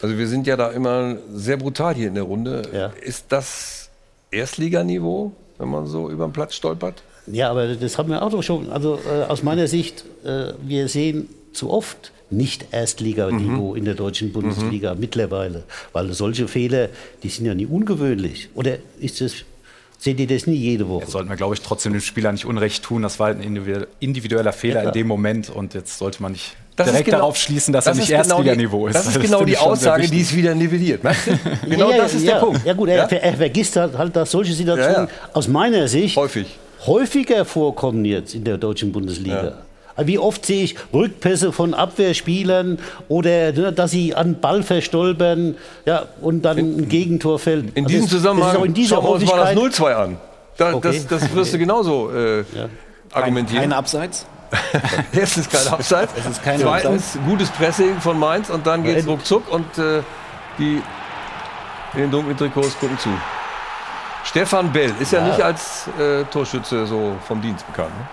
[0.01, 2.91] Also wir sind ja da immer sehr brutal hier in der Runde.
[3.01, 3.89] Ist das
[4.31, 7.03] Erstliganiveau, wenn man so über den Platz stolpert?
[7.31, 8.71] Ja, aber das haben wir auch doch schon.
[8.71, 13.75] Also äh, aus meiner Sicht, äh, wir sehen zu oft nicht Erstliganiveau Mhm.
[13.77, 15.63] in der deutschen Bundesliga mittlerweile.
[15.93, 16.89] Weil solche Fehler,
[17.23, 18.49] die sind ja nie ungewöhnlich.
[18.53, 19.33] Oder ist das,
[19.97, 21.01] seht ihr das nie jede Woche?
[21.01, 23.01] Jetzt sollten wir, glaube ich, trotzdem dem Spieler nicht Unrecht tun.
[23.01, 26.33] Das war halt ein individu- individueller Fehler Ja, in dem Moment und jetzt sollte man
[26.33, 28.93] nicht Das direkt genau- darauf schließen, dass er nicht genau Erstliganiveau ist.
[28.93, 31.01] Das ist genau finde die Aussage, die es wieder nivelliert.
[31.67, 32.33] Genau ja, das ist ja.
[32.35, 32.63] der Punkt.
[32.65, 35.29] Ja gut, er, er vergisst halt, halt, dass solche Situationen Ja, ja.
[35.33, 36.45] aus meiner Sicht Häufig.
[36.85, 39.53] Häufiger vorkommen jetzt in der deutschen Bundesliga.
[39.97, 45.55] Wie oft sehe ich Rückpässe von Abwehrspielern oder ne, dass sie an Ball verstolpern
[45.85, 47.75] ja, und dann ein Gegentor fällt.
[47.75, 50.17] In Also diesem Zusammenhang auch in dieser schauen wir uns mal das Häufigkeit- 0-2 an.
[50.55, 51.01] Da, Okay.
[51.09, 52.43] das, das wirst du genauso äh,
[53.11, 53.61] argumentieren.
[53.63, 54.25] Kein Abseits?
[55.11, 56.13] Erstens kein Abseits.
[56.17, 60.01] Es ist kein Zweitens gutes Pressing von Mainz und dann geht es ruckzuck und äh,
[60.57, 60.81] die
[61.93, 63.09] in den dunklen Trikots gucken zu.
[64.23, 65.27] Stefan Bell ist ja, Ja.
[65.27, 67.91] nicht als äh, Torschütze so vom Dienst bekannt.
[67.97, 68.05] Ne?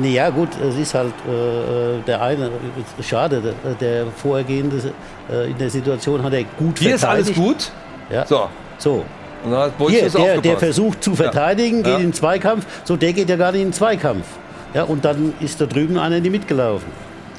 [0.00, 4.92] Nee, ja gut, es ist halt äh, der eine, äh, schade, der, der vorhergehende
[5.30, 7.70] äh, in der Situation hat er gut Hier ist alles gut.
[8.08, 8.24] Ja.
[8.24, 8.48] So.
[8.78, 9.04] So.
[9.44, 11.82] Und dann hat Hier, der, der versucht zu verteidigen, Ja.
[11.82, 11.96] geht Ja.
[11.98, 14.24] in den Zweikampf, so der geht ja gar nicht in den Zweikampf.
[14.72, 16.88] Ja, und dann ist da drüben einer nicht mitgelaufen.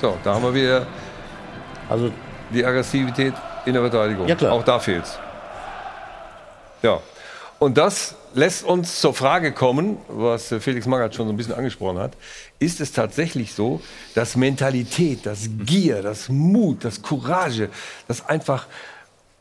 [0.01, 0.85] So, da haben wir wieder
[1.89, 2.11] also
[2.51, 3.33] die Aggressivität
[3.65, 4.27] in der Verteidigung.
[4.27, 4.51] Ja, klar.
[4.51, 5.17] Auch da fehlt's.
[6.81, 6.99] Ja.
[7.63, 11.97] Und das lässt uns zur Frage kommen, was Felix Magath schon so ein bisschen angesprochen
[11.97, 12.11] hat.
[12.59, 13.79] Ist es tatsächlich so,
[14.15, 17.69] dass Mentalität, das Gier, das Mut, das Courage,
[18.09, 18.67] dass einfach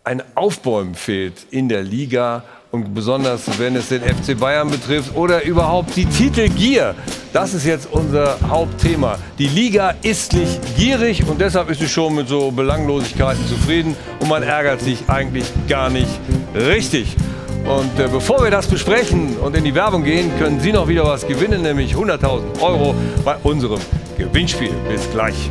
[0.04, 5.42] ein Aufbäumen fehlt in der Liga und besonders wenn es den FC Bayern betrifft oder
[5.42, 6.94] überhaupt die Titelgier.
[7.32, 9.18] Das ist jetzt unser Hauptthema.
[9.40, 14.28] Die Liga ist nicht gierig und deshalb ist sie schon mit so Belanglosigkeiten zufrieden und
[14.28, 16.20] man ärgert sich eigentlich gar nicht
[16.54, 17.16] richtig.
[17.64, 21.04] Und äh, bevor wir das besprechen und in die Werbung gehen, können Sie noch wieder
[21.04, 22.94] was gewinnen, nämlich 100.000 Euro
[23.24, 23.80] bei unserem
[24.18, 24.72] Gewinnspiel.
[24.88, 25.50] Bis gleich.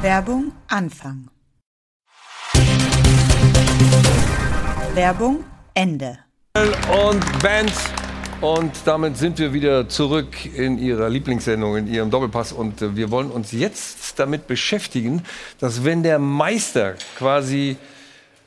[0.00, 1.28] Werbung Anfang.
[4.94, 5.44] Werbung
[5.74, 6.18] Ende.
[6.54, 7.72] und Band.
[8.40, 12.52] Und damit sind wir wieder zurück in Ihrer Lieblingssendung, in Ihrem Doppelpass.
[12.52, 15.24] Und äh, wir wollen uns jetzt damit beschäftigen,
[15.58, 17.76] dass wenn der Meister quasi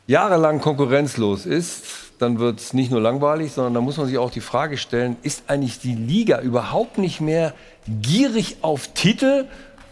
[0.07, 1.83] jahrelang konkurrenzlos ist,
[2.19, 5.17] dann wird es nicht nur langweilig, sondern da muss man sich auch die Frage stellen,
[5.23, 7.53] ist eigentlich die Liga überhaupt nicht mehr
[8.01, 9.45] gierig auf Titel?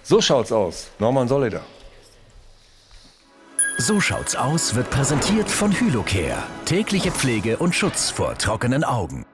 [0.03, 0.91] So schaut's aus.
[0.99, 1.59] Norman Solida.
[3.77, 6.43] So schaut's aus wird präsentiert von Hylocare.
[6.65, 9.25] Tägliche Pflege und Schutz vor trockenen Augen.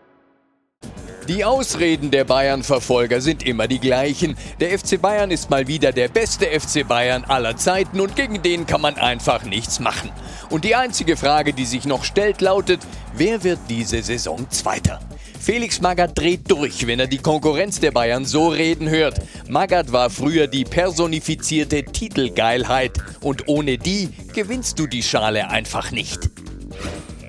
[1.28, 4.38] Die Ausreden der Bayern-Verfolger sind immer die gleichen.
[4.60, 8.68] Der FC Bayern ist mal wieder der beste FC Bayern aller Zeiten und gegen den
[8.68, 10.12] kann man einfach nichts machen.
[10.52, 12.82] Und die einzige Frage, die sich noch stellt, lautet,
[13.16, 15.00] wer wird diese Saison Zweiter?
[15.40, 19.20] Felix Magath dreht durch, wenn er die Konkurrenz der Bayern so reden hört.
[19.50, 26.30] Magath war früher die personifizierte Titelgeilheit und ohne die gewinnst du die Schale einfach nicht.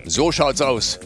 [0.05, 1.01] So schaut's aus.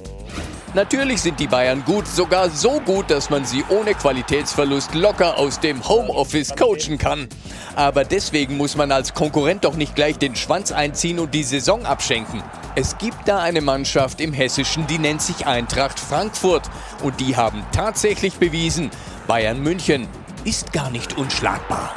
[0.73, 5.59] Natürlich sind die Bayern gut, sogar so gut, dass man sie ohne Qualitätsverlust locker aus
[5.59, 7.27] dem Homeoffice coachen kann.
[7.75, 11.85] Aber deswegen muss man als Konkurrent doch nicht gleich den Schwanz einziehen und die Saison
[11.85, 12.41] abschenken.
[12.77, 16.71] Es gibt da eine Mannschaft im Hessischen, die nennt sich Eintracht Frankfurt.
[17.03, 18.91] Und die haben tatsächlich bewiesen,
[19.27, 20.07] Bayern München
[20.45, 21.95] ist gar nicht unschlagbar.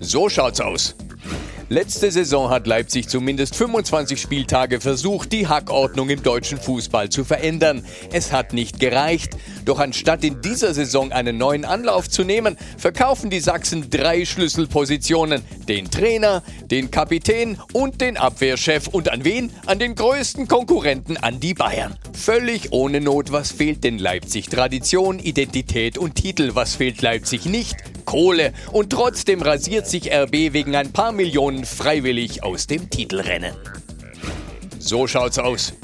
[0.00, 0.94] So schaut's aus.
[1.72, 7.84] Letzte Saison hat Leipzig zumindest 25 Spieltage versucht, die Hackordnung im deutschen Fußball zu verändern.
[8.12, 9.36] Es hat nicht gereicht.
[9.66, 15.42] Doch anstatt in dieser Saison einen neuen Anlauf zu nehmen, verkaufen die Sachsen drei Schlüsselpositionen.
[15.68, 16.42] Den Trainer,
[16.72, 18.88] den Kapitän und den Abwehrchef.
[18.88, 19.52] Und an wen?
[19.66, 21.96] An den größten Konkurrenten, an die Bayern.
[22.12, 23.30] Völlig ohne Not.
[23.30, 24.48] Was fehlt denn Leipzig?
[24.48, 26.50] Tradition, Identität und Titel.
[26.54, 27.76] Was fehlt Leipzig nicht?
[28.10, 28.52] Kohle.
[28.72, 33.54] Und trotzdem rasiert sich RB wegen ein paar Millionen freiwillig aus dem Titelrennen.
[34.80, 35.74] So schaut's aus.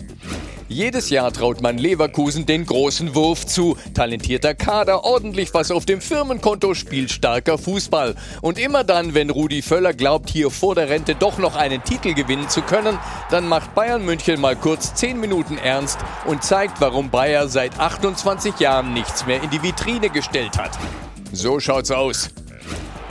[0.67, 3.77] Jedes Jahr traut man Leverkusen den großen Wurf zu.
[3.95, 8.17] Talentierter Kader, ordentlich was auf dem Firmenkonto, spielstarker Fußball.
[8.43, 12.13] Und immer dann, wenn Rudi Völler glaubt, hier vor der Rente doch noch einen Titel
[12.15, 12.99] gewinnen zu können,
[13.31, 18.59] dann macht Bayern München mal kurz 10 Minuten ernst und zeigt, warum Bayer seit 28
[18.59, 20.73] Jahren nichts mehr in die Vitrine gestellt hat.
[21.37, 22.31] So schaut's aus.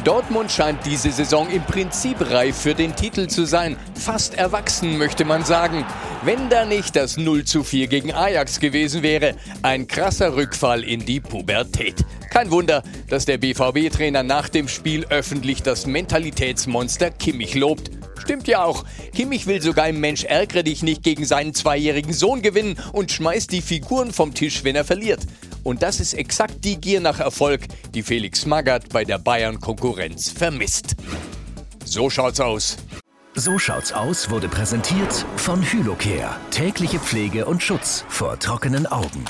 [0.04, 3.78] Dortmund scheint diese Saison im Prinzip reif für den Titel zu sein.
[3.94, 5.86] Fast erwachsen, möchte man sagen.
[6.24, 9.36] Wenn da nicht das 0 zu 4 gegen Ajax gewesen wäre.
[9.62, 12.04] Ein krasser Rückfall in die Pubertät.
[12.32, 17.92] Kein Wunder, dass der BVB-Trainer nach dem Spiel öffentlich das Mentalitätsmonster Kimmich lobt.
[18.18, 18.86] Stimmt ja auch.
[19.14, 23.52] Kimmich will sogar im Mensch ärgere dich nicht gegen seinen zweijährigen Sohn gewinnen und schmeißt
[23.52, 25.20] die Figuren vom Tisch, wenn er verliert.
[25.66, 27.62] Und das ist exakt die Gier nach Erfolg,
[27.96, 30.96] die Felix Magath bei der Bayern-Konkurrenz vermisst.
[31.84, 32.78] So schaut's aus.
[33.34, 36.36] So schaut's aus wurde präsentiert von Hylocare.
[36.52, 39.26] Tägliche Pflege und Schutz vor trockenen Augen.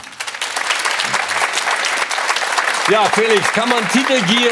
[2.92, 4.52] Ja, Felix, kann man Titelgier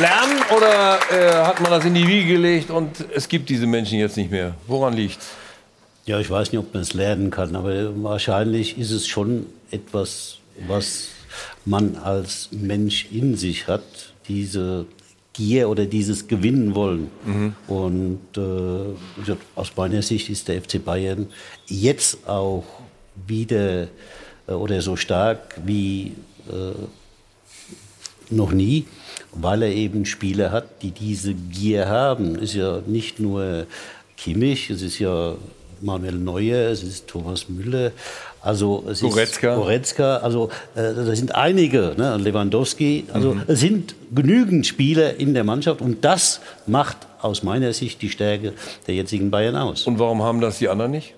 [0.00, 3.98] lernen oder äh, hat man das in die Wiege gelegt und es gibt diese Menschen
[3.98, 4.54] jetzt nicht mehr?
[4.66, 5.28] Woran liegt's?
[6.06, 10.39] Ja, ich weiß nicht, ob man es lernen kann, aber wahrscheinlich ist es schon etwas,
[10.66, 11.08] was
[11.64, 14.86] man als Mensch in sich hat, diese
[15.32, 17.10] Gier oder dieses Gewinnen wollen.
[17.24, 17.54] Mhm.
[17.68, 21.28] Und äh, aus meiner Sicht ist der FC Bayern
[21.66, 22.64] jetzt auch
[23.26, 23.88] wieder
[24.46, 26.12] äh, oder so stark wie
[26.48, 26.74] äh,
[28.30, 28.86] noch nie,
[29.32, 32.36] weil er eben Spieler hat, die diese Gier haben.
[32.36, 33.66] Ist ja nicht nur
[34.16, 35.36] Kimmich, es ist ja
[35.80, 37.92] Manuel Neuer, es ist Thomas Müller,
[38.42, 39.52] also es Goretzka.
[39.54, 43.42] ist Goretzka, also äh, da sind einige, ne, Lewandowski, also Mhm.
[43.46, 48.52] es sind genügend Spieler in der Mannschaft und das macht aus meiner Sicht die Stärke
[48.86, 49.86] der jetzigen Bayern aus.
[49.86, 51.14] Und warum haben das die anderen nicht?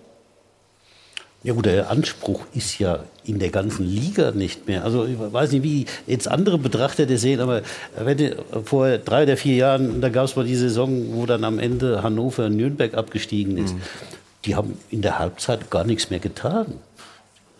[1.45, 4.85] Ja gut, der Anspruch ist ja in der ganzen Liga nicht mehr.
[4.85, 7.63] Also ich weiß nicht, wie jetzt andere Betrachter das sehen, aber
[7.99, 11.59] wenn vor drei oder vier Jahren, da gab es mal die Saison, wo dann am
[11.59, 13.75] Ende Hannover und Nürnberg abgestiegen ist.
[14.45, 16.67] Die haben in der Halbzeit gar nichts mehr getan.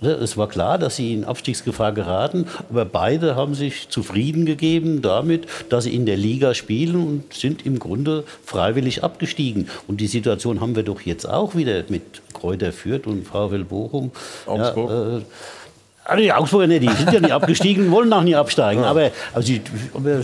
[0.03, 5.01] Ne, Es war klar, dass sie in Abstiegsgefahr geraten, aber beide haben sich zufrieden gegeben
[5.01, 9.69] damit, dass sie in der Liga spielen und sind im Grunde freiwillig abgestiegen.
[9.87, 12.03] Und die Situation haben wir doch jetzt auch wieder mit
[12.33, 14.11] Kräuter Fürth und VfL Bochum.
[14.47, 14.91] Augsburg.
[14.91, 15.21] Ja, äh,
[16.05, 18.83] also die Augsburger nicht, die sind ja nicht abgestiegen, wollen auch nicht absteigen.
[18.85, 19.61] Aber, aber, sie,
[19.95, 20.23] aber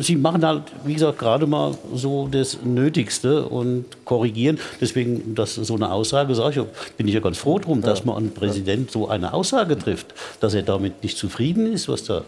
[0.00, 4.58] sie machen halt, wie gesagt, gerade mal so das Nötigste und korrigieren.
[4.80, 8.16] Deswegen, dass so eine Aussage, sage ich, bin ich ja ganz froh drum, dass man
[8.16, 12.22] ein Präsident so eine Aussage trifft, dass er damit nicht zufrieden ist, was da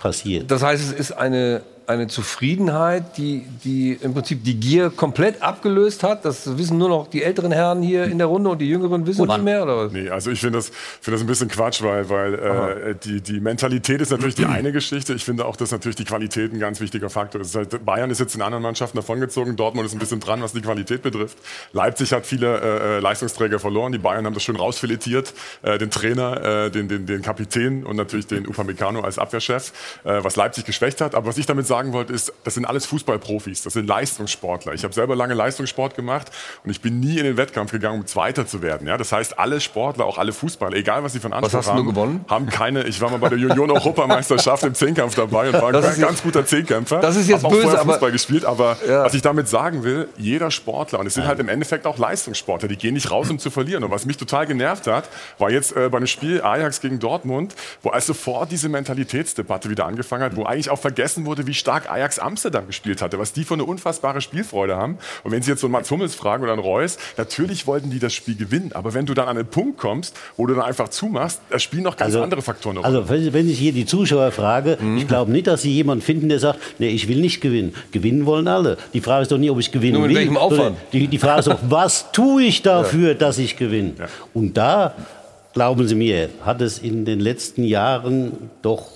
[0.00, 0.50] passiert.
[0.50, 6.02] Das heißt, es ist eine, eine Zufriedenheit, die, die im Prinzip die Gier komplett abgelöst
[6.02, 6.24] hat.
[6.24, 9.26] Das wissen nur noch die älteren Herren hier in der Runde und die Jüngeren wissen
[9.26, 9.92] nicht mehr, oder was?
[9.92, 10.70] Nee, also ich finde das,
[11.00, 14.72] finde das ein bisschen Quatsch, weil, weil äh, die, die Mentalität ist natürlich die eine
[14.72, 15.14] Geschichte.
[15.14, 17.54] Ich finde auch, dass natürlich die Qualität ein ganz wichtiger Faktor ist.
[17.54, 20.60] Halt, Bayern ist jetzt in anderen Mannschaften davongezogen, Dortmund ist ein bisschen dran, was die
[20.60, 21.38] Qualität betrifft.
[21.72, 26.66] Leipzig hat viele äh, Leistungsträger verloren, die Bayern haben das schön rausfiletiert, äh, den Trainer,
[26.66, 29.72] äh, den, den, den Kapitän und natürlich den Upamecano als Abwehrchef,
[30.04, 31.14] äh, was Leipzig geschwächt hat.
[31.14, 34.74] Aber was ich damit sagen wollte, ist, das sind alles Fußballprofis, das sind Leistungssportler.
[34.74, 36.30] Ich habe selber lange Leistungssport gemacht
[36.62, 38.86] und ich bin nie in den Wettkampf gegangen, um Zweiter zu werden.
[38.86, 38.98] Ja?
[38.98, 42.22] Das heißt, alle Sportler, auch alle Fußballer, egal was sie von du haben, gewonnen?
[42.28, 42.82] haben keine.
[42.84, 45.98] Ich war mal bei der Junioren-Europameisterschaft im Zehnkampf dabei und war ein Das ganz, ist
[46.00, 47.00] jetzt- ganz guter Zehnkämpfer.
[47.00, 49.04] das ist jetzt Hab auch böse, vorher aber- Fußball gespielt, aber Ja.
[49.04, 52.68] was ich damit sagen will, jeder Sportler, und es sind halt im Endeffekt auch Leistungssportler,
[52.68, 53.84] die gehen nicht raus, um zu verlieren.
[53.84, 55.08] Und was mich total genervt hat,
[55.38, 59.86] war jetzt äh, bei einem Spiel Ajax gegen Dortmund, wo als sofort diese Mentalitätsdebatte wieder
[59.86, 63.44] angefangen hat, wo eigentlich auch vergessen wurde, wie stark Ajax Amsterdam gespielt hatte, was die
[63.44, 64.98] für eine unfassbare Spielfreude haben.
[65.22, 67.98] Und wenn Sie jetzt so einen Mats Hummels fragen oder einen Reus, natürlich wollten die
[68.00, 70.88] das Spiel gewinnen, aber wenn du dann an einen Punkt kommst, wo du dann einfach
[70.88, 72.98] zumachst, da spielen noch ganz andere Faktoren eine Rolle.
[73.08, 74.96] Also wenn, ich hier die Zuschauer frage, Mhm.
[74.98, 77.74] ich glaube nicht, dass sie jemanden finden, der sagt, nee, ich will nicht gewinnen.
[77.92, 78.78] Gewinnen wollen alle.
[78.94, 80.16] Die Frage ist doch nie, ob ich gewinnen Nur mit will.
[80.16, 80.78] welchem Aufwand?
[80.92, 83.92] Die, die Frage ist doch, was tue ich dafür, dass ich gewinne?
[84.32, 84.94] Und da,
[85.52, 88.86] glauben Sie mir, hat es in den letzten Jahren doch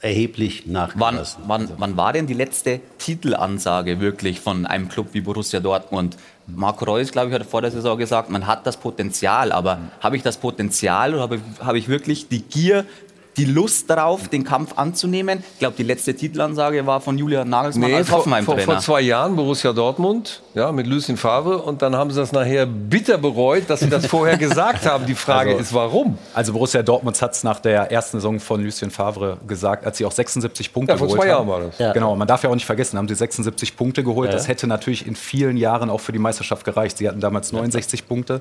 [0.00, 1.42] erheblich Wann, nachgelassen.
[1.46, 6.16] wann, wann war denn die letzte Titelansage wirklich von einem Club wie Borussia Dortmund?
[6.46, 10.16] Marco Reus, glaube ich, hat vor der Saison gesagt, man hat das Potenzial, aber habe
[10.16, 12.86] ich das Potenzial oder habe, habe ich wirklich die Gier,
[13.38, 15.42] die Lust darauf, den Kampf anzunehmen?
[15.54, 18.62] Ich glaube, die letzte Titelansage war von Julian Nagelsmann Nee, als vor, vor, Hoffenheim-Trainer.
[18.62, 21.58] vor zwei Jahren Borussia Dortmund, ja, mit Lucien Favre.
[21.62, 25.06] Und dann haben sie das nachher bitter bereut, dass sie das vorher gesagt haben.
[25.06, 26.18] Die Frage Also- ist, warum?
[26.34, 30.04] Also Borussia Dortmund hat es nach der ersten Saison von Lucien Favre gesagt, als sie
[30.04, 31.48] auch 76 Punkte Ja, vor geholt zwei haben.
[31.48, 31.78] Jahren war das.
[31.78, 31.92] Ja.
[31.92, 34.30] Genau, man darf ja auch nicht vergessen, haben sie 76 Punkte geholt.
[34.30, 34.36] Ja.
[34.36, 36.98] Das hätte natürlich in vielen Jahren auch für die Meisterschaft gereicht.
[36.98, 38.40] Sie hatten damals 69 Punkte.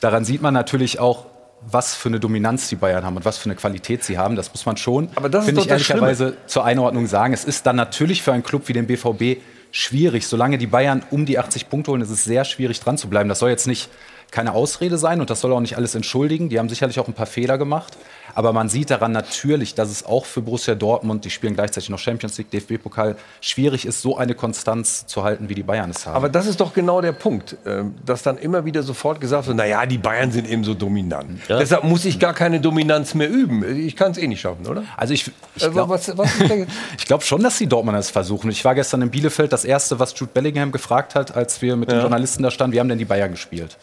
[0.00, 1.26] Daran sieht man natürlich auch,
[1.66, 4.36] was für eine Dominanz die Bayern haben und was für eine Qualität sie haben.
[4.36, 7.34] Das muss man schon, finde ich ehrlicherweise zur Einordnung sagen.
[7.34, 9.40] Es ist dann natürlich für einen Club wie den BVB
[9.70, 10.26] schwierig.
[10.26, 13.28] Solange die Bayern um die 80 Punkte holen, ist es sehr schwierig dran zu bleiben.
[13.28, 13.88] Das soll jetzt nicht
[14.30, 16.48] keine Ausrede sein und das soll auch nicht alles entschuldigen.
[16.48, 17.96] Die haben sicherlich auch ein paar Fehler gemacht.
[18.34, 21.98] Aber man sieht daran natürlich, dass es auch für Borussia Dortmund, die spielen gleichzeitig noch
[21.98, 26.16] Champions League, DFB-Pokal, schwierig ist, so eine Konstanz zu halten, wie die Bayern es haben.
[26.16, 29.56] Aber das ist doch genau der Punkt, äh, dass dann immer wieder sofort gesagt wird,
[29.56, 31.40] naja, die Bayern sind eben so dominant.
[31.48, 31.58] Ja.
[31.58, 33.64] Deshalb muss ich gar keine Dominanz mehr üben.
[33.78, 34.84] Ich kann es eh nicht schaffen, oder?
[34.96, 35.98] Also ich, ich Äh, glaube
[37.06, 38.50] glaub schon, dass die Dortmunder es versuchen.
[38.50, 39.52] Ich war gestern in Bielefeld.
[39.52, 42.02] Das Erste, was Jude Bellingham gefragt hat, als wir mit den Ja.
[42.02, 43.76] Journalisten da standen, wie haben denn die Bayern gespielt?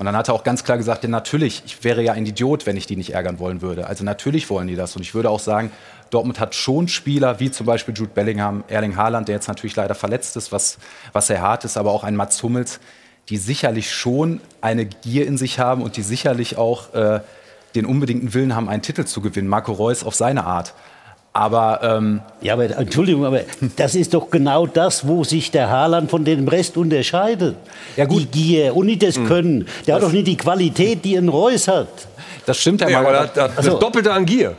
[0.00, 2.64] Und dann hat er auch ganz klar gesagt, ja, natürlich, ich wäre ja ein Idiot,
[2.64, 3.86] wenn ich die nicht ärgern wollen würde.
[3.86, 4.96] Also natürlich wollen die das.
[4.96, 5.70] Und ich würde auch sagen,
[6.08, 9.94] Dortmund hat schon Spieler, wie zum Beispiel Jude Bellingham, Erling Haaland, der jetzt natürlich leider
[9.94, 10.78] verletzt ist, was,
[11.12, 12.80] was sehr hart ist, aber auch ein Mats Hummels,
[13.28, 17.20] die sicherlich schon eine Gier in sich haben und die sicherlich auch äh,
[17.74, 19.48] den unbedingten Willen haben, einen Titel zu gewinnen.
[19.48, 20.72] Marco Reus auf seine Art.
[21.32, 23.42] Aber ähm, ja, aber Entschuldigung, aber
[23.76, 27.54] das ist doch genau das, wo sich der Haaland von dem Rest unterscheidet.
[27.96, 28.22] Ja, gut.
[28.22, 29.68] Die Gier und nicht das Können.
[29.86, 31.88] Der hat doch nicht die Qualität, die ein Reus hat.
[32.46, 34.56] Das stimmt ja, aber er hat, er hat das Doppelte an Gier.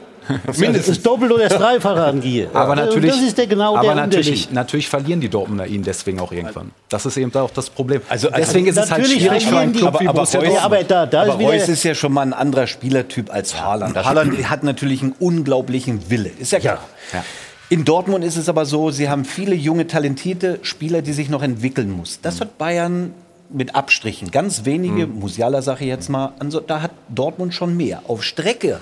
[0.58, 0.96] Mindestens.
[0.98, 2.50] Das Doppelte oder das Dreifache an Gier.
[2.54, 5.84] Aber Ja, natürlich, Das ist der genau aber der natürlich, natürlich verlieren die Dortmunder ihn
[5.84, 6.72] deswegen auch irgendwann.
[6.90, 8.02] Das ist eben auch das Problem.
[8.10, 10.40] Also, deswegen ist es halt natürlich schwierig für einen verlieren die- Club wie aber, Borussia
[10.40, 13.60] Reus, aber da- da aber ist Reus ist ja schon mal ein anderer Spielertyp als
[13.60, 13.96] Haaland.
[13.98, 16.80] Haaland hat natürlich einen unglaublichen Wille, ist ja klar.
[17.14, 17.24] Ja.
[17.70, 21.42] In Dortmund ist es aber so, sie haben viele junge, talentierte Spieler, die sich noch
[21.42, 22.20] entwickeln muss.
[22.22, 23.14] Das hat Bayern
[23.50, 28.02] mit Abstrichen, ganz wenige, Musiala sage ich jetzt mal, also da hat Dortmund schon mehr.
[28.08, 28.80] Auf Strecke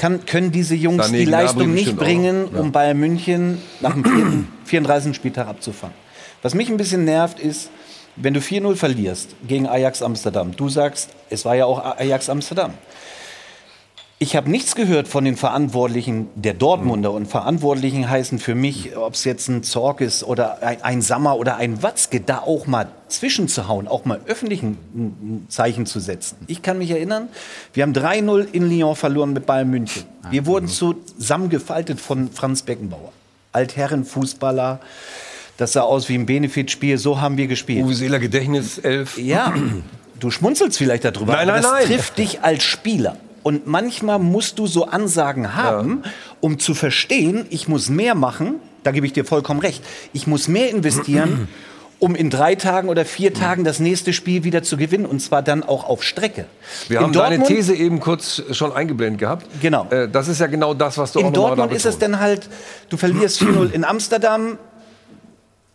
[0.00, 1.96] kann, können diese Jungs Sané, die Leistung nicht auch.
[1.96, 2.60] bringen, Ja.
[2.60, 5.14] um Bayern München nach dem vierten- 34.
[5.14, 5.94] Spieltag abzufangen.
[6.42, 7.70] Was mich ein bisschen nervt, ist,
[8.16, 12.72] wenn du 4-0 verlierst gegen Ajax Amsterdam, du sagst, es war ja auch Ajax Amsterdam.
[14.22, 17.10] Ich habe nichts gehört von den Verantwortlichen der Dortmunder.
[17.10, 21.38] Und Verantwortlichen heißen für mich, ob es jetzt ein Zorg ist oder ein, ein Sammer
[21.38, 26.36] oder ein Watzke, da auch mal zwischenzuhauen, auch mal öffentlich ein, ein Zeichen zu setzen.
[26.48, 27.30] Ich kann mich erinnern,
[27.72, 30.02] wir haben 3-0 in Lyon verloren mit Bayern München.
[30.28, 33.12] Wir wurden zusammengefaltet von Franz Beckenbauer.
[33.52, 34.80] Altherrenfußballer.
[35.56, 37.86] Das sah aus wie ein Benefitspiel, so haben wir gespielt.
[37.86, 39.16] Uwe Seeler Gedächtnis 11.
[39.16, 39.54] Ja,
[40.20, 41.86] du schmunzelst vielleicht darüber, Nein, aber nein, das nein.
[41.86, 43.16] trifft dich als Spieler.
[43.42, 46.02] Und manchmal musst du so Ansagen haben,
[46.40, 50.46] um zu verstehen, ich muss mehr machen, da gebe ich dir vollkommen recht, ich muss
[50.48, 51.48] mehr investieren,
[52.00, 55.42] um in drei Tagen oder vier Tagen das nächste Spiel wieder zu gewinnen und zwar
[55.42, 56.46] dann auch auf Strecke.
[56.88, 59.46] Wir In haben deine Dortmund- These eben kurz schon eingeblendet gehabt.
[59.60, 59.86] Genau.
[59.90, 61.98] Äh, Das ist ja genau das, was du auch In noch mal Dortmund ist es
[61.98, 62.48] dann halt,
[62.88, 64.58] du verlierst 4-0 in Amsterdam,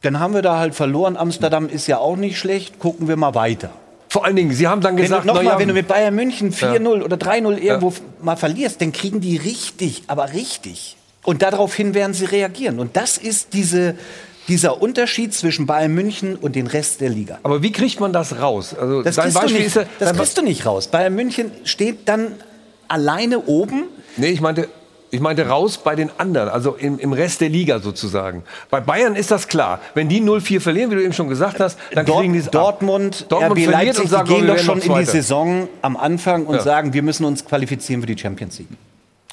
[0.02, 1.18] dann haben wir da halt verloren.
[1.18, 3.70] Amsterdam ist ja auch nicht schlecht, gucken wir mal weiter.
[4.16, 5.90] Vor allen Dingen, Sie haben dann gesagt, du, noch na mal, ja, wenn du mit
[5.90, 10.96] Bayern München 4-0 oder 3-0 irgendwo mal verlierst, dann kriegen die richtig, aber richtig.
[11.26, 12.80] Und daraufhin werden sie reagieren.
[12.80, 13.96] Und das ist diese,
[14.48, 17.40] dieser Unterschied zwischen Bayern München und den Rest der Liga.
[17.44, 18.74] aber wie kriegt man das raus?
[18.74, 20.88] Also Das, kriegst du, nicht, ist das kriegst du nicht raus.
[20.88, 22.36] Bayern München steht dann
[22.88, 23.84] alleine oben.
[24.16, 24.70] Nee, ich meinte,
[25.16, 28.44] ich meinte raus bei den anderen, also im, im Rest der Liga sozusagen.
[28.70, 29.80] Bei Bayern ist das klar.
[29.94, 32.48] Wenn die 0-4 verlieren, wie du eben schon gesagt hast, dann Dort, kriegen die es
[32.48, 32.52] ab.
[32.52, 35.06] Dortmund, Dortmund RB verliert Leipzig, und sagen, die oh, gehen wir doch schon in die.
[35.06, 36.62] Saison am Anfang und Ja.
[36.62, 38.68] sagen, wir müssen uns qualifizieren für die Champions League.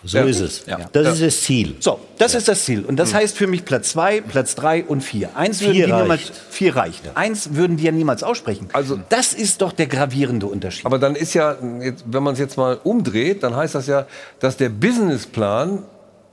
[0.04, 0.64] So ist es.
[0.92, 1.76] Das ist das Ziel.
[1.78, 2.84] So, das ist das Ziel.
[2.84, 5.30] Und das heißt für mich Platz zwei, Platz drei und vier.
[5.36, 6.02] Eins Vier würden die reicht.
[6.02, 7.02] niemals, vier reicht.
[7.14, 8.68] Eins würden die ja niemals aussprechen.
[8.72, 10.86] Also das ist doch der gravierende Unterschied.
[10.86, 14.06] Aber dann ist ja, wenn man es jetzt mal umdreht, dann heißt das ja,
[14.40, 15.84] dass der Businessplan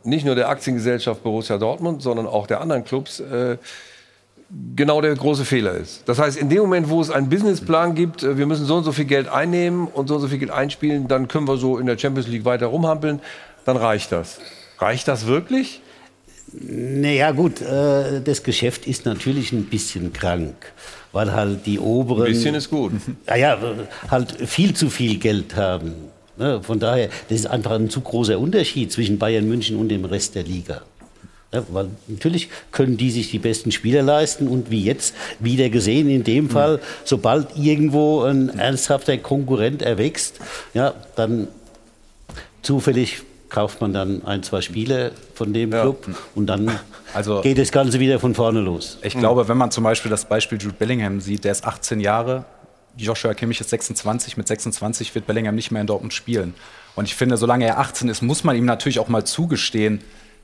[0.04, 3.58] nicht nur der Aktiengesellschaft Borussia Dortmund, sondern auch der anderen Clubs äh,
[4.76, 6.04] genau der große Fehler ist.
[6.08, 8.84] Das heißt, in dem Moment, wo es einen Businessplan gibt, äh, wir müssen so und
[8.84, 11.78] so viel Geld einnehmen und so und so viel Geld einspielen, dann können wir so
[11.78, 13.20] in der Champions League weiter rumhampeln,
[13.70, 14.40] dann reicht das.
[14.80, 15.82] Reicht das wirklich?
[16.52, 20.56] Naja gut, äh, das Geschäft ist natürlich ein bisschen krank,
[21.12, 22.26] weil halt die oberen...
[22.26, 22.94] Ein bisschen ist gut.
[23.28, 23.58] Naja,
[24.10, 25.94] halt viel zu viel Geld haben.
[26.38, 30.06] Ne, Von daher, das ist einfach ein zu großer Unterschied zwischen Bayern München und dem
[30.06, 30.82] Rest der Liga.
[31.54, 36.10] Ja, weil natürlich können die sich die besten Spieler leisten und wie jetzt wieder gesehen,
[36.10, 40.40] in dem Fall, sobald irgendwo ein ernsthafter Konkurrent erwächst,
[40.74, 41.48] ja, dann
[42.62, 46.72] zufällig kauft man dann ein, zwei Spieler von dem Club und dann
[47.14, 49.00] Also- geht das Ganze wieder von vorne los.
[49.02, 52.46] Ich glaube, wenn man zum Beispiel das Beispiel Jude Bellingham sieht, der ist 18 Jahre,
[52.96, 56.54] Joshua Kimmich ist 26, mit 26 wird Bellingham nicht mehr in Dortmund spielen.
[56.96, 60.02] Und ich finde, solange er 18 ist, muss man ihm natürlich auch mal zugestehen,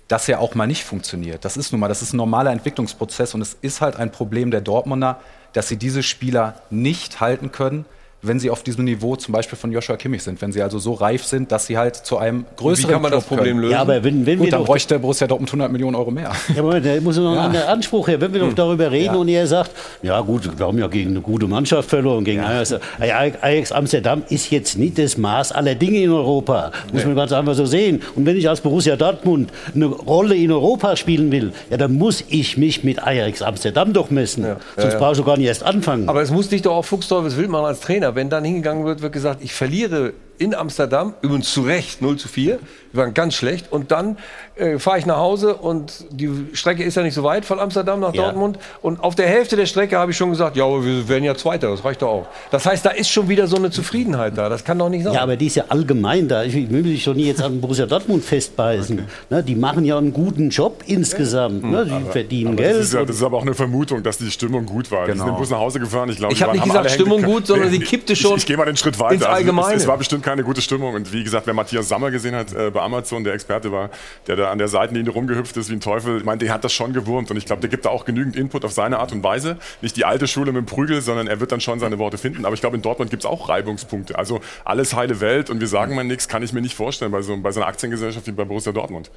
[0.07, 1.43] dass er auch mal nicht funktioniert.
[1.45, 4.51] Das ist nun mal, das ist ein normaler Entwicklungsprozess und es ist halt ein Problem
[4.51, 5.19] der Dortmunder,
[5.53, 7.85] dass sie diese Spieler nicht halten können,
[8.27, 10.93] wenn sie auf diesem Niveau zum Beispiel von Joshua Kimmich sind, wenn sie also so
[10.93, 13.61] reif sind, dass sie halt zu einem größeren Wie kann man das Club Problem können.
[13.61, 13.71] lösen?
[13.73, 16.31] Ja, aber wenn, wenn Gut, wir dann doch, bräuchte Borussia Dortmund 100 Millionen Euro mehr.
[16.55, 17.47] ja, Moment, da muss noch Ja.
[17.47, 18.19] ein Anspruch her.
[18.21, 18.55] Wenn wir doch Hm.
[18.55, 19.71] darüber reden und er sagt,
[20.01, 22.73] ja gut, wir haben ja gegen eine gute Mannschaft verloren, gegen Ajax.
[22.99, 26.71] Ajax Amsterdam ist jetzt nicht das Maß aller Dinge in Europa.
[26.93, 28.01] Muss man ganz einfach so sehen.
[28.15, 32.23] Und wenn ich als Borussia Dortmund eine Rolle in Europa spielen will, ja, dann muss
[32.29, 34.45] ich mich mit Ajax Amsterdam doch messen.
[34.77, 34.99] Sonst ja.
[34.99, 36.09] brauche ich doch gar nicht erst anfangen.
[36.09, 38.14] Aber es muss dich doch auch Fuchsteufelswild machen als Trainer.
[38.15, 42.27] Wenn dann hingegangen wird, wird gesagt, ich verliere in Amsterdam, übrigens zu Recht 0 zu
[42.29, 42.59] 4,
[42.93, 43.71] wir waren ganz schlecht.
[43.71, 44.17] Und dann
[44.55, 47.99] äh, fahre ich nach Hause und die Strecke ist ja nicht so weit von Amsterdam
[47.99, 48.23] nach Ja.
[48.23, 48.57] Dortmund.
[48.81, 51.35] Und auf der Hälfte der Strecke habe ich schon gesagt, ja, aber wir werden ja
[51.35, 52.27] Zweiter, das reicht doch auch.
[52.51, 54.47] Das heißt, da ist schon wieder so eine Zufriedenheit da.
[54.49, 55.13] Das kann doch nicht sein.
[55.13, 56.43] Ja, aber die ist ja allgemein da.
[56.43, 59.05] Ich will mich doch nie jetzt an Borussia Dortmund festbeißen.
[59.29, 61.63] Ne, die machen ja einen guten Job insgesamt.
[61.63, 62.75] Ne, die verdienen Aber Geld.
[62.77, 65.05] Das ist, ja, das ist aber auch eine Vermutung, dass die Stimmung gut war.
[65.05, 65.33] Die sind Genau.
[65.33, 66.09] im Bus nach Hause gefahren.
[66.09, 68.37] Ich, glaube, Ich die hab waren- nicht gesagt, Stimmung gut, sondern sie kippte schon Ich,
[68.43, 69.29] ich gehe mal den Schritt weiter.
[69.29, 70.93] Also es, es war bestimmt keine gute Stimmung.
[70.95, 73.89] Und wie gesagt, wer Matthias Sammer gesehen hat äh, bei Amazon, der Experte war,
[74.27, 76.73] der da an der Seitenlinie rumgehüpft ist wie ein Teufel, ich meine, der hat das
[76.73, 77.31] schon gewurmt.
[77.31, 79.57] Und ich glaube, der gibt da auch genügend Input auf seine Art und Weise.
[79.81, 82.45] Nicht die alte Schule mit dem Prügel, sondern er wird dann schon seine Worte finden.
[82.45, 84.17] Aber ich glaube, in Dortmund gibt es auch Reibungspunkte.
[84.17, 87.21] Also alles heile Welt und wir sagen mal nichts, kann ich mir nicht vorstellen bei
[87.21, 89.11] so, bei so einer Aktiengesellschaft wie bei Borussia Dortmund.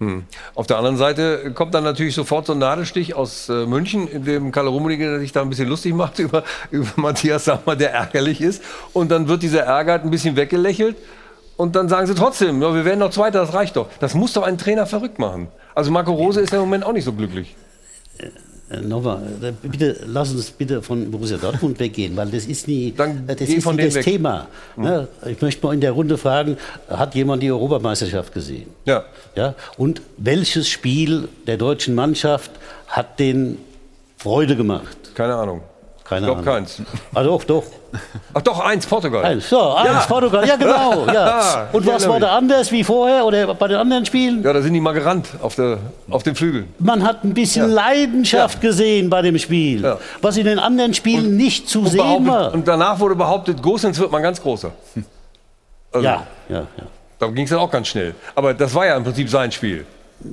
[0.00, 0.24] Hm.
[0.54, 4.24] Auf der anderen Seite kommt dann natürlich sofort so ein Nadelstich aus äh, München, in
[4.24, 8.40] dem Kalle Rummenigge sich da ein bisschen lustig macht über, über Matthias Sammer, der ärgerlich
[8.40, 8.62] ist.
[8.92, 10.96] Und dann wird dieser Ärger ein bisschen weggelächelt.
[11.56, 13.88] Und dann sagen sie trotzdem, ja, wir werden noch Zweiter, das reicht doch.
[14.00, 15.48] Das muss doch einen Trainer verrückt machen.
[15.74, 17.54] Also Marco Rose ist ja im Moment auch nicht so glücklich.
[18.18, 22.88] Äh, Nochmal, äh, bitte lass uns bitte von Borussia Dortmund weggehen, weil das ist nie,
[22.88, 24.04] äh, das, ist von nie das.
[24.04, 24.48] Thema.
[24.76, 25.06] Ne?
[25.26, 26.56] Ich möchte mal in der Runde fragen,
[26.88, 28.68] hat jemand die Europameisterschaft gesehen?
[28.84, 29.04] Ja.
[29.36, 29.54] Ja?
[29.76, 32.50] Und welches Spiel der deutschen Mannschaft
[32.88, 33.58] hat den
[34.16, 34.96] Freude gemacht?
[35.14, 35.60] Keine Ahnung.
[36.04, 36.82] Keine Ich glaube keins.
[37.14, 37.64] Ah, doch, doch.
[38.34, 39.24] Ach doch, eins, Portugal.
[39.24, 40.00] Eins, so, eins, Ja.
[40.06, 41.06] Portugal, ja genau.
[41.12, 41.68] Ja.
[41.72, 44.42] Und was war da anders wie vorher oder bei den anderen Spielen?
[44.42, 45.78] Ja, da sind die mal gerannt auf, der,
[46.10, 46.66] auf dem Flügel.
[46.78, 51.68] Man hat ein bisschen Leidenschaft gesehen bei dem Spiel, was in den anderen Spielen nicht
[51.68, 52.52] zu Und, sehen war.
[52.52, 54.72] und danach wurde behauptet, Gosens wird mal ganz großer.
[55.92, 56.66] Also, Ja, ja, ja.
[57.18, 58.14] Da ging es dann auch ganz schnell.
[58.34, 59.86] Aber das war ja im Prinzip sein Spiel.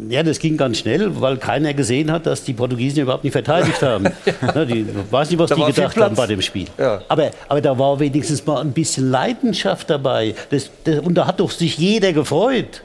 [0.09, 3.81] Ja, das ging ganz schnell, weil keiner gesehen hat, dass die Portugiesen überhaupt nicht verteidigt
[3.81, 4.05] haben.
[4.55, 6.67] Ne, die, ich weiß nicht, was Da die gedacht haben bei dem Spiel.
[6.77, 7.01] Ja.
[7.07, 10.33] Aber, aber da war wenigstens mal ein bisschen Leidenschaft dabei.
[10.49, 12.81] Das, das, und da hat doch sich jeder gefreut.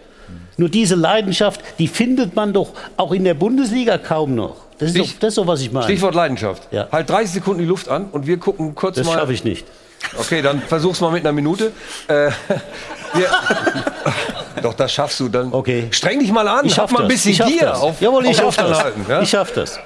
[0.56, 4.56] Nur diese Leidenschaft, die findet man doch auch in der Bundesliga kaum noch.
[4.78, 5.84] Das ist, doch, das ist doch, was ich meine.
[5.84, 6.68] Stichwort Leidenschaft.
[6.70, 6.88] Ja.
[6.92, 9.14] Halt 30 Sekunden die Luft an und wir gucken kurz Das mal.
[9.14, 9.64] schaffe ich nicht.
[10.18, 11.72] Okay, dann versuch's mal mit einer Minute.
[12.08, 12.30] Äh,
[13.14, 13.28] wir,
[14.62, 15.28] doch, das schaffst du.
[15.28, 15.88] Dann okay.
[15.90, 16.66] streng dich mal an.
[16.66, 17.14] Ich schaff mal ein das.
[17.14, 17.80] bisschen schaff Gier das.
[17.80, 18.82] auf, Jawohl, ich auf schaff das.
[18.82, 19.20] Halten, ja?
[19.22, 19.78] Ich schaff das.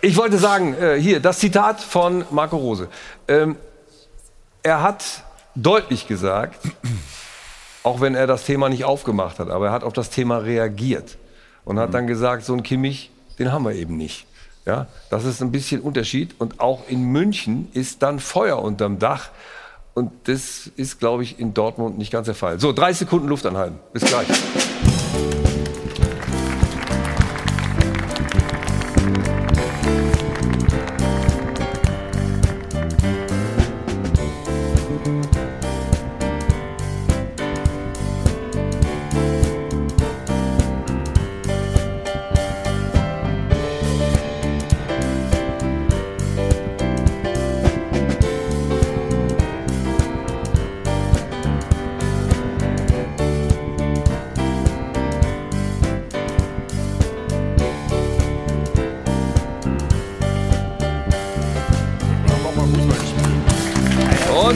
[0.00, 2.88] Ich wollte sagen, äh, hier, das Zitat von Marco Rose.
[3.26, 3.56] Ähm,
[4.62, 5.04] er hat
[5.54, 6.60] deutlich gesagt,
[7.82, 11.16] auch wenn er das Thema nicht aufgemacht hat, aber er hat auf das Thema reagiert
[11.64, 14.26] und hat dann gesagt, so ein Kimmich, den haben wir eben nicht.
[14.66, 16.34] Ja, das ist ein bisschen Unterschied.
[16.38, 19.30] Und auch in München ist dann Feuer unterm Dach.
[19.98, 22.60] Und das ist, glaube ich, in Dortmund nicht ganz der Fall.
[22.60, 23.80] So, drei Sekunden Luft anhalten.
[23.92, 24.28] Bis gleich.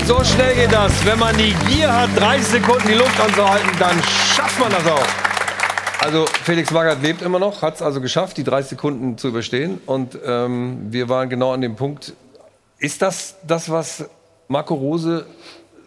[0.06, 1.06] So schnell geht das.
[1.06, 5.06] Wenn man die Gier hat, 30 Sekunden die Luft anzuhalten, dann schafft man das auch.
[6.00, 9.80] Also Felix Magath lebt immer noch, hat es also geschafft, die 30 Sekunden zu überstehen.
[9.86, 12.14] Und ähm, wir waren genau an dem Punkt.
[12.78, 14.04] Ist das das, was
[14.48, 15.24] Marco Rose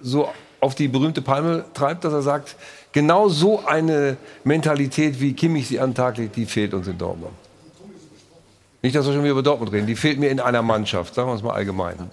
[0.01, 0.29] so
[0.61, 2.55] auf die berühmte Palme treibt, dass er sagt,
[2.93, 4.15] genau so eine
[4.45, 7.33] Mentalität, wie Kimmich sie an Tag legt, die fehlt uns in Dortmund?
[8.81, 9.87] Nicht, dass wir schon wieder über Dortmund reden.
[9.87, 12.09] Die fehlt mir in einer Mannschaft, sagen wir es mal allgemein.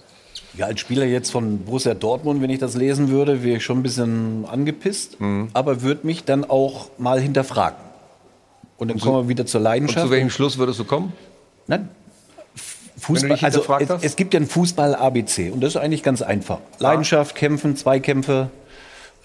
[0.55, 3.79] Ja, als Spieler jetzt von Borussia Dortmund, wenn ich das lesen würde, wäre ich schon
[3.79, 5.49] ein bisschen angepisst, Mhm.
[5.53, 7.77] aber würde mich dann auch mal hinterfragen.
[8.77, 10.05] Und dann kommen wir wieder zur Und Leidenschaft.
[10.05, 11.13] zu welchem Schluss würdest du kommen?
[11.67, 11.89] Nein,
[12.99, 16.59] Fußball, also es, es gibt ja ein Fußball ABC und das ist eigentlich ganz einfach.
[16.79, 18.49] Leidenschaft, Kämpfen, Zweikämpfe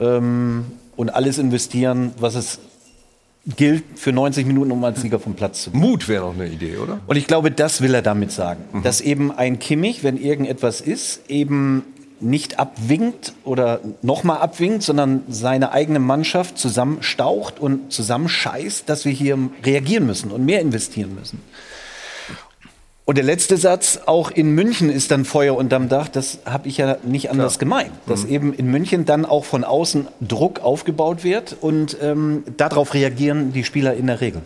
[0.00, 0.64] ähm,
[0.96, 2.58] und alles investieren, was es
[3.56, 5.80] gilt für 90 Minuten, um als Sieger vom Platz zu gehen.
[5.80, 6.96] Mut wäre noch eine Idee, oder?
[6.96, 7.00] Mhm.
[7.06, 8.82] Und ich glaube, das will er damit sagen.
[8.82, 11.84] Dass eben ein Kimmich, wenn irgendetwas ist, eben
[12.20, 19.38] nicht abwinkt oder nochmal abwinkt, sondern seine eigene Mannschaft zusammenstaucht und zusammenscheißt, dass wir hier
[19.64, 21.40] reagieren müssen und mehr investieren müssen.
[23.08, 26.76] Und der letzte Satz, auch in München ist dann Feuer unterm Dach, das habe ich
[26.76, 27.60] ja nicht anders Klar.
[27.60, 27.92] gemeint.
[28.04, 28.30] Dass mhm.
[28.30, 33.64] eben in München dann auch von außen Druck aufgebaut wird und ähm, darauf reagieren die
[33.64, 34.42] Spieler in der Regel.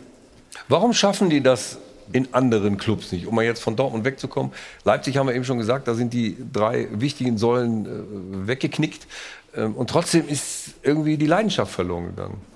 [0.68, 1.78] Warum schaffen die das
[2.12, 3.26] in anderen Clubs nicht.
[3.26, 4.52] Um mal jetzt von Dortmund wegzukommen.
[4.84, 9.08] Leipzig haben wir eben schon gesagt, da sind die drei wichtigen Säulen äh, weggeknickt.
[9.56, 12.51] Ähm, und trotzdem ist irgendwie die Leidenschaft verloren gegangen.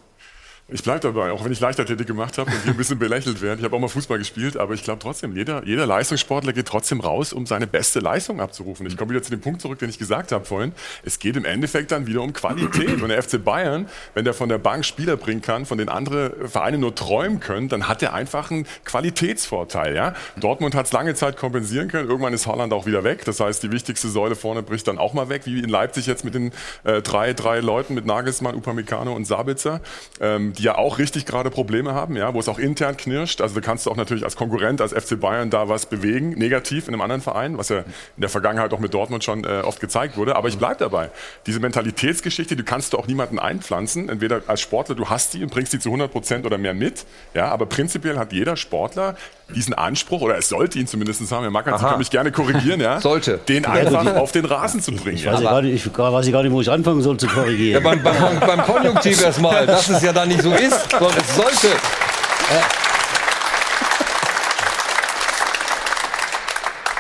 [0.69, 3.61] Ich bleibe dabei, auch wenn ich Leichtathletik gemacht habe und hier ein bisschen belächelt werde.
[3.61, 6.99] Ich habe auch mal Fußball gespielt, aber ich glaube trotzdem, jeder, jeder Leistungssportler geht trotzdem
[6.99, 8.85] raus, um seine beste Leistung abzurufen.
[8.89, 10.73] Ich komme wieder zu dem Punkt zurück, den ich gesagt habe vorhin.
[11.05, 13.01] Es geht im Endeffekt dann wieder um Qualität.
[13.01, 16.49] Und der FC Bayern, wenn der von der Bank Spieler bringen kann, von denen andere
[16.49, 19.95] Vereine nur träumen können, dann hat er einfach einen Qualitätsvorteil.
[19.95, 20.15] Ja?
[20.35, 22.09] Dortmund hat es lange Zeit kompensieren können.
[22.09, 23.25] Irgendwann ist Holland auch wieder weg.
[23.25, 26.25] Das heißt, die wichtigste Säule vorne bricht dann auch mal weg, wie in Leipzig jetzt
[26.25, 26.51] mit den
[26.83, 29.81] äh, drei, drei Leuten, mit Nagelsmann, Upamecano und Sabitzer.
[30.21, 33.41] Ähm, die ja auch richtig gerade Probleme haben, ja, wo es auch intern knirscht.
[33.41, 36.89] Also da kannst du auch natürlich als Konkurrent, als FC Bayern da was bewegen, negativ
[36.89, 37.85] in einem anderen Verein, was ja in
[38.21, 40.37] der Vergangenheit auch mit Dortmund schon äh, oft gezeigt wurde.
[40.37, 41.11] Aber ich bleibe dabei.
[41.47, 44.09] Diese Mentalitätsgeschichte, die kannst du auch niemanden einpflanzen.
[44.09, 47.05] Entweder als Sportler, du hast die und bringst die zu 100 Prozent oder mehr mit.
[47.35, 49.17] Ja, aber prinzipiell hat jeder Sportler
[49.55, 52.81] diesen Anspruch, oder es sollte ihn zumindest haben, Herr Mackert, Sie können mich gerne korrigieren,
[52.81, 53.39] ja, sollte.
[53.49, 55.17] den einfach auf den Rasen zu bringen.
[55.17, 55.51] Ich weiß, ja.
[55.51, 57.83] gar nicht, ich weiß gar nicht, wo ich anfangen soll zu korrigieren.
[57.83, 61.37] Ja, beim, beim, beim Konjunktiv erstmal, dass es ja da nicht so ist, sondern es
[61.37, 61.69] sollte.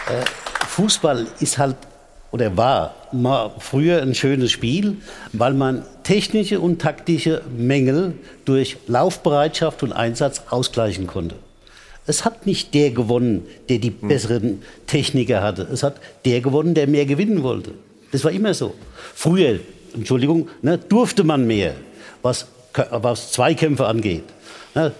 [0.09, 0.25] Äh,
[0.69, 1.77] Fußball ist halt
[2.31, 4.99] oder war mal früher ein schönes Spiel,
[5.33, 8.15] weil man technische und taktische Mängel
[8.45, 11.37] durch Laufbereitschaft und Einsatz ausgleichen konnte.
[12.07, 14.09] Es hat nicht der gewonnen, der die hm.
[14.09, 15.69] besseren Techniker hatte.
[15.73, 17.73] Es hat der gewonnen, der mehr gewinnen wollte.
[18.13, 18.75] Das war immer so.
[19.15, 19.59] Früher,
[19.95, 21.75] Entschuldigung, ne, durfte man mehr,
[22.23, 22.47] was,
[22.91, 24.25] was Zweikämpfe angeht.
[24.75, 24.93] Ne,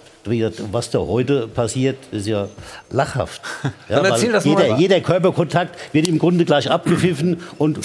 [0.71, 2.49] was da heute passiert, ist ja
[2.89, 3.41] lachhaft.
[3.89, 7.79] Ja, jeder, jeder Körperkontakt wird im Grunde gleich abgepfiffen und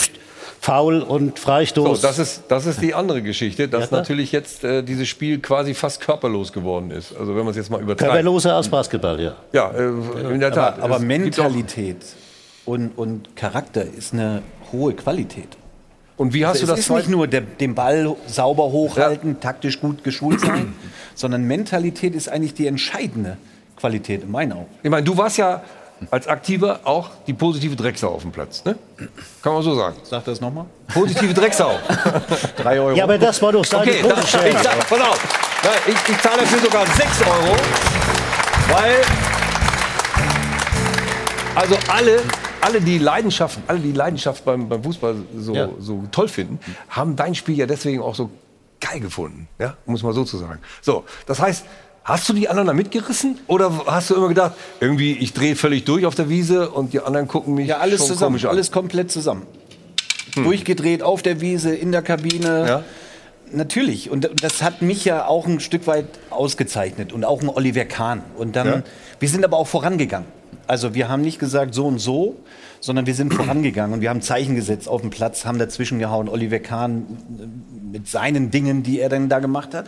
[0.63, 2.01] Foul und Freistoß.
[2.01, 5.41] So, das ist, das ist die andere Geschichte, dass ja, natürlich jetzt äh, dieses Spiel
[5.41, 7.17] quasi fast körperlos geworden ist.
[7.19, 8.13] Also wenn man es jetzt mal übertreibt.
[8.13, 9.35] Körperloser als Basketball, ja.
[9.53, 10.79] Ja, äh, in der Tat.
[10.79, 11.97] Aber, aber Mentalität
[12.65, 15.49] und, und Charakter ist eine hohe Qualität.
[16.17, 16.79] Und wie hast also du das?
[16.79, 19.41] Es ist nicht nur der, den Ball sauber hochhalten, ja.
[19.41, 20.75] taktisch gut geschult sein,
[21.17, 23.37] sondern Mentalität ist eigentlich die entscheidende
[23.75, 24.69] Qualität in meinen Augen.
[24.85, 25.65] Ich meine, du warst ja
[26.11, 28.65] als Aktiver auch die positive Drecksau auf dem Platz.
[28.65, 28.77] Ne?
[29.43, 29.97] Kann man so sagen.
[30.03, 30.67] Sag das nochmal.
[30.93, 31.79] Positive Drecksau.
[32.57, 32.97] Drei Euro.
[32.97, 35.21] Ja, aber das war doch seine okay, das, ich, Pass auf.
[35.87, 37.57] Ich, ich zahle dafür sogar 6 Euro,
[38.69, 39.03] weil
[41.55, 42.21] also alle,
[42.61, 45.69] alle die Leidenschaft, alle die Leidenschaft beim, beim Fußball so, ja.
[45.79, 46.59] so toll finden,
[46.89, 48.31] haben dein Spiel ja deswegen auch so
[48.81, 50.61] geil gefunden, ja, um es mal so zu sagen.
[50.81, 51.65] So, das heißt,
[52.05, 53.39] Hast du die anderen da mitgerissen?
[53.47, 57.01] Oder hast du immer gedacht, irgendwie, ich drehe völlig durch auf der Wiese und die
[57.01, 58.51] anderen gucken mich Ja, alles schon zusammen, komisch an.
[58.51, 59.47] alles komplett zusammen.
[60.35, 60.45] Hm.
[60.45, 62.67] Durchgedreht auf der Wiese, in der Kabine.
[62.67, 62.85] Ja.
[63.53, 64.11] Natürlich.
[64.11, 67.13] Und das hat mich ja auch ein Stück weit ausgezeichnet.
[67.13, 68.23] Und auch ein Oliver Kahn.
[68.37, 68.83] Und dann, ja.
[69.21, 70.27] wir sind aber auch vorangegangen.
[70.67, 72.37] Also wir haben nicht gesagt so und so,
[72.81, 76.29] sondern wir sind vorangegangen und wir haben Zeichen gesetzt auf dem Platz, haben dazwischen gehauen.
[76.29, 77.07] Oliver Kahn
[77.93, 79.87] mit seinen Dingen, die er dann da gemacht hat.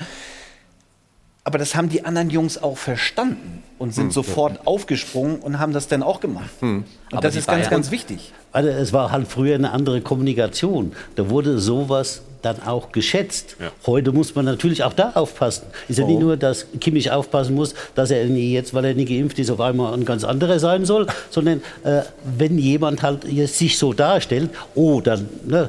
[1.47, 5.75] Aber das haben die anderen Jungs auch verstanden und sind hm, sofort aufgesprungen und haben
[5.75, 6.51] das dann auch gemacht.
[6.61, 6.85] Hm.
[7.13, 8.33] Und das ist ganz, ganz wichtig.
[8.51, 10.93] Also es war halt früher eine andere Kommunikation.
[11.17, 13.57] Da wurde sowas dann auch geschätzt.
[13.61, 13.71] Ja.
[13.87, 15.65] Heute muss man natürlich auch da aufpassen.
[15.89, 16.09] Ist ja oh.
[16.09, 19.61] nicht nur, dass Kimmich aufpassen muss, dass er jetzt, weil er nicht geimpft ist, auf
[19.61, 22.03] einmal ein ganz anderer sein soll, sondern äh,
[22.39, 25.69] wenn jemand halt sich so darstellt, oh, dann ne,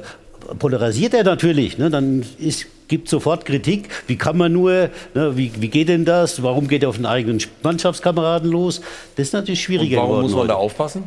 [0.59, 1.77] polarisiert er natürlich.
[1.77, 3.89] Ne, dann ist gibt sofort Kritik.
[4.07, 6.43] Wie kann man nur, ne, wie, wie geht denn das?
[6.43, 8.81] Warum geht er auf den eigenen Mannschaftskameraden los?
[9.15, 10.47] Das ist natürlich schwieriger Und warum muss man heute.
[10.49, 11.03] da aufpassen?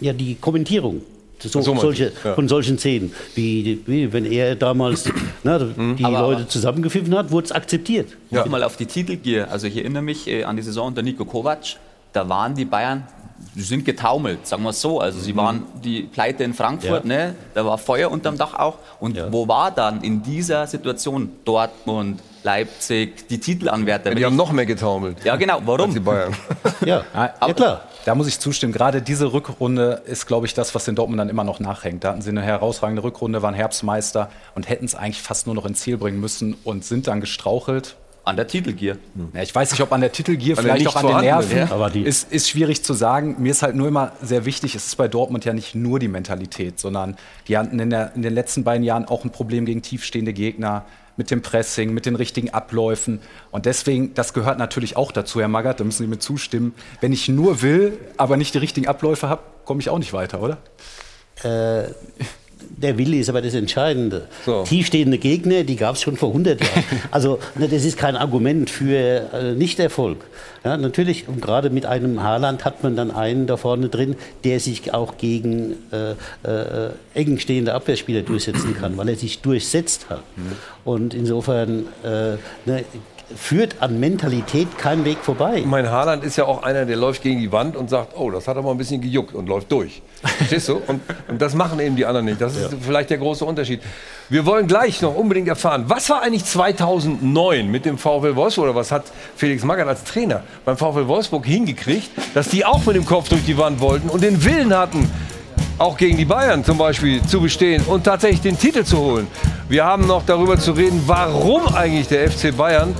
[0.00, 1.02] Ja, die Kommentierung.
[1.38, 2.34] So, so solche, ja.
[2.34, 3.12] Von solchen Szenen.
[3.34, 5.06] Wie, wie wenn er damals
[5.42, 5.96] ne, mhm.
[5.96, 8.16] die aber, Leute zusammengepfiffen hat, wurde es akzeptiert.
[8.30, 8.46] Ja.
[8.46, 9.50] Mal auf die Titelgier.
[9.50, 11.76] Also ich erinnere mich äh, an die Saison unter Nico Kovac.
[12.12, 13.08] Da waren die Bayern
[13.54, 15.00] sie sind getaumelt, sagen wir es so.
[15.00, 15.36] Also sie mhm.
[15.36, 17.08] waren die Pleite in Frankfurt, ja.
[17.08, 17.34] ne?
[17.54, 18.78] da war Feuer unterm Dach auch.
[19.00, 19.32] Und ja.
[19.32, 24.10] wo war dann in dieser Situation Dortmund, Leipzig, die Titelanwärter?
[24.10, 25.24] Ja, die haben noch mehr getaumelt.
[25.24, 25.60] Ja, genau.
[25.64, 25.92] Warum?
[25.92, 26.34] die Bayern.
[26.84, 27.04] ja.
[27.14, 27.82] ja, klar.
[28.04, 28.72] Da muss ich zustimmen.
[28.72, 32.02] Gerade diese Rückrunde ist, glaube ich, das, was den Dortmund dann immer noch nachhängt.
[32.02, 35.66] Da hatten sie eine herausragende Rückrunde, waren Herbstmeister und hätten es eigentlich fast nur noch
[35.66, 38.98] ins Ziel bringen müssen und sind dann gestrauchelt An der Titelgier.
[39.34, 41.56] Ja, ich weiß nicht, ob an der Titelgier, An vielleicht auch an den Nerven.
[41.58, 41.70] ja.
[41.72, 43.36] Aber die ist, ist schwierig zu sagen.
[43.38, 46.06] Mir ist halt nur immer sehr wichtig, es ist bei Dortmund ja nicht nur die
[46.08, 47.16] Mentalität, sondern
[47.48, 50.84] die hatten in, der, in den letzten beiden Jahren auch ein Problem gegen tiefstehende Gegner
[51.16, 53.20] mit dem Pressing, mit den richtigen Abläufen.
[53.50, 56.74] Und deswegen, das gehört natürlich auch dazu, Herr Magath, da müssen Sie mir zustimmen.
[57.00, 60.40] Wenn ich nur will, aber nicht die richtigen Abläufe habe, komme ich auch nicht weiter,
[60.40, 60.58] oder?
[61.42, 61.90] Äh,
[62.76, 64.26] der Wille ist aber das Entscheidende.
[64.64, 66.72] Tiefstehende Gegner, die gab es schon vor 100 Jahren.
[67.10, 70.24] Also ne, das ist kein Argument für äh, Nichterfolg.
[70.64, 74.60] Ja, natürlich, und gerade mit einem Haaland hat man dann einen da vorne drin, der
[74.60, 76.12] sich auch gegen äh,
[76.48, 80.22] äh, eng stehende Abwehrspieler durchsetzen kann, weil er sich durchsetzt hat.
[80.84, 82.36] Und insofern äh,
[82.66, 82.84] ne,
[83.36, 85.62] führt an Mentalität kein Weg vorbei.
[85.64, 88.48] Mein Haaland ist ja auch einer, der läuft gegen die Wand und sagt, oh, das
[88.48, 90.02] hat aber ein bisschen gejuckt und läuft durch.
[90.22, 90.80] Verstehst du?
[90.86, 92.40] Und, und das machen eben die anderen nicht.
[92.40, 93.80] Das ist vielleicht der große Unterschied.
[94.28, 98.74] Wir wollen gleich noch unbedingt erfahren, was war eigentlich 2009 mit dem VfL Wolfsburg oder
[98.74, 99.04] was hat
[99.36, 103.44] Felix Magath als Trainer beim VfL Wolfsburg hingekriegt, dass die auch mit dem Kopf durch
[103.44, 105.10] die Wand wollten und den Willen hatten,
[105.82, 109.26] auch gegen die Bayern zum Beispiel zu bestehen und tatsächlich den Titel zu holen.
[109.68, 112.94] Wir haben noch darüber zu reden, warum eigentlich der FC Bayern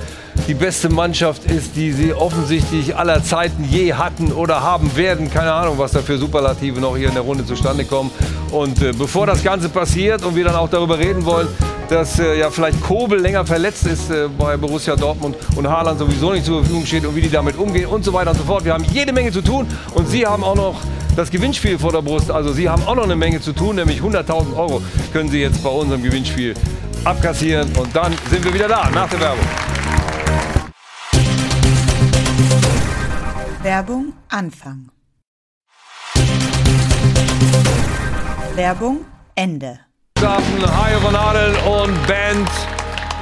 [0.47, 5.31] die beste Mannschaft ist, die sie offensichtlich aller Zeiten je hatten oder haben werden.
[5.31, 8.11] Keine Ahnung, was da für Superlative noch hier in der Runde zustande kommen.
[8.51, 11.47] Und äh, bevor das Ganze passiert und wir dann auch darüber reden wollen,
[11.89, 16.31] dass äh, ja vielleicht Kobel länger verletzt ist äh, bei Borussia Dortmund und Haaland sowieso
[16.31, 18.65] nicht zur Verfügung steht und wie die damit umgehen und so weiter und so fort.
[18.65, 20.81] Wir haben jede Menge zu tun und Sie haben auch noch
[21.15, 22.31] das Gewinnspiel vor der Brust.
[22.31, 24.81] Also Sie haben auch noch eine Menge zu tun, nämlich 100.000 Euro
[25.11, 26.53] können Sie jetzt bei unserem Gewinnspiel
[27.03, 27.71] abkassieren.
[27.77, 29.82] Und dann sind wir wieder da nach der Werbung.
[33.63, 34.89] Werbung Anfang.
[38.55, 39.79] Werbung Ende.
[40.19, 42.49] Hi von Adel und Band.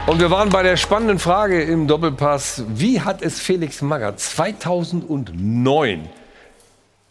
[0.08, 2.64] Und wir waren bei der spannenden Frage im Doppelpass.
[2.70, 6.10] Wie hat es Felix Magath 2009,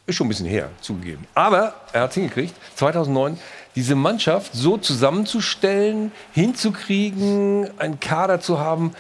[0.07, 3.39] ist schon ein bisschen her, zugegeben, aber er hat es hingekriegt, 2009
[3.77, 8.93] diese Mannschaft so zusammenzustellen, hinzukriegen, einen Kader zu haben,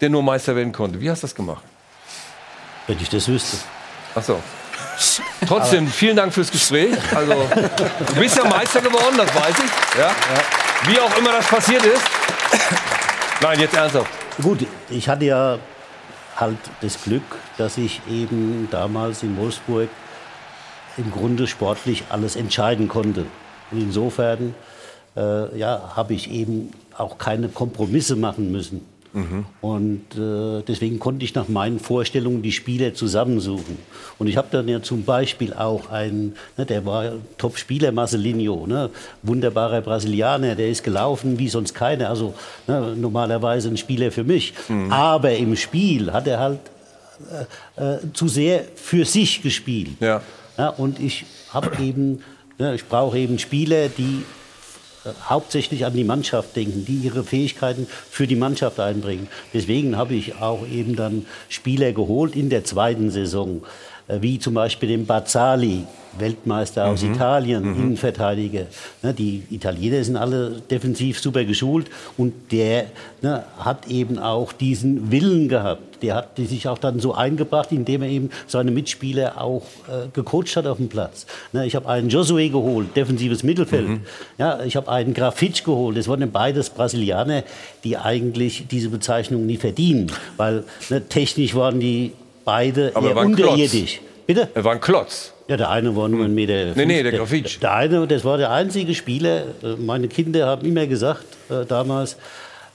[0.00, 1.00] der nur Meister werden konnte.
[1.00, 1.62] Wie hast du das gemacht?
[2.88, 3.58] Wenn ich das wüsste.
[4.16, 4.42] Ach so.
[5.46, 6.94] Trotzdem, vielen Dank fürs Gespräch.
[7.14, 9.98] Also, du bist ja Meister geworden, das weiß ich.
[9.98, 10.10] Ja?
[10.86, 12.02] Wie auch immer das passiert ist.
[13.42, 14.10] Nein, jetzt ernsthaft.
[14.42, 15.58] Gut, ich hatte ja
[16.36, 17.22] halt das Glück,
[17.58, 19.88] dass ich eben damals in Wolfsburg
[20.96, 23.26] im Grunde sportlich alles entscheiden konnte.
[23.70, 24.54] Und insofern
[25.16, 28.86] äh, ja, habe ich eben auch keine Kompromisse machen müssen.
[29.60, 33.78] Und äh, deswegen konnte ich nach meinen Vorstellungen die Spieler zusammensuchen.
[34.18, 38.90] Und ich habe dann ja zum Beispiel auch einen, ne, der war Top-Spieler, Marcelinho, ne,
[39.22, 42.34] wunderbarer Brasilianer, der ist gelaufen wie sonst keiner, also
[42.66, 44.52] ne, normalerweise ein Spieler für mich.
[44.90, 46.60] Aber im Spiel hat er halt
[47.78, 49.96] äh, äh, zu sehr für sich gespielt.
[50.00, 50.20] Ja.
[50.58, 52.22] Ja, und ich habe eben,
[52.58, 54.24] ne, ich brauche eben Spieler, die
[55.28, 59.28] hauptsächlich an die Mannschaft denken, die ihre Fähigkeiten für die Mannschaft einbringen.
[59.54, 64.54] Deswegen habe ich auch eben dann Spieler geholt in der zweiten Saison, äh, wie zum
[64.54, 65.84] Beispiel den Bazzali,
[66.18, 67.12] Weltmeister aus Mhm.
[67.12, 67.82] Italien, Mhm.
[67.82, 68.66] Innenverteidiger.
[69.02, 72.86] Ne, die Italiener sind alle defensiv super geschult und der
[73.20, 76.02] ne, hat eben auch diesen Willen gehabt.
[76.02, 80.56] Der hat sich auch dann so eingebracht, indem er eben seine Mitspieler auch äh, gecoacht
[80.56, 81.26] hat auf dem Platz.
[81.52, 83.88] Ne, ich habe einen Josué geholt, defensives Mittelfeld.
[83.88, 84.00] Mhm.
[84.38, 85.98] Ja, ich habe einen Grafitsch geholt.
[85.98, 87.42] Das waren beides Brasilianer,
[87.84, 92.12] die eigentlich diese Bezeichnung nie verdienen, weil ne, technisch waren die
[92.46, 94.00] beide Aber er unterirdisch.
[94.26, 94.48] Bitte?
[94.54, 95.32] Er war ein Klotz.
[95.48, 96.72] Ja, der eine war nur ein Meter.
[96.74, 97.12] Nee, nee, der.
[97.12, 97.58] Grafitsch.
[97.62, 99.42] Der eine, das war der einzige Spieler.
[99.62, 102.16] äh, Meine Kinder haben immer gesagt äh, damals,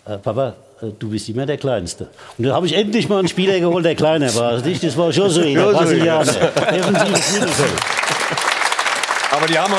[0.06, 2.08] äh, Papa, äh, du bist immer der Kleinste.
[2.38, 4.52] Und dann habe ich endlich mal einen Spieler geholt, der kleiner war.
[4.52, 5.72] Also nicht, das war Josué, der.
[5.72, 6.32] Brasilianer.
[6.32, 7.72] Defensives Mittelfeld.
[9.32, 9.74] Aber die, haben,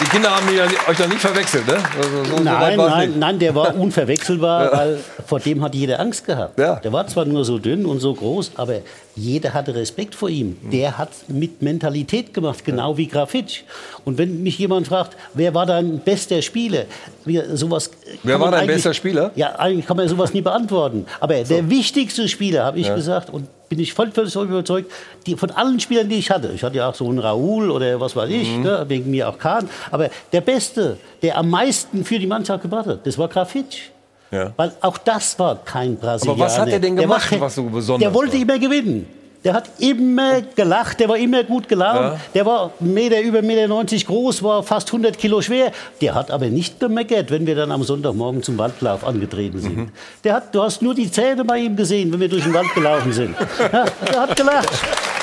[0.00, 1.76] die Kinder haben ja euch doch nicht verwechselt, ne?
[2.00, 3.18] So, so Nein, nein, nicht.
[3.18, 4.78] nein, der war unverwechselbar, Ja.
[4.78, 6.58] weil vor dem hat jeder Angst gehabt.
[6.58, 8.76] Der war zwar nur so dünn und so groß, aber
[9.16, 10.56] jeder hatte Respekt vor ihm.
[10.62, 10.70] Mhm.
[10.70, 13.62] Der hat mit Mentalität gemacht, genau wie Grafitsch.
[14.04, 16.84] Und wenn mich jemand fragt, wer war dein bester Spieler?
[17.24, 17.90] Wir, sowas
[18.22, 19.32] Wer war dein bester Spieler?
[19.34, 21.06] Ja, eigentlich kann man sowas nie beantworten.
[21.20, 22.94] Aber der wichtigste Spieler, habe ich Ja.
[22.94, 24.90] gesagt, und bin ich voll, überzeugt,
[25.26, 28.00] die, von allen Spielern, die ich hatte, ich hatte ja auch so einen Raoul oder
[28.00, 28.62] was weiß ich, Mhm.
[28.62, 32.86] ne, wegen mir auch Kahn, aber der Beste, der am meisten für die Mannschaft gebracht
[32.86, 33.90] hat, das war Grafitsch.
[34.30, 34.52] Ja.
[34.56, 36.36] Weil auch das war kein Brasilianer.
[36.38, 39.06] Aber was hat er denn Der war gemacht, was so besonders Der wollte immer gewinnen.
[39.48, 42.00] Der hat immer gelacht, der war immer gut gelaunt.
[42.00, 42.20] Ja.
[42.34, 45.72] Der war Meter über Meter 90 groß, war fast 100 Kilo schwer.
[46.02, 49.76] Der hat aber nicht gemeckert, wenn wir dann am Sonntagmorgen zum Waldlauf angetreten sind.
[49.78, 49.88] Mhm.
[50.22, 52.74] Der hat, du hast nur die Zähne bei ihm gesehen, wenn wir durch den Wald
[52.74, 53.34] gelaufen sind.
[53.72, 54.68] Ja, der hat gelacht.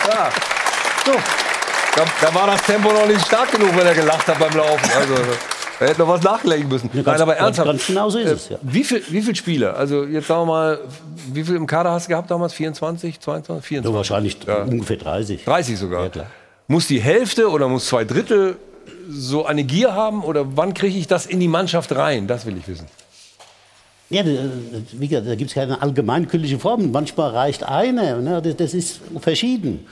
[0.07, 0.29] Ja.
[1.95, 4.89] Da, da war das Tempo noch nicht stark genug, wenn er gelacht hat beim Laufen.
[4.97, 5.13] Also,
[5.79, 6.89] er hätte noch was nachlegen müssen.
[6.91, 7.67] ganz- Nein, aber ernsthaft.
[7.67, 8.57] ganz genau so ist äh, es, ja.
[8.61, 9.75] Wie viel, wie viele Spieler?
[9.75, 10.79] Also jetzt sagen wir mal,
[11.33, 12.53] wie viel im Kader hast du gehabt damals?
[12.53, 13.91] 24, 22, 24?
[13.91, 14.37] Ja, wahrscheinlich
[14.71, 15.43] ungefähr 30.
[15.43, 16.09] 30 sogar.
[16.67, 18.57] Muss die Hälfte oder muss zwei Drittel
[19.09, 20.23] so eine Gier haben?
[20.23, 22.27] Oder wann kriege ich das in die Mannschaft rein?
[22.27, 22.87] Das will ich wissen.
[24.09, 24.29] Ja, da-
[24.93, 26.91] wie gesagt, da gibt es keine allgemeingültige Form.
[26.91, 28.21] Manchmal reicht eine.
[28.21, 28.41] Ne?
[28.41, 29.85] Das, das ist verschieden.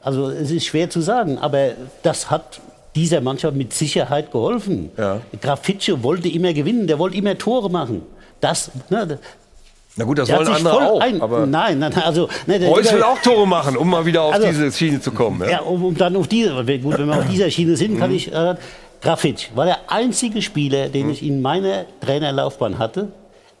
[0.00, 1.70] Also es ist schwer zu sagen, aber
[2.04, 2.60] das hat
[2.96, 4.90] dieser Mannschaft mit Sicherheit geholfen.
[4.96, 5.20] Ja.
[5.40, 8.02] Graf Fitsche wollte immer gewinnen, der wollte immer Tore machen.
[8.40, 9.18] Das, ne,
[9.96, 11.00] Na gut, das der wollen andere auch.
[11.00, 14.22] ein- aber nein, nein, also, ne, der- Reus will auch Tore machen, um mal wieder
[14.22, 15.40] auf Also- diese Schiene zu kommen.
[15.42, 15.50] Ja?
[15.50, 18.16] Ja, um, um dann auf diese, gut, wenn wir auf dieser Schiene sind, kann Mhm.
[18.16, 18.54] ich, äh,
[19.00, 23.08] Grafitsch war der einzige Spieler, den ich in meiner Trainerlaufbahn hatte,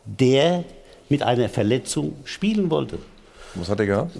[0.04, 0.64] der
[1.08, 2.98] mit einer Verletzung spielen wollte.
[3.54, 4.12] Was hat er gehabt?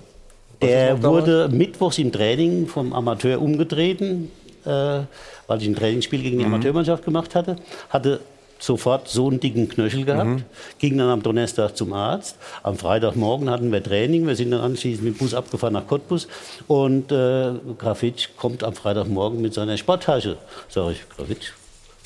[0.63, 1.27] Der noch damals?
[1.27, 4.31] wurde mittwochs im Training vom Amateur umgetreten,
[4.67, 5.01] äh,
[5.47, 6.55] weil ich ein Trainingsspiel gegen die Mhm.
[6.55, 7.57] Amateurmannschaft gemacht hatte.
[7.91, 8.21] Hatte
[8.59, 10.43] sofort so einen dicken Knöchel gehabt, Mhm.
[10.79, 12.37] ging dann am Donnerstag zum Arzt.
[12.63, 16.27] Am Freitagmorgen hatten wir Training, wir sind dann anschließend mit dem Bus abgefahren nach Cottbus
[16.67, 20.39] und äh, Grafitsch kommt am Freitagmorgen mit seiner Sporttasche.
[20.71, 21.51] Sag ich, Grafitsch,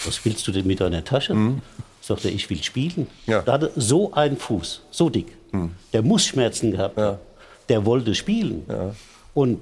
[0.04, 1.36] was willst du denn mit deiner Tasche?
[2.02, 3.06] Sagt er, ich will spielen.
[3.26, 3.42] Ja.
[3.42, 5.28] Der hatte so einen Fuß, so dick.
[5.92, 7.18] Der muss Schmerzen gehabt haben.
[7.68, 8.64] Der wollte spielen.
[9.34, 9.60] Und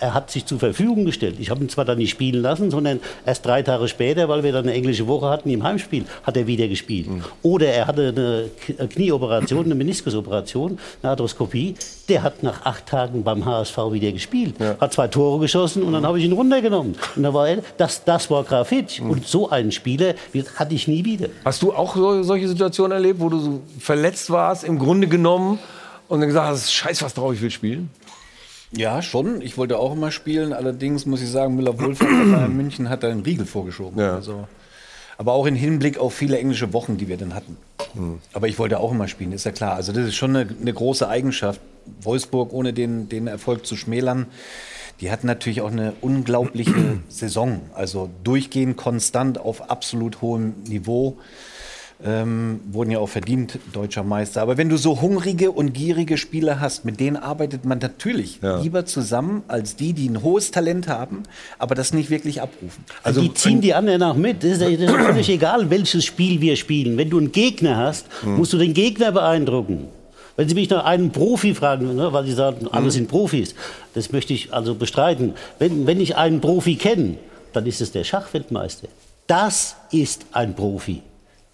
[0.00, 1.36] er hat sich zur Verfügung gestellt.
[1.38, 4.52] Ich habe ihn zwar dann nicht spielen lassen, sondern erst drei Tage später, weil wir
[4.52, 7.08] dann eine englische Woche hatten im Heimspiel, hat er wieder gespielt.
[7.42, 11.74] Oder er hatte eine K- Knieoperation, eine Meniskusoperation, eine Arthroskopie.
[12.08, 14.54] Der hat nach acht Tagen beim HSV wieder gespielt.
[14.80, 16.96] Hat zwei Tore geschossen und dann habe ich ihn runtergenommen.
[17.16, 19.00] Und da war er, das, das war Grafitsch.
[19.00, 20.14] Und so einen Spieler
[20.56, 21.28] hatte ich nie wieder.
[21.44, 25.58] Hast du auch so, solche Situationen erlebt, wo du so verletzt warst, im Grunde genommen,
[26.08, 27.90] und dann gesagt hast, scheiß was drauf, ich will spielen?
[28.72, 29.40] Ja, schon.
[29.40, 30.52] Ich wollte auch immer spielen.
[30.52, 33.98] Allerdings muss ich sagen, Müller-Wohlfahrt bei Bayern München hat da einen Riegel vorgeschoben.
[34.00, 34.46] Also,
[35.16, 37.56] aber auch im Hinblick auf viele englische Wochen, die wir dann hatten.
[38.32, 39.74] Aber ich wollte auch immer spielen, ist ja klar.
[39.74, 41.60] Also das ist schon eine, eine große Eigenschaft.
[42.02, 44.26] Wolfsburg, ohne den, den Erfolg zu schmälern,
[45.00, 47.62] die hatten natürlich auch eine unglaubliche Saison.
[47.74, 51.16] Also durchgehend konstant auf absolut hohem Niveau.
[52.04, 54.40] Ähm, wurden ja auch verdient deutscher Meister.
[54.40, 58.86] Aber wenn du so hungrige und gierige Spieler hast, mit denen arbeitet man natürlich lieber
[58.86, 61.24] zusammen als die, die ein hohes Talent haben,
[61.58, 62.84] aber das nicht wirklich abrufen.
[63.02, 64.44] Also die ziehen die anderen auch mit.
[64.44, 66.96] Das ist, das ist völlig egal, welches Spiel wir spielen.
[66.96, 68.36] Wenn du einen Gegner hast, Hm.
[68.36, 69.88] musst du den Gegner beeindrucken.
[70.36, 72.90] Wenn Sie mich nach einem Profi fragen, ne, weil Sie sagen, alle Hm.
[72.92, 73.56] sind Profis,
[73.94, 75.34] das möchte ich also bestreiten.
[75.58, 77.14] Wenn, wenn ich einen Profi kenne,
[77.52, 78.86] dann ist es der Schachweltmeister.
[79.26, 81.02] Das ist ein Profi.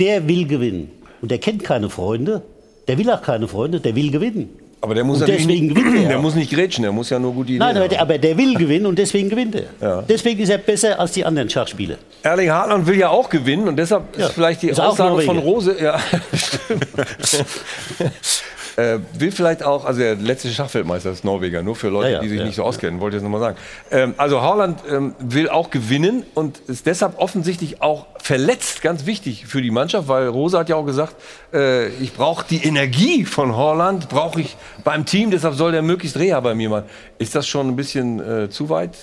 [0.01, 0.91] Der will gewinnen.
[1.23, 2.43] Und der kennt keine Freunde.
[2.89, 4.49] Der will auch keine Freunde, der will gewinnen.
[4.81, 6.09] Aber der muss und natürlich deswegen nicht, gewinnt er.
[6.09, 8.37] der muss nicht grätschen, der muss ja nur gute Ideen Nein, aber der, aber der
[8.37, 10.03] will gewinnen und deswegen gewinnt er.
[10.03, 11.97] Deswegen ist er besser als die anderen Schachspieler.
[12.23, 15.39] Erling Haaland will ja auch gewinnen und deshalb Ja, ist vielleicht die ist Aussage von.
[15.39, 15.99] Rose, ja,
[16.35, 16.87] stimmt.
[18.77, 22.21] äh, will vielleicht auch, also der letzte Schachweltmeister ist Norweger, nur für Leute, Ja, ja,
[22.21, 23.59] die sich ja, nicht so auskennen, wollte ich jetzt nochmal sagen.
[23.91, 29.47] Ähm, also Haaland ähm, will auch gewinnen und ist deshalb offensichtlich auch verletzt, ganz wichtig
[29.47, 31.15] für die Mannschaft, weil Rose hat ja auch gesagt,
[31.53, 36.17] äh, ich brauche die Energie von Haaland, brauche ich beim Team, deshalb soll der möglichst
[36.17, 36.85] Reha bei mir machen.
[37.19, 38.97] Ist das schon ein bisschen äh, zu weit?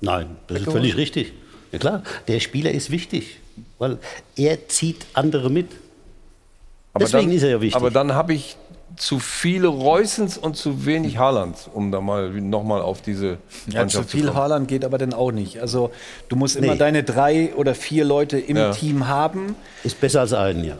[0.00, 1.32] Nein, das ist völlig richtig.
[1.72, 3.38] Ja klar, der Spieler ist wichtig,
[3.78, 3.98] weil
[4.36, 5.68] er zieht andere mit.
[6.98, 7.76] Deswegen dann, ist er ja wichtig.
[7.76, 8.56] Aber dann habe ich
[8.96, 13.36] zu viele Reusens und zu wenig Haalands, um da mal nochmal auf diese Ja,
[13.72, 14.38] zu Mannschaft viel zu kommen.
[14.38, 15.60] Haaland geht aber dann auch nicht.
[15.60, 15.90] Also
[16.28, 16.78] du musst immer Nee.
[16.78, 18.70] deine drei oder vier Leute im Ja.
[18.72, 19.54] Team haben.
[19.84, 20.76] Ist besser als einen, ja.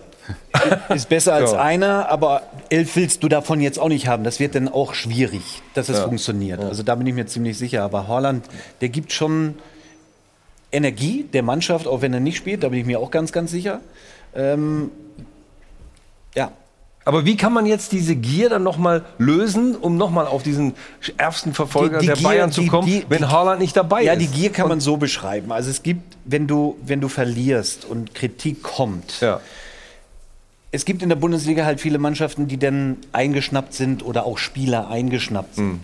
[0.95, 1.61] Ist besser als Ja.
[1.61, 4.25] einer, aber elf willst du davon jetzt auch nicht haben.
[4.25, 6.05] Das wird dann auch schwierig, dass es Ja.
[6.05, 6.61] funktioniert.
[6.61, 7.83] Also da bin ich mir ziemlich sicher.
[7.83, 8.47] Aber Haaland,
[8.81, 9.57] der gibt schon
[10.73, 12.63] Energie der Mannschaft, auch wenn er nicht spielt.
[12.63, 13.81] Da bin ich mir auch ganz, ganz sicher.
[14.35, 14.91] Ähm,
[16.35, 16.51] ja.
[17.07, 20.75] Aber wie kann man jetzt diese Gier dann nochmal lösen, um nochmal auf diesen
[21.17, 24.19] ärgsten Verfolger der Bayern zu die- kommen, die- wenn Haaland nicht dabei ja, ist?
[24.23, 25.53] die Gier kann man so beschreiben.
[25.53, 29.23] Also es gibt, wenn du, wenn du verlierst und Kritik kommt,
[30.73, 34.89] es gibt in der Bundesliga halt viele Mannschaften, die dann eingeschnappt sind oder auch Spieler
[34.89, 35.81] eingeschnappt sind.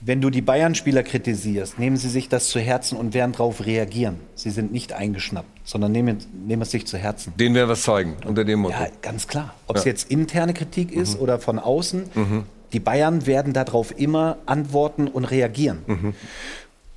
[0.00, 4.20] Wenn du die Bayern-Spieler kritisierst, nehmen sie sich das zu Herzen und werden darauf reagieren.
[4.36, 7.32] Sie sind nicht eingeschnappt, sondern nehmen, nehmen es sich zu Herzen.
[7.36, 8.74] Den werden wir es zeigen, unter dem Motto.
[8.78, 9.54] Ja, ganz klar.
[9.66, 9.90] Ob es Ja.
[9.90, 12.44] jetzt interne Kritik ist oder von außen, Mhm.
[12.72, 16.14] die Bayern werden darauf immer antworten und reagieren.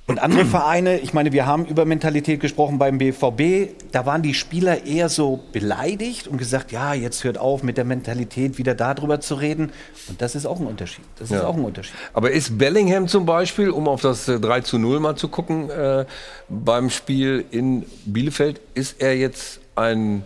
[0.08, 4.34] Und andere Vereine, ich meine, wir haben über Mentalität gesprochen beim BVB, da waren die
[4.34, 9.20] Spieler eher so beleidigt und gesagt, ja, jetzt hört auf mit der Mentalität wieder darüber
[9.20, 9.70] zu reden.
[10.08, 11.04] Und das ist auch ein Unterschied.
[11.20, 11.46] Das ist Ja.
[11.46, 11.94] auch ein Unterschied.
[12.14, 15.70] Aber ist Bellingham zum Beispiel, um auf das äh, 3 zu 0 mal zu gucken,
[15.70, 16.04] äh,
[16.48, 20.24] beim Spiel in Bielefeld, ist er jetzt ein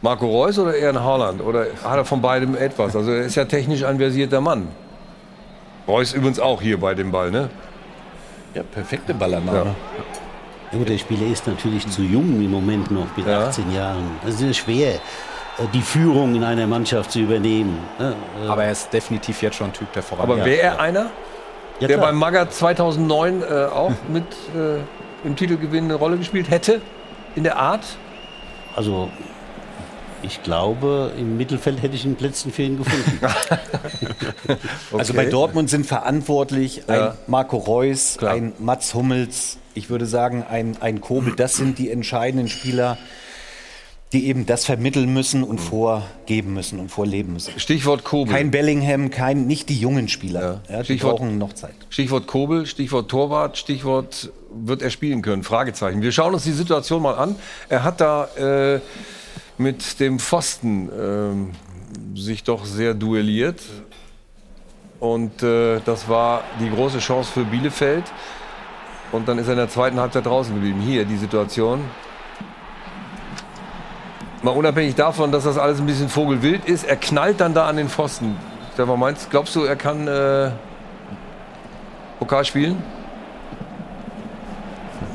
[0.00, 1.42] Marco Reus oder eher ein Haaland?
[1.42, 2.96] Oder hat er von beidem etwas?
[2.96, 4.68] Also er ist ja technisch ein versierter Mann.
[5.86, 7.50] Reus übrigens auch hier bei dem Ball, ne?
[8.54, 9.58] Ja, perfekte Ballannahme.
[9.58, 9.74] Ja.
[10.72, 14.10] Ja, gut, der Spieler ist natürlich zu jung im Moment noch, mit 18 Jahren.
[14.26, 14.98] Es ist ja schwer, äh,
[15.72, 17.78] die Führung in einer Mannschaft zu übernehmen.
[17.98, 18.14] ne?
[18.44, 21.10] Äh, Aber er ist definitiv jetzt schon ein Typ, der voran Aber wäre er einer,
[21.80, 22.08] Ja, der klar.
[22.08, 24.24] beim Magger 2009 äh, auch mit
[24.56, 24.78] äh,
[25.26, 26.80] im Titelgewinn eine Rolle gespielt hätte?
[27.36, 27.84] In der Art?
[28.76, 29.08] Also,
[30.24, 33.20] ich glaube, im Mittelfeld hätte ich ein Plätzchen für ihn gefunden.
[34.96, 37.10] Also bei Dortmund sind verantwortlich Ja.
[37.10, 41.34] ein Marco Reus, ein Mats Hummels, ich würde sagen ein, ein Kobel.
[41.36, 42.96] Das sind die entscheidenden Spieler,
[44.12, 47.58] die eben das vermitteln müssen und vorgeben müssen und vorleben müssen.
[47.58, 48.32] Stichwort Kobel.
[48.32, 50.60] Kein Bellingham, kein, nicht die jungen Spieler.
[50.70, 50.78] Ja.
[50.78, 51.74] die Stichwort- brauchen noch Zeit.
[51.90, 55.42] Stichwort Kobel, Stichwort Torwart, Stichwort wird er spielen können?
[55.42, 56.00] Fragezeichen.
[56.02, 57.34] Wir schauen uns die Situation mal an.
[57.68, 58.80] Er hat da äh,
[59.58, 61.50] mit dem Pfosten ähm,
[62.14, 63.60] sich doch sehr duelliert.
[65.00, 68.04] Und äh, das war die große Chance für Bielefeld.
[69.12, 70.80] Und dann ist er in der zweiten Halbzeit draußen geblieben.
[70.80, 71.84] Hier die Situation.
[74.42, 77.76] Mal unabhängig davon, dass das alles ein bisschen vogelwild ist, er knallt dann da an
[77.76, 78.36] den Pfosten.
[78.74, 80.50] Stefan, meinst, glaubst du, er kann äh,
[82.18, 82.82] Pokal spielen?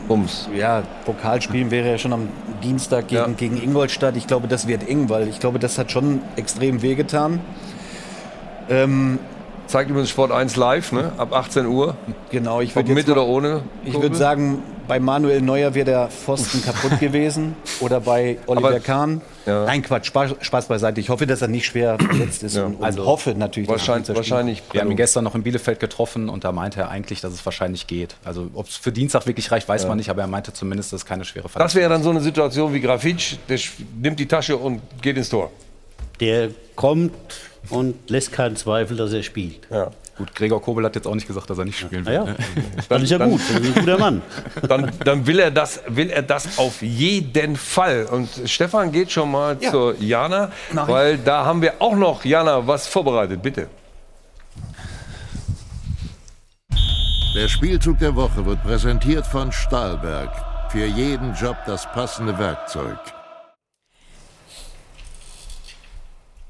[0.07, 0.49] Bums.
[0.55, 2.29] Ja, Pokalspielen wäre ja schon am
[2.61, 4.15] Dienstag gegen, gegen Ingolstadt.
[4.17, 7.39] Ich glaube, das wird eng, weil ich glaube, das hat schon extrem wehgetan.
[8.69, 9.19] Ähm,
[9.67, 11.11] Zeigt übrigens Sport 1 live, ne?
[11.17, 11.95] ab 18 Uhr.
[12.31, 13.61] Genau, ich würde mit jetzt oder mal- ohne.
[13.85, 14.09] Ich Kurbel?
[14.09, 17.55] würde sagen, bei Manuel Neuer wäre der Pfosten kaputt gewesen.
[17.79, 19.21] Oder bei Oliver Aber- Kahn.
[19.45, 20.99] Nein, Quatsch, Spaß, Spaß beiseite.
[20.99, 22.57] Ich hoffe, dass er nicht schwer verletzt ist.
[22.57, 24.61] Und, und hoffe natürlich, dass er Dienstag spielt.
[24.73, 27.43] Wir haben ihn gestern noch in Bielefeld getroffen und da meinte er eigentlich, dass es
[27.45, 28.15] wahrscheinlich geht.
[28.23, 29.87] Also ob es für Dienstag wirklich reicht, weiß Ja.
[29.89, 32.09] man nicht, aber er meinte zumindest, dass es keine schwere Das Verletzung wäre dann so
[32.11, 33.57] eine Situation wie Grafitsch, der
[33.99, 35.49] nimmt die Tasche und geht ins Tor.
[36.19, 37.13] Der kommt
[37.69, 39.67] und lässt keinen Zweifel, dass er spielt.
[39.71, 39.89] Ja.
[40.19, 42.13] Gut, Gregor Kobel hat jetzt auch nicht gesagt, dass er nicht spielen will.
[42.13, 42.35] Ja, ne?
[42.89, 44.21] Dann ist ja gut, dann ist ein guter Mann.
[44.67, 48.05] Dann, dann will, er das, will er das auf jeden Fall.
[48.11, 50.93] Und Stefan geht schon mal zur Jana, Mach ich.
[50.93, 53.41] weil da haben wir auch noch, Jana, was vorbereitet.
[53.41, 53.69] Bitte.
[57.33, 60.31] Der Spielzug der Woche wird präsentiert von Stahlberg.
[60.69, 62.97] Für jeden Job das passende Werkzeug.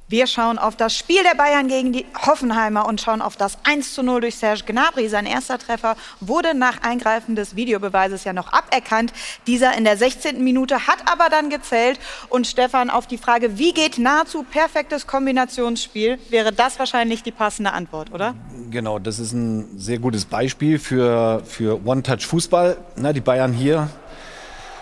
[0.09, 3.93] Wir schauen auf das Spiel der Bayern gegen die Hoffenheimer und schauen auf das 1
[3.93, 5.07] zu 0 durch Serge Gnabry.
[5.07, 9.13] Sein erster Treffer wurde nach Eingreifen des Videobeweises ja noch aberkannt.
[9.45, 10.43] Dieser in der 16.
[10.43, 11.99] Minute hat aber dann gezählt.
[12.29, 17.71] Und Stefan, auf die Frage, wie geht nahezu perfektes Kombinationsspiel, wäre das wahrscheinlich die passende
[17.73, 18.33] Antwort, oder?
[18.71, 22.77] Genau, das ist ein sehr gutes Beispiel für, für One-Touch-Fußball.
[22.97, 23.89] Die Bayern hier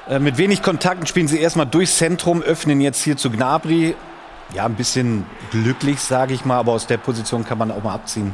[0.08, 3.94] äh, mit wenig Kontakten spielen sie erstmal durchs Zentrum, öffnen jetzt hier zu Gnabry.
[4.54, 7.94] Ja, ein bisschen glücklich, sage ich mal, aber aus der Position kann man auch mal
[7.94, 8.34] abziehen.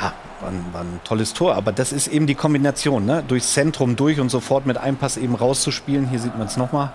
[0.00, 3.22] Ja, war ein, war ein tolles Tor, aber das ist eben die Kombination, ne?
[3.26, 6.08] durchs Zentrum durch und sofort mit einem Pass eben rauszuspielen.
[6.08, 6.92] Hier sieht man es nochmal.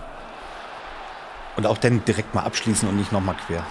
[1.56, 3.64] Und auch dann direkt mal abschließen und nicht nochmal quer.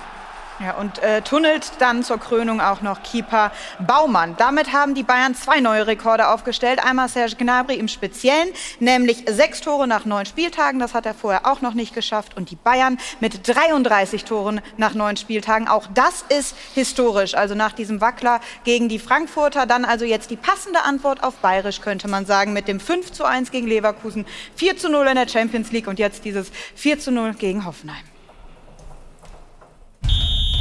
[0.59, 4.35] Ja, und äh, tunnelt dann zur Krönung auch noch Keeper Baumann.
[4.37, 6.83] Damit haben die Bayern zwei neue Rekorde aufgestellt.
[6.83, 10.79] Einmal Serge Gnabry im Speziellen, nämlich sechs Tore nach neun Spieltagen.
[10.79, 12.35] Das hat er vorher auch noch nicht geschafft.
[12.35, 15.67] Und die Bayern mit 33 Toren nach neun Spieltagen.
[15.67, 17.35] Auch das ist historisch.
[17.35, 19.67] Also nach diesem Wackler gegen die Frankfurter.
[19.67, 23.25] Dann also jetzt die passende Antwort auf Bayerisch, könnte man sagen, mit dem 5 zu
[23.25, 24.25] 1 gegen Leverkusen,
[24.55, 28.16] 4 zu 0 in der Champions League und jetzt dieses 4 zu 0 gegen Hoffenheim.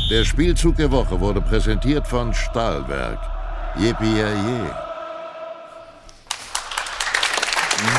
[0.09, 3.19] Der Spielzug der Woche wurde präsentiert von Stahlberg.
[3.77, 4.23] Yippie.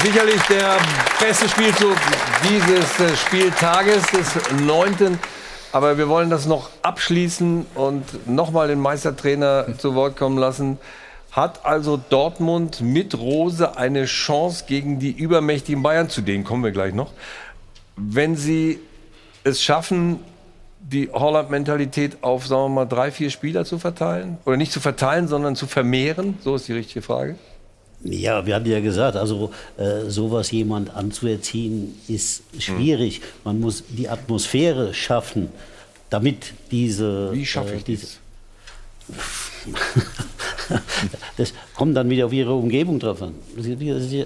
[0.01, 0.77] Sicherlich der
[1.19, 1.97] beste Spielzug
[2.43, 4.27] dieses äh, Spieltages, des
[4.65, 5.19] neunten.
[5.73, 10.77] Aber wir wollen das noch abschließen und nochmal den Meistertrainer zu Wort kommen lassen.
[11.34, 16.71] Hat also Dortmund mit Rose eine Chance gegen die übermächtigen Bayern, zu denen kommen wir
[16.71, 17.11] gleich noch,
[17.97, 18.79] wenn sie
[19.43, 20.21] es schaffen,
[20.89, 24.38] die Holland-Mentalität auf, sagen wir mal, drei, vier Spieler zu verteilen?
[24.45, 26.38] Oder nicht zu verteilen, sondern zu vermehren?
[26.43, 27.35] So ist die richtige Frage.
[28.03, 33.22] Ja, wir hatten ja gesagt, also äh, sowas jemand anzuerziehen ist schwierig.
[33.43, 35.49] Man muss die Atmosphäre schaffen,
[36.09, 37.34] damit diese.
[37.34, 38.07] Wie schaffe äh, ich diese,
[39.07, 39.18] Das
[41.76, 43.34] kommt dann wieder auf ihre Umgebung drauf an.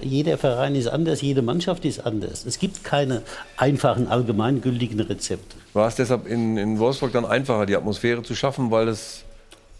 [0.03, 2.45] Jeder Verein ist anders, jede Mannschaft ist anders.
[2.45, 3.21] Es gibt keine
[3.57, 5.55] einfachen, allgemeingültigen Rezepte.
[5.73, 9.23] War es deshalb in, in Wolfsburg dann einfacher, die Atmosphäre zu schaffen, weil es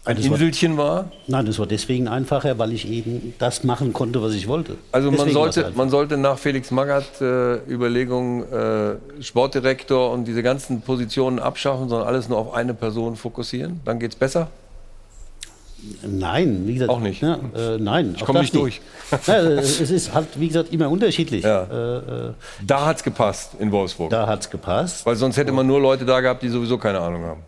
[0.04, 1.10] ein Das war- Inselchen war?
[1.28, 4.74] Nein, das war deswegen einfacher, weil ich eben das machen konnte, was ich wollte.
[4.90, 10.42] Also man Deswegen sollte, man sollte nach Felix Magath äh, Überlegungen äh, Sportdirektor und diese
[10.42, 13.80] ganzen Positionen abschaffen, sondern alles nur auf eine Person fokussieren.
[13.84, 14.48] Dann geht's besser.
[16.06, 16.90] Nein, wie gesagt.
[16.90, 17.22] Auch nicht.
[17.22, 18.80] Ja, äh, nein, Ich komme nicht durch.
[19.26, 21.44] Ja, äh, es ist halt, wie gesagt, immer unterschiedlich.
[21.44, 21.64] Ja.
[21.64, 21.96] Äh,
[22.28, 22.32] äh,
[22.66, 24.10] Da hat's gepasst in Wolfsburg.
[24.10, 25.04] Da hat's gepasst.
[25.04, 27.40] Weil sonst hätte man nur Leute da gehabt, die sowieso keine Ahnung haben.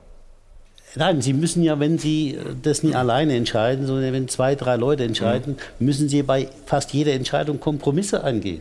[0.96, 4.76] Nein, Sie müssen ja, wenn Sie äh, das nicht alleine entscheiden, sondern wenn zwei, drei
[4.76, 5.86] Leute entscheiden, Mhm.
[5.86, 8.60] müssen Sie bei fast jeder Entscheidung Kompromisse eingehen.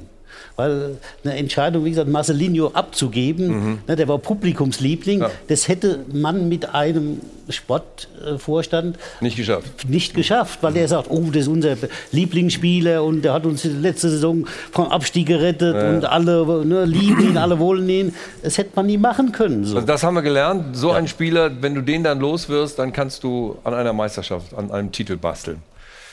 [0.56, 6.76] Weil eine Entscheidung, wie gesagt, Marcelinho abzugeben, ne, der war Publikumsliebling, das hätte man mit
[6.76, 9.90] einem Sportvorstand Nicht geschafft.
[9.90, 11.76] nicht geschafft, weil der sagt, oh, das ist unser
[12.12, 15.90] Lieblingsspieler und der hat uns letzte Saison vom Abstieg gerettet Ja.
[15.90, 18.14] und alle ne, lieben ihn, alle wollen ihn.
[18.44, 19.66] Das hätte man nie machen können.
[19.66, 19.76] So.
[19.76, 20.76] Also das haben wir gelernt.
[20.78, 24.54] So ein Spieler, wenn du den dann los wirst, dann kannst du an einer Meisterschaft,
[24.56, 25.58] an einem Titel basteln.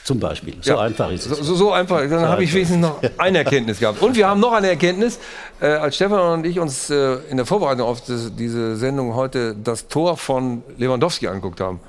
[0.03, 0.55] Zum Beispiel.
[0.61, 1.37] So einfach ist es.
[1.37, 1.99] So, so, so einfach.
[1.99, 4.01] Dann So habe ich wenigstens noch eine Erkenntnis gehabt.
[4.01, 5.19] Und wir haben noch eine Erkenntnis.
[5.61, 9.55] Äh, als Stefan und ich uns äh, in der Vorbereitung auf das, diese Sendung heute
[9.55, 11.79] das Tor von Lewandowski angeguckt haben,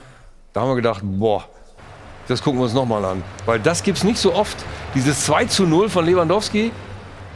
[0.52, 1.44] da haben wir gedacht, boah,
[2.28, 3.24] das gucken wir uns nochmal an.
[3.46, 4.56] Weil das gibt es nicht so oft.
[4.94, 6.70] Dieses 2 zu 0 von Lewandowski,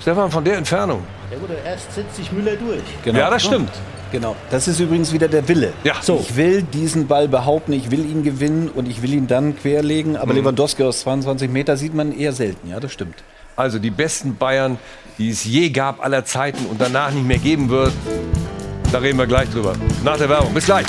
[0.00, 1.02] Stefan, von der Entfernung.
[1.30, 2.82] Ja, gut, erst setzt sich Müller durch.
[3.16, 3.70] Ja, das stimmt.
[4.16, 4.34] Genau.
[4.50, 5.74] Das ist übrigens wieder der Wille.
[5.84, 5.96] Ja.
[6.00, 6.18] So.
[6.26, 10.16] Ich will diesen Ball behaupten, ich will ihn gewinnen und ich will ihn dann querlegen.
[10.16, 10.38] Aber Mhm.
[10.38, 12.70] Lewandowski aus 22 Meter sieht man eher selten.
[12.70, 13.16] Ja, das stimmt.
[13.56, 14.78] Also die besten Bayern,
[15.18, 17.92] die es je gab aller Zeiten und danach nicht mehr geben wird.
[18.90, 19.74] Da reden wir gleich drüber.
[20.02, 20.54] Nach der Werbung.
[20.54, 20.86] Bis gleich.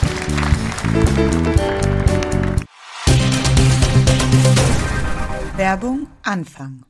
[5.58, 6.84] Werbung Anfang.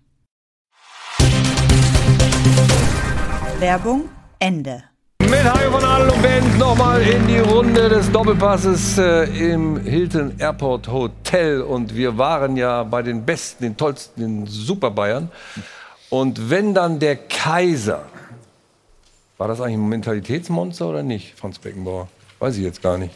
[3.60, 4.10] Werbung
[4.40, 4.84] Ende.
[5.38, 10.34] Mit Hajo von Adel und Band nochmal in die Runde des Doppelpasses äh, im Hilton
[10.40, 11.62] Airport Hotel.
[11.62, 15.30] Und wir waren ja bei den besten, den tollsten, den Super Bayern.
[16.10, 18.06] Und wenn dann der Kaiser,
[19.38, 22.08] war das eigentlich ein Mentalitätsmonster oder nicht, Franz Beckenbauer?
[22.40, 23.14] Weiß ich jetzt gar nicht.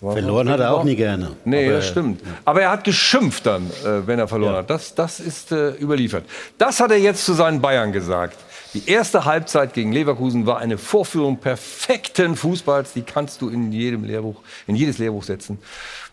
[0.00, 1.36] War Verloren hat er auch nie gerne.
[1.44, 2.22] Nee, Aber- das stimmt.
[2.44, 4.70] Aber er hat geschimpft dann, äh, wenn er verloren hat.
[4.70, 6.24] Das, das ist äh, überliefert.
[6.58, 8.36] Das hat er jetzt zu seinen Bayern gesagt.
[8.74, 12.94] Die erste Halbzeit gegen Leverkusen war eine Vorführung perfekten Fußballs.
[12.94, 15.58] Die kannst du in jedem Lehrbuch, in jedes Lehrbuch setzen.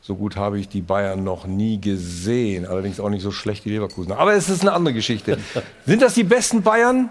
[0.02, 2.65] So gut habe ich die Bayern noch nie gesehen.
[2.65, 4.11] Allerdings auch nicht so schlecht wie Leverkusen.
[4.11, 5.38] Aber es ist eine andere Geschichte.
[5.86, 7.10] Sind das die besten Bayern,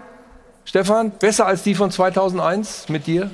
[0.65, 1.11] Stefan?
[1.17, 3.31] Besser als die von 2001 mit dir?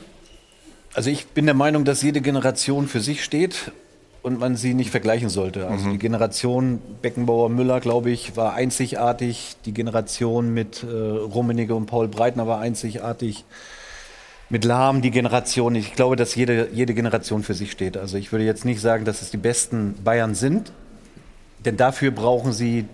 [0.94, 3.74] Also ich bin der Meinung, dass jede Generation für sich steht
[4.26, 5.68] und man sie nicht vergleichen sollte.
[5.68, 9.56] Also die Generation Beckenbauer Müller, glaube ich, war einzigartig.
[9.66, 13.46] Die Generation mit äh, Rummenigge und Paul Breitner war einzigartig.
[14.50, 15.76] Mit Lahm die Generation.
[15.76, 17.98] Ich glaube, dass jede, jede Generation für sich steht.
[17.98, 20.72] Also ich würde jetzt nicht sagen, dass es die besten Bayern sind,
[21.64, 22.86] denn dafür brauchen sie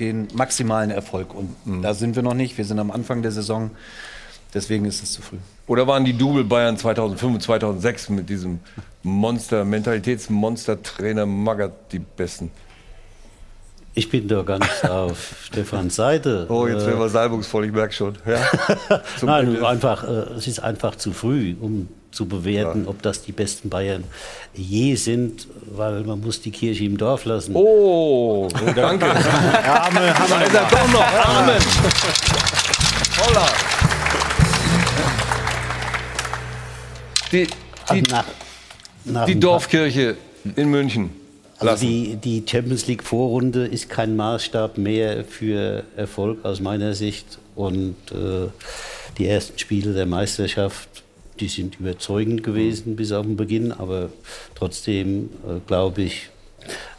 [0.00, 1.32] den maximalen Erfolg.
[1.32, 2.58] Und da sind wir noch nicht.
[2.58, 3.70] Wir sind am Anfang der Saison.
[4.54, 5.38] Deswegen ist es zu früh.
[5.66, 8.60] Oder waren die Double Bayern 2005 und 2006 mit diesem
[9.02, 12.50] Monster, Mentalitätsmonster-Trainer Magath die besten?
[13.94, 16.46] Ich bin da ganz auf Stefans Seite.
[16.48, 18.14] Oh, jetzt Äh, werden wir salbungsvoll, ich merke schon.
[18.26, 19.00] Ja.
[19.22, 23.70] Nein, einfach, äh, es ist einfach zu früh, um zu bewerten, ob das die besten
[23.70, 24.04] Bayern
[24.52, 27.52] je sind, weil man muss die Kirche im Dorf lassen.
[27.54, 29.06] Oh, danke.
[29.06, 31.26] Arme, da ist er doch noch.
[31.26, 31.62] Amen.
[37.32, 37.46] Die,
[37.90, 38.24] die, nach
[39.26, 40.16] die ein Dorfkirche
[40.56, 41.10] in München.
[41.58, 47.38] Also die, die Champions League Vorrunde ist kein Maßstab mehr für Erfolg aus meiner Sicht.
[47.54, 48.48] Und äh,
[49.18, 50.88] die ersten Spiele der Meisterschaft,
[51.40, 53.72] die sind überzeugend gewesen bis auf den Beginn.
[53.72, 54.10] Aber
[54.54, 56.30] trotzdem, äh, glaube ich,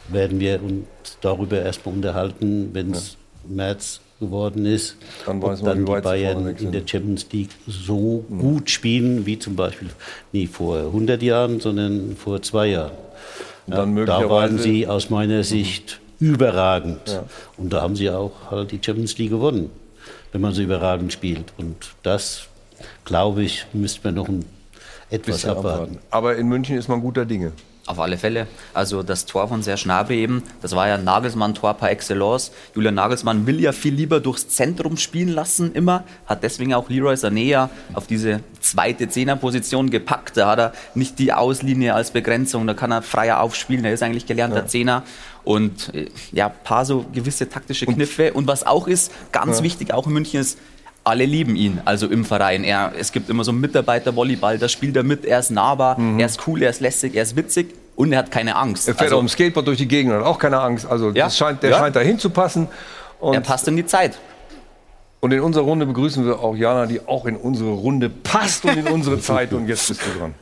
[0.10, 0.86] werden wir uns
[1.22, 6.56] darüber erstmal unterhalten, wenn es März geworden ist, Dann ob man, dann wie die Bayern
[6.58, 9.90] in der Champions League so gut spielen, wie zum Beispiel
[10.32, 12.92] nie vor 100 Jahren, sondern vor zwei Jahren.
[13.68, 17.02] Ja, da waren sie aus meiner Sicht überragend.
[17.08, 17.24] Ja.
[17.58, 19.70] Und da haben sie auch halt die Champions League gewonnen,
[20.32, 21.54] wenn man so überragend spielt.
[21.58, 22.48] Und das,
[23.06, 24.46] glaube ich, müsste man noch ein
[25.10, 25.68] etwas abwarten.
[25.68, 26.00] abwarten.
[26.10, 27.52] Aber in München ist man guter Dinge.
[27.86, 28.48] Auf alle Fälle.
[28.74, 32.52] Also das Tor von Serge Gnabry eben, das war ja ein Nagelsmann-Tor par excellence.
[32.74, 37.16] Julian Nagelsmann will ja viel lieber durchs Zentrum spielen lassen immer, hat deswegen auch Leroy
[37.16, 40.38] Sané ja auf diese zweite Zehnerposition gepackt.
[40.38, 44.02] Da hat er nicht die Auslinie als Begrenzung, da kann er freier aufspielen, er ist
[44.02, 44.68] eigentlich gelernter ja.
[44.68, 45.04] Zehner.
[45.44, 48.32] Und äh, ja, paar so gewisse taktische Kniffe.
[48.32, 49.66] Und was auch ist, ganz ja.
[49.66, 50.58] wichtig, auch in München ist,
[51.04, 52.64] alle lieben ihn, also im Verein.
[52.64, 56.20] Er, es gibt immer so Mitarbeiter-Volleyball, da spielt er mit, er ist nahbar, mhm.
[56.20, 58.88] er ist cool, er ist lässig, er ist witzig und er hat keine Angst.
[58.88, 60.86] Er fährt also, auf dem Skateboard durch die Gegend und hat auch keine Angst.
[60.86, 61.80] Also ja, scheint, der ja.
[61.80, 62.68] scheint dahin zu passen.
[63.20, 64.18] Und er passt in die Zeit.
[65.22, 68.76] Und in unserer Runde begrüßen wir auch Jana, die auch in unsere Runde passt und
[68.76, 69.54] in unsere Zeit.
[69.54, 70.34] Und jetzt bist du dran.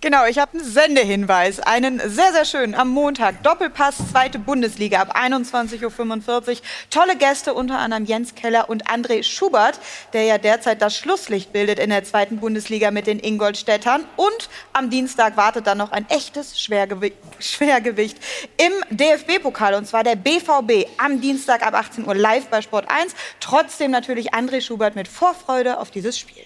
[0.00, 3.42] Genau, ich habe einen Sendehinweis, einen sehr, sehr schönen am Montag.
[3.42, 6.56] Doppelpass, zweite Bundesliga ab 21.45 Uhr.
[6.90, 9.78] Tolle Gäste, unter anderem Jens Keller und André Schubert,
[10.12, 14.04] der ja derzeit das Schlusslicht bildet in der zweiten Bundesliga mit den Ingolstädtern.
[14.16, 18.18] Und am Dienstag wartet dann noch ein echtes Schwergewicht, Schwergewicht
[18.58, 23.14] im DFB-Pokal, und zwar der BVB am Dienstag ab 18 Uhr live bei Sport 1.
[23.40, 26.44] Trotzdem natürlich André Schubert mit Vorfreude auf dieses Spiel.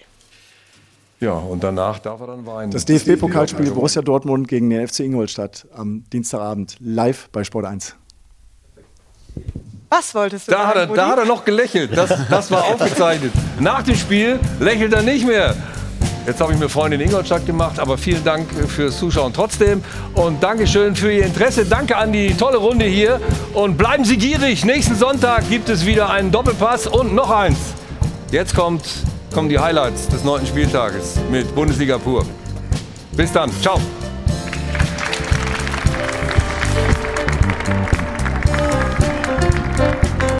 [1.19, 2.71] Ja, und danach darf er dann weinen.
[2.71, 7.95] Das DFB-Pokalspiel Borussia Dortmund gegen den FC Ingolstadt am Dienstagabend live bei Sport 1.
[9.89, 11.95] Was wolltest du da sagen, hat er, Da hat er noch gelächelt.
[11.95, 13.31] Das, das war aufgezeichnet.
[13.59, 15.55] Nach dem Spiel lächelt er nicht mehr.
[16.27, 19.81] Jetzt habe ich mir Freunde in Ingolstadt gemacht, aber vielen Dank fürs Zuschauen trotzdem.
[20.13, 21.65] Und Dankeschön für Ihr Interesse.
[21.65, 23.21] Danke an die tolle Runde hier.
[23.53, 24.65] Und bleiben Sie gierig.
[24.65, 27.57] Nächsten Sonntag gibt es wieder einen Doppelpass und noch eins.
[28.29, 28.83] Jetzt kommt
[29.33, 32.25] kommen die Highlights des neunten Spieltages mit Bundesliga pur.
[33.11, 33.51] Bis dann.
[33.61, 33.79] Ciao.